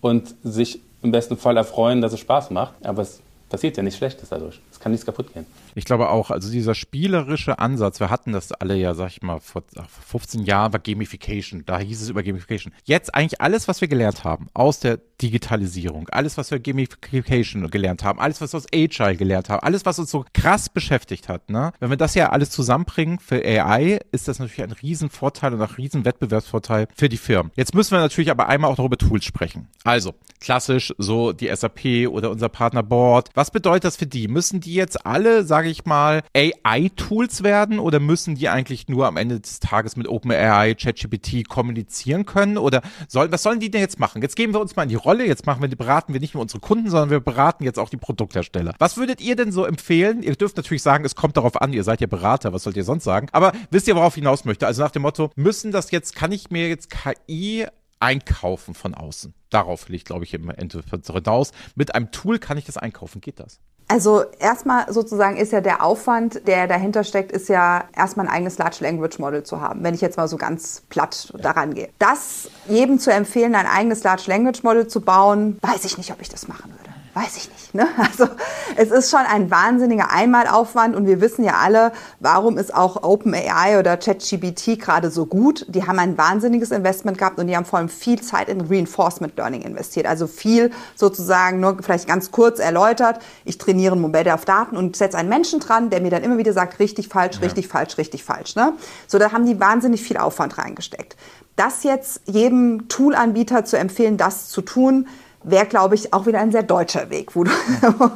und 0.00 0.36
sich 0.44 0.80
im 1.02 1.10
besten 1.10 1.36
Fall 1.36 1.56
erfreuen, 1.56 2.00
dass 2.00 2.12
es 2.12 2.20
Spaß 2.20 2.50
macht. 2.50 2.74
Aber 2.86 3.02
es 3.02 3.20
passiert 3.48 3.76
ja 3.76 3.82
nichts 3.82 3.98
Schlechtes 3.98 4.28
dadurch. 4.28 4.60
Es 4.70 4.80
kann 4.80 4.92
nichts 4.92 5.06
kaputt 5.06 5.32
gehen. 5.32 5.46
Ich 5.74 5.84
glaube 5.84 6.08
auch, 6.08 6.30
also 6.30 6.50
dieser 6.50 6.74
spielerische 6.74 7.58
Ansatz, 7.58 8.00
wir 8.00 8.10
hatten 8.10 8.32
das 8.32 8.52
alle 8.52 8.76
ja, 8.76 8.94
sag 8.94 9.08
ich 9.08 9.22
mal, 9.22 9.40
vor 9.40 9.62
15 10.06 10.44
Jahren 10.44 10.72
war 10.72 10.80
Gamification, 10.80 11.64
da 11.66 11.78
hieß 11.78 12.02
es 12.02 12.08
über 12.08 12.22
Gamification. 12.22 12.72
Jetzt 12.84 13.14
eigentlich 13.14 13.40
alles, 13.40 13.68
was 13.68 13.80
wir 13.80 13.88
gelernt 13.88 14.24
haben 14.24 14.48
aus 14.54 14.80
der 14.80 14.98
Digitalisierung, 15.20 16.08
alles, 16.10 16.36
was 16.36 16.50
wir 16.50 16.58
Gamification 16.58 17.70
gelernt 17.70 18.04
haben, 18.04 18.20
alles, 18.20 18.40
was 18.40 18.52
wir 18.52 18.58
aus 18.58 18.66
Agile 18.72 19.16
gelernt 19.16 19.48
haben, 19.48 19.62
alles, 19.62 19.84
was 19.86 19.98
uns 19.98 20.10
so 20.10 20.24
krass 20.32 20.68
beschäftigt 20.68 21.28
hat, 21.28 21.50
ne? 21.50 21.72
Wenn 21.80 21.90
wir 21.90 21.96
das 21.96 22.14
ja 22.14 22.30
alles 22.30 22.50
zusammenbringen 22.50 23.18
für 23.18 23.36
AI, 23.36 24.00
ist 24.12 24.28
das 24.28 24.38
natürlich 24.38 24.62
ein 24.62 24.72
Riesenvorteil 24.72 25.54
und 25.54 25.62
auch 25.62 25.70
ein 25.70 25.74
Riesenwettbewerbsvorteil 25.76 26.88
für 26.94 27.08
die 27.08 27.16
Firmen. 27.16 27.52
Jetzt 27.56 27.74
müssen 27.74 27.92
wir 27.92 28.00
natürlich 28.00 28.30
aber 28.30 28.48
einmal 28.48 28.70
auch 28.70 28.76
darüber 28.76 28.98
Tools 28.98 29.24
sprechen. 29.24 29.68
Also, 29.84 30.14
klassisch 30.40 30.92
so 30.98 31.32
die 31.32 31.54
SAP 31.54 32.08
oder 32.08 32.30
unser 32.30 32.48
Partner 32.48 32.82
Board. 32.82 33.30
Was 33.36 33.50
bedeutet 33.50 33.82
das 33.82 33.96
für 33.96 34.06
die? 34.06 34.28
Müssen 34.28 34.60
die 34.60 34.74
jetzt 34.74 35.04
alle, 35.04 35.42
sage 35.42 35.68
ich 35.68 35.84
mal, 35.84 36.22
AI-Tools 36.36 37.42
werden 37.42 37.80
oder 37.80 37.98
müssen 37.98 38.36
die 38.36 38.48
eigentlich 38.48 38.86
nur 38.86 39.08
am 39.08 39.16
Ende 39.16 39.40
des 39.40 39.58
Tages 39.58 39.96
mit 39.96 40.06
OpenAI, 40.06 40.76
ChatGPT 40.76 41.48
kommunizieren 41.48 42.26
können? 42.26 42.58
Oder 42.58 42.80
soll, 43.08 43.32
was 43.32 43.42
sollen 43.42 43.58
die 43.58 43.72
denn 43.72 43.80
jetzt 43.80 43.98
machen? 43.98 44.22
Jetzt 44.22 44.36
geben 44.36 44.54
wir 44.54 44.60
uns 44.60 44.76
mal 44.76 44.84
in 44.84 44.88
die 44.88 44.94
Rolle, 44.94 45.26
jetzt 45.26 45.46
machen 45.46 45.62
wir, 45.62 45.68
beraten 45.68 46.12
wir 46.12 46.20
nicht 46.20 46.34
nur 46.34 46.42
unsere 46.42 46.60
Kunden, 46.60 46.88
sondern 46.88 47.10
wir 47.10 47.18
beraten 47.18 47.64
jetzt 47.64 47.80
auch 47.80 47.88
die 47.88 47.96
Produkthersteller. 47.96 48.72
Was 48.78 48.96
würdet 48.96 49.20
ihr 49.20 49.34
denn 49.34 49.50
so 49.50 49.64
empfehlen? 49.64 50.22
Ihr 50.22 50.36
dürft 50.36 50.56
natürlich 50.56 50.84
sagen, 50.84 51.04
es 51.04 51.16
kommt 51.16 51.36
darauf 51.36 51.60
an, 51.60 51.72
ihr 51.72 51.82
seid 51.82 52.00
ja 52.00 52.06
Berater, 52.06 52.52
was 52.52 52.62
sollt 52.62 52.76
ihr 52.76 52.84
sonst 52.84 53.02
sagen? 53.02 53.26
Aber 53.32 53.50
wisst 53.72 53.88
ihr, 53.88 53.96
worauf 53.96 54.16
ich 54.16 54.22
hinaus 54.22 54.44
möchte? 54.44 54.68
Also 54.68 54.80
nach 54.80 54.92
dem 54.92 55.02
Motto, 55.02 55.30
müssen 55.34 55.72
das 55.72 55.90
jetzt, 55.90 56.14
kann 56.14 56.30
ich 56.30 56.52
mir 56.52 56.68
jetzt 56.68 56.88
KI 56.88 57.66
einkaufen 58.04 58.74
von 58.74 58.94
außen? 58.94 59.34
Darauf 59.50 59.88
will 59.88 59.94
ich, 59.94 60.04
glaube 60.04 60.24
ich, 60.24 60.34
im 60.34 60.50
Endeffekt 60.50 61.06
hinaus. 61.06 61.52
Mit 61.74 61.94
einem 61.94 62.10
Tool 62.10 62.38
kann 62.38 62.58
ich 62.58 62.64
das 62.64 62.76
einkaufen. 62.76 63.20
Geht 63.20 63.40
das? 63.40 63.60
Also 63.86 64.24
erstmal 64.38 64.90
sozusagen 64.92 65.36
ist 65.36 65.52
ja 65.52 65.60
der 65.60 65.82
Aufwand, 65.82 66.46
der 66.48 66.66
dahinter 66.66 67.04
steckt, 67.04 67.32
ist 67.32 67.48
ja 67.48 67.84
erstmal 67.94 68.26
ein 68.26 68.32
eigenes 68.32 68.56
Large 68.56 68.78
Language 68.80 69.18
Model 69.18 69.42
zu 69.42 69.60
haben, 69.60 69.82
wenn 69.84 69.94
ich 69.94 70.00
jetzt 70.00 70.16
mal 70.16 70.26
so 70.26 70.38
ganz 70.38 70.82
platt 70.88 71.30
ja. 71.34 71.38
daran 71.40 71.74
gehe. 71.74 71.90
Das 71.98 72.48
jedem 72.66 72.98
zu 72.98 73.12
empfehlen, 73.12 73.54
ein 73.54 73.66
eigenes 73.66 74.02
Large 74.02 74.24
Language 74.26 74.62
Model 74.62 74.86
zu 74.88 75.02
bauen, 75.02 75.58
weiß 75.60 75.84
ich 75.84 75.98
nicht, 75.98 76.10
ob 76.12 76.22
ich 76.22 76.30
das 76.30 76.48
machen 76.48 76.70
würde. 76.70 76.93
Weiß 77.14 77.36
ich 77.36 77.48
nicht. 77.48 77.74
Ne? 77.74 77.86
Also 77.96 78.28
es 78.76 78.90
ist 78.90 79.10
schon 79.10 79.20
ein 79.20 79.50
wahnsinniger 79.50 80.10
Einmalaufwand 80.10 80.96
und 80.96 81.06
wir 81.06 81.20
wissen 81.20 81.44
ja 81.44 81.54
alle, 81.54 81.92
warum 82.20 82.58
ist 82.58 82.74
auch 82.74 83.02
OpenAI 83.02 83.78
oder 83.78 83.96
ChatGPT 83.96 84.78
gerade 84.80 85.10
so 85.10 85.26
gut. 85.26 85.64
Die 85.68 85.86
haben 85.86 85.98
ein 85.98 86.18
wahnsinniges 86.18 86.70
Investment 86.70 87.18
gehabt 87.18 87.38
und 87.38 87.46
die 87.46 87.56
haben 87.56 87.64
vor 87.64 87.78
allem 87.78 87.88
viel 87.88 88.20
Zeit 88.20 88.48
in 88.48 88.60
Reinforcement 88.60 89.36
Learning 89.36 89.62
investiert. 89.62 90.06
Also 90.06 90.26
viel 90.26 90.70
sozusagen 90.96 91.60
nur 91.60 91.78
vielleicht 91.82 92.08
ganz 92.08 92.30
kurz 92.30 92.58
erläutert. 92.58 93.20
Ich 93.44 93.58
trainiere 93.58 93.94
ein 93.94 94.00
Modell 94.00 94.28
auf 94.30 94.44
Daten 94.44 94.76
und 94.76 94.96
setze 94.96 95.16
einen 95.16 95.28
Menschen 95.28 95.60
dran, 95.60 95.90
der 95.90 96.00
mir 96.00 96.10
dann 96.10 96.24
immer 96.24 96.38
wieder 96.38 96.52
sagt, 96.52 96.80
richtig, 96.80 97.08
falsch, 97.08 97.36
ja. 97.36 97.42
richtig, 97.42 97.68
falsch, 97.68 97.96
richtig, 97.96 98.24
falsch. 98.24 98.56
Ne? 98.56 98.72
So, 99.06 99.18
da 99.18 99.32
haben 99.32 99.46
die 99.46 99.60
wahnsinnig 99.60 100.02
viel 100.02 100.16
Aufwand 100.16 100.58
reingesteckt. 100.58 101.16
Das 101.56 101.84
jetzt 101.84 102.22
jedem 102.26 102.88
Toolanbieter 102.88 103.64
zu 103.64 103.78
empfehlen, 103.78 104.16
das 104.16 104.48
zu 104.48 104.60
tun, 104.60 105.06
wäre, 105.44 105.66
glaube 105.66 105.94
ich, 105.94 106.12
auch 106.12 106.26
wieder 106.26 106.40
ein 106.40 106.50
sehr 106.50 106.62
deutscher 106.62 107.10
Weg, 107.10 107.36
wo 107.36 107.44
du, 107.44 107.50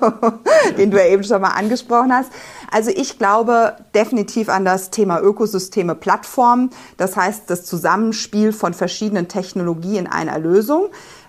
den 0.78 0.90
du 0.90 0.98
ja 0.98 1.06
eben 1.06 1.22
schon 1.22 1.40
mal 1.40 1.50
angesprochen 1.50 2.12
hast. 2.12 2.32
Also 2.70 2.90
ich 2.90 3.18
glaube 3.18 3.76
definitiv 3.94 4.48
an 4.48 4.64
das 4.64 4.90
Thema 4.90 5.20
Ökosysteme, 5.20 5.94
Plattformen. 5.94 6.70
Das 6.96 7.16
heißt, 7.16 7.48
das 7.48 7.64
Zusammenspiel 7.64 8.52
von 8.52 8.74
verschiedenen 8.74 9.28
Technologien 9.28 10.06
in 10.06 10.06
einer 10.06 10.38
Lösung. 10.38 10.88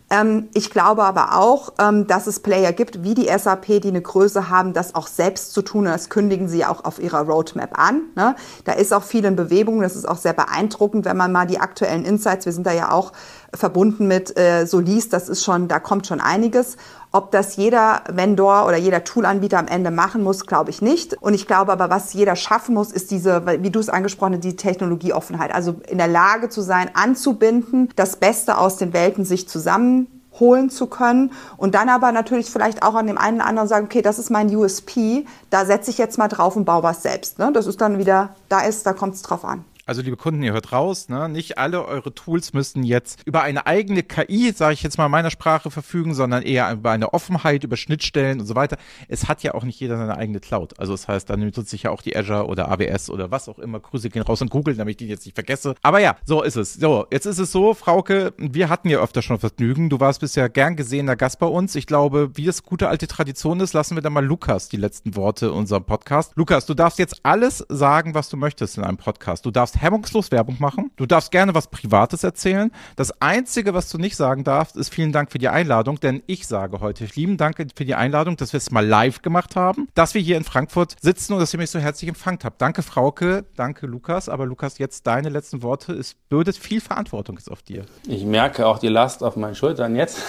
Ähm, 0.09 0.49
ich 0.53 0.71
glaube 0.71 1.03
aber 1.03 1.37
auch, 1.37 1.73
ähm, 1.79 2.07
dass 2.07 2.27
es 2.27 2.39
Player 2.39 2.73
gibt, 2.73 3.03
wie 3.03 3.13
die 3.13 3.27
SAP, 3.27 3.81
die 3.81 3.89
eine 3.89 4.01
Größe 4.01 4.49
haben, 4.49 4.73
das 4.73 4.95
auch 4.95 5.07
selbst 5.07 5.53
zu 5.53 5.61
tun. 5.61 5.85
Das 5.85 6.09
kündigen 6.09 6.47
sie 6.47 6.65
auch 6.65 6.83
auf 6.83 6.99
ihrer 6.99 7.21
Roadmap 7.21 7.77
an. 7.77 8.01
Ne? 8.15 8.35
Da 8.65 8.73
ist 8.73 8.93
auch 8.93 9.03
viel 9.03 9.25
in 9.25 9.35
Bewegung. 9.35 9.81
Das 9.81 9.95
ist 9.95 10.07
auch 10.07 10.17
sehr 10.17 10.33
beeindruckend, 10.33 11.05
wenn 11.05 11.17
man 11.17 11.31
mal 11.31 11.45
die 11.45 11.59
aktuellen 11.59 12.05
Insights, 12.05 12.45
wir 12.45 12.53
sind 12.53 12.65
da 12.65 12.71
ja 12.71 12.91
auch 12.91 13.11
verbunden 13.53 14.07
mit 14.07 14.37
äh, 14.37 14.65
so 14.65 14.79
liest, 14.79 15.13
das 15.13 15.27
ist 15.27 15.43
schon, 15.43 15.67
da 15.67 15.79
kommt 15.79 16.05
schon 16.07 16.21
einiges. 16.21 16.77
Ob 17.11 17.31
das 17.31 17.55
jeder 17.55 18.03
Vendor 18.07 18.67
oder 18.67 18.77
jeder 18.77 19.03
Toolanbieter 19.03 19.57
am 19.57 19.67
Ende 19.67 19.89
machen 19.89 20.21
muss, 20.21 20.45
glaube 20.45 20.69
ich 20.69 20.81
nicht. 20.81 21.15
Und 21.21 21.33
ich 21.33 21.47
glaube 21.47 21.71
aber, 21.71 21.89
was 21.89 22.13
jeder 22.13 22.35
schaffen 22.35 22.75
muss, 22.75 22.91
ist 22.91 23.09
diese, 23.09 23.43
wie 23.63 23.71
du 23.71 23.79
es 23.79 23.89
angesprochen 23.89 24.33
hast, 24.33 24.43
die 24.43 24.55
Technologieoffenheit. 24.55 25.53
Also 25.53 25.75
in 25.87 25.97
der 25.97 26.07
Lage 26.07 26.49
zu 26.49 26.61
sein, 26.61 26.91
anzubinden, 26.93 27.89
das 27.95 28.17
Beste 28.17 28.59
aus 28.59 28.77
den 28.77 28.93
Welten 28.93 29.25
sich 29.25 29.49
zusammen 29.49 30.07
holen 30.39 30.69
zu 30.69 30.87
können 30.87 31.31
und 31.57 31.75
dann 31.75 31.89
aber 31.89 32.11
natürlich 32.11 32.49
vielleicht 32.49 32.83
auch 32.83 32.95
an 32.95 33.07
dem 33.07 33.17
einen 33.17 33.37
oder 33.37 33.47
anderen 33.47 33.67
sagen, 33.67 33.85
okay, 33.85 34.01
das 34.01 34.19
ist 34.19 34.29
mein 34.29 34.55
USP, 34.55 35.25
da 35.49 35.65
setze 35.65 35.91
ich 35.91 35.97
jetzt 35.97 36.17
mal 36.17 36.27
drauf 36.27 36.55
und 36.55 36.65
baue 36.65 36.83
was 36.83 37.03
selbst. 37.03 37.39
Ne? 37.39 37.51
Das 37.53 37.67
ist 37.67 37.81
dann 37.81 37.97
wieder, 37.97 38.29
da 38.47 38.61
ist, 38.61 38.85
da 38.85 38.93
kommt 38.93 39.15
es 39.15 39.21
drauf 39.21 39.43
an. 39.43 39.65
Also 39.89 40.03
liebe 40.03 40.17
Kunden, 40.17 40.43
ihr 40.43 40.53
hört 40.53 40.71
raus, 40.71 41.09
ne? 41.09 41.27
nicht 41.27 41.57
alle 41.57 41.83
eure 41.83 42.13
Tools 42.13 42.53
müssen 42.53 42.83
jetzt 42.83 43.23
über 43.25 43.41
eine 43.41 43.65
eigene 43.65 44.03
KI, 44.03 44.51
sage 44.51 44.75
ich 44.75 44.83
jetzt 44.83 44.99
mal 44.99 45.07
in 45.07 45.11
meiner 45.11 45.31
Sprache, 45.31 45.71
verfügen, 45.71 46.13
sondern 46.13 46.43
eher 46.43 46.71
über 46.71 46.91
eine 46.91 47.11
Offenheit, 47.11 47.63
über 47.63 47.75
Schnittstellen 47.75 48.39
und 48.39 48.45
so 48.45 48.53
weiter. 48.53 48.77
Es 49.07 49.27
hat 49.27 49.41
ja 49.41 49.55
auch 49.55 49.63
nicht 49.63 49.79
jeder 49.79 49.97
seine 49.97 50.15
eigene 50.15 50.41
Cloud. 50.41 50.79
Also 50.79 50.93
das 50.93 51.07
heißt, 51.07 51.27
dann 51.27 51.39
nutzt 51.39 51.69
sich 51.69 51.81
ja 51.81 51.89
auch 51.89 52.03
die 52.03 52.15
Azure 52.15 52.45
oder 52.45 52.69
AWS 52.69 53.09
oder 53.09 53.31
was 53.31 53.49
auch 53.49 53.57
immer. 53.57 53.79
Grüße 53.79 54.11
gehen 54.11 54.21
raus 54.21 54.43
und 54.43 54.51
Google, 54.51 54.75
damit 54.75 54.91
ich 54.91 54.97
die 54.97 55.07
jetzt 55.07 55.25
nicht 55.25 55.33
vergesse. 55.33 55.73
Aber 55.81 55.99
ja, 55.99 56.17
so 56.23 56.43
ist 56.43 56.55
es. 56.55 56.75
So, 56.75 57.07
jetzt 57.09 57.25
ist 57.25 57.39
es 57.39 57.51
so, 57.51 57.73
Frauke, 57.73 58.35
wir 58.37 58.69
hatten 58.69 58.89
ja 58.89 58.99
öfter 58.99 59.23
schon 59.23 59.39
Vergnügen. 59.39 59.89
Du 59.89 59.99
warst 59.99 60.19
bisher 60.19 60.49
gern 60.49 60.75
gesehener 60.75 61.15
Gast 61.15 61.39
bei 61.39 61.47
uns. 61.47 61.73
Ich 61.73 61.87
glaube, 61.87 62.29
wie 62.35 62.47
es 62.47 62.61
gute 62.61 62.89
alte 62.89 63.07
Tradition 63.07 63.59
ist, 63.59 63.73
lassen 63.73 63.95
wir 63.95 64.03
dann 64.03 64.13
mal 64.13 64.23
Lukas 64.23 64.69
die 64.69 64.77
letzten 64.77 65.15
Worte 65.15 65.47
in 65.47 65.53
unserem 65.53 65.83
Podcast. 65.83 66.33
Lukas, 66.35 66.67
du 66.67 66.75
darfst 66.75 66.99
jetzt 66.99 67.21
alles 67.23 67.65
sagen, 67.69 68.13
was 68.13 68.29
du 68.29 68.37
möchtest 68.37 68.77
in 68.77 68.83
einem 68.83 68.97
Podcast. 68.97 69.47
Du 69.47 69.49
darfst 69.49 69.78
hemmungslos 69.79 70.31
Werbung 70.31 70.57
machen. 70.59 70.91
Du 70.95 71.05
darfst 71.05 71.31
gerne 71.31 71.55
was 71.55 71.67
Privates 71.67 72.23
erzählen. 72.23 72.71
Das 72.95 73.21
Einzige, 73.21 73.73
was 73.73 73.89
du 73.89 73.97
nicht 73.97 74.15
sagen 74.15 74.43
darfst, 74.43 74.75
ist 74.75 74.93
vielen 74.93 75.11
Dank 75.11 75.31
für 75.31 75.39
die 75.39 75.49
Einladung, 75.49 75.99
denn 75.99 76.21
ich 76.27 76.47
sage 76.47 76.79
heute 76.79 77.07
lieben 77.15 77.37
Dank 77.37 77.57
für 77.75 77.85
die 77.85 77.95
Einladung, 77.95 78.37
dass 78.37 78.53
wir 78.53 78.57
es 78.57 78.71
mal 78.71 78.85
live 78.85 79.21
gemacht 79.21 79.55
haben, 79.55 79.87
dass 79.95 80.13
wir 80.13 80.21
hier 80.21 80.37
in 80.37 80.43
Frankfurt 80.43 80.95
sitzen 81.01 81.33
und 81.33 81.39
dass 81.39 81.53
ihr 81.53 81.59
mich 81.59 81.71
so 81.71 81.79
herzlich 81.79 82.09
empfangen 82.09 82.39
habt. 82.43 82.61
Danke, 82.61 82.83
Frauke, 82.83 83.45
danke, 83.55 83.87
Lukas. 83.87 84.29
Aber 84.29 84.45
Lukas, 84.45 84.77
jetzt 84.77 85.07
deine 85.07 85.29
letzten 85.29 85.63
Worte. 85.63 85.93
Es 85.93 86.13
bürdet 86.13 86.57
viel 86.57 86.81
Verantwortung 86.81 87.37
jetzt 87.37 87.51
auf 87.51 87.61
dir. 87.61 87.85
Ich 88.07 88.23
merke 88.25 88.67
auch 88.67 88.79
die 88.79 88.87
Last 88.87 89.23
auf 89.23 89.35
meinen 89.35 89.55
Schultern 89.55 89.95
jetzt. 89.95 90.19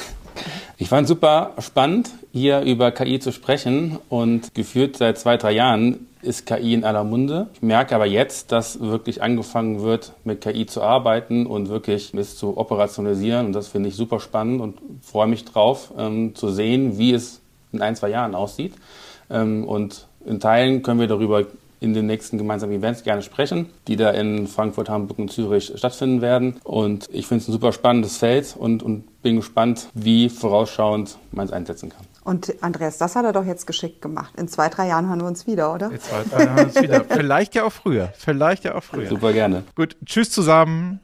Ich 0.79 0.89
fand 0.89 1.07
super 1.07 1.55
spannend, 1.59 2.11
hier 2.33 2.61
über 2.63 2.91
KI 2.93 3.19
zu 3.19 3.33
sprechen 3.33 3.99
und 4.09 4.55
geführt 4.55 4.97
seit 4.97 5.19
zwei, 5.19 5.37
drei 5.37 5.53
Jahren 5.53 6.07
ist 6.23 6.47
KI 6.47 6.75
in 6.75 6.85
aller 6.85 7.05
Munde. 7.05 7.49
Ich 7.55 7.63
merke 7.63 7.95
aber 7.95 8.07
jetzt, 8.07 8.53
dass 8.53 8.81
wirklich 8.81 9.23
angefangen 9.23 9.83
wird, 9.83 10.13
mit 10.25 10.41
KI 10.41 10.67
zu 10.67 10.83
arbeiten 10.83 11.47
und 11.47 11.69
wirklich 11.69 12.13
es 12.15 12.37
zu 12.37 12.57
operationalisieren. 12.57 13.47
Und 13.47 13.53
das 13.53 13.69
finde 13.69 13.89
ich 13.89 13.97
super 13.97 14.21
spannend 14.21 14.61
und 14.61 14.79
freue 15.03 15.29
mich 15.29 15.45
drauf, 15.45 15.93
ähm, 15.97 16.35
zu 16.35 16.51
sehen, 16.51 16.99
wie 16.99 17.13
es 17.13 17.41
in 17.73 17.83
ein, 17.83 17.97
zwei 17.97 18.11
Jahren 18.11 18.35
aussieht. 18.35 18.75
Ähm, 19.31 19.65
und 19.65 20.07
in 20.27 20.41
Teilen 20.41 20.83
können 20.83 21.01
wir 21.01 21.09
darüber 21.09 21.45
in 21.81 21.95
den 21.95 22.07
nächsten 22.07 22.37
gemeinsamen 22.37 22.75
Events 22.75 23.03
gerne 23.03 23.23
sprechen, 23.23 23.67
die 23.89 23.97
da 23.97 24.11
in 24.11 24.47
Frankfurt, 24.47 24.91
Hamburg 24.91 25.19
und 25.19 25.33
Zürich 25.33 25.73
stattfinden 25.75 26.21
werden. 26.21 26.57
Und 26.63 27.09
ich 27.11 27.27
finde 27.27 27.43
es 27.43 27.49
ein 27.49 27.53
super 27.53 27.73
spannendes 27.73 28.19
Feld 28.19 28.55
und, 28.59 28.83
und 28.83 29.23
bin 29.23 29.37
gespannt, 29.37 29.89
wie 29.95 30.29
vorausschauend 30.29 31.17
man 31.33 31.47
es 31.47 31.53
einsetzen 31.53 31.89
kann. 31.89 32.10
Und 32.23 32.55
Andreas, 32.63 32.99
das 32.99 33.17
hat 33.17 33.25
er 33.25 33.33
doch 33.33 33.45
jetzt 33.45 33.67
geschickt 33.67 34.03
gemacht. 34.03 34.35
In 34.37 34.49
zwei, 34.49 34.69
drei 34.69 34.89
Jahren 34.89 35.09
hören 35.09 35.21
wir 35.21 35.27
uns 35.27 35.47
wieder, 35.47 35.73
oder? 35.73 35.91
In 35.91 36.01
zwei, 36.01 36.23
drei 36.31 36.45
Jahren 36.45 36.57
hören 36.57 36.57
wir 36.57 36.65
uns 36.67 36.83
wieder. 36.83 37.05
Vielleicht 37.09 37.55
ja 37.55 37.65
auch 37.65 37.73
früher. 37.73 38.13
Vielleicht 38.17 38.65
ja 38.65 38.75
auch 38.75 38.83
früher. 38.83 39.09
Super 39.09 39.33
gerne. 39.33 39.65
Gut, 39.75 39.97
tschüss 40.05 40.31
zusammen. 40.31 41.01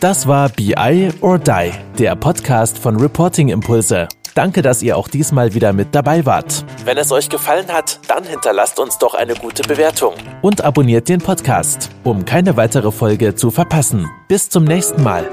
Das 0.00 0.26
war 0.26 0.48
BI 0.48 1.10
or 1.20 1.38
Die, 1.38 1.70
der 1.98 2.16
Podcast 2.16 2.78
von 2.78 2.98
Reporting 2.98 3.48
Impulse. 3.48 4.08
Danke, 4.34 4.62
dass 4.62 4.82
ihr 4.82 4.96
auch 4.96 5.08
diesmal 5.08 5.52
wieder 5.52 5.72
mit 5.72 5.94
dabei 5.94 6.24
wart. 6.24 6.64
Wenn 6.84 6.96
es 6.96 7.12
euch 7.12 7.28
gefallen 7.28 7.68
hat, 7.68 8.00
dann 8.08 8.24
hinterlasst 8.24 8.80
uns 8.80 8.98
doch 8.98 9.14
eine 9.14 9.34
gute 9.34 9.62
Bewertung 9.62 10.14
und 10.40 10.64
abonniert 10.64 11.08
den 11.08 11.20
Podcast, 11.20 11.90
um 12.02 12.24
keine 12.24 12.56
weitere 12.56 12.90
Folge 12.90 13.34
zu 13.34 13.50
verpassen. 13.50 14.10
Bis 14.28 14.48
zum 14.48 14.64
nächsten 14.64 15.02
Mal. 15.02 15.28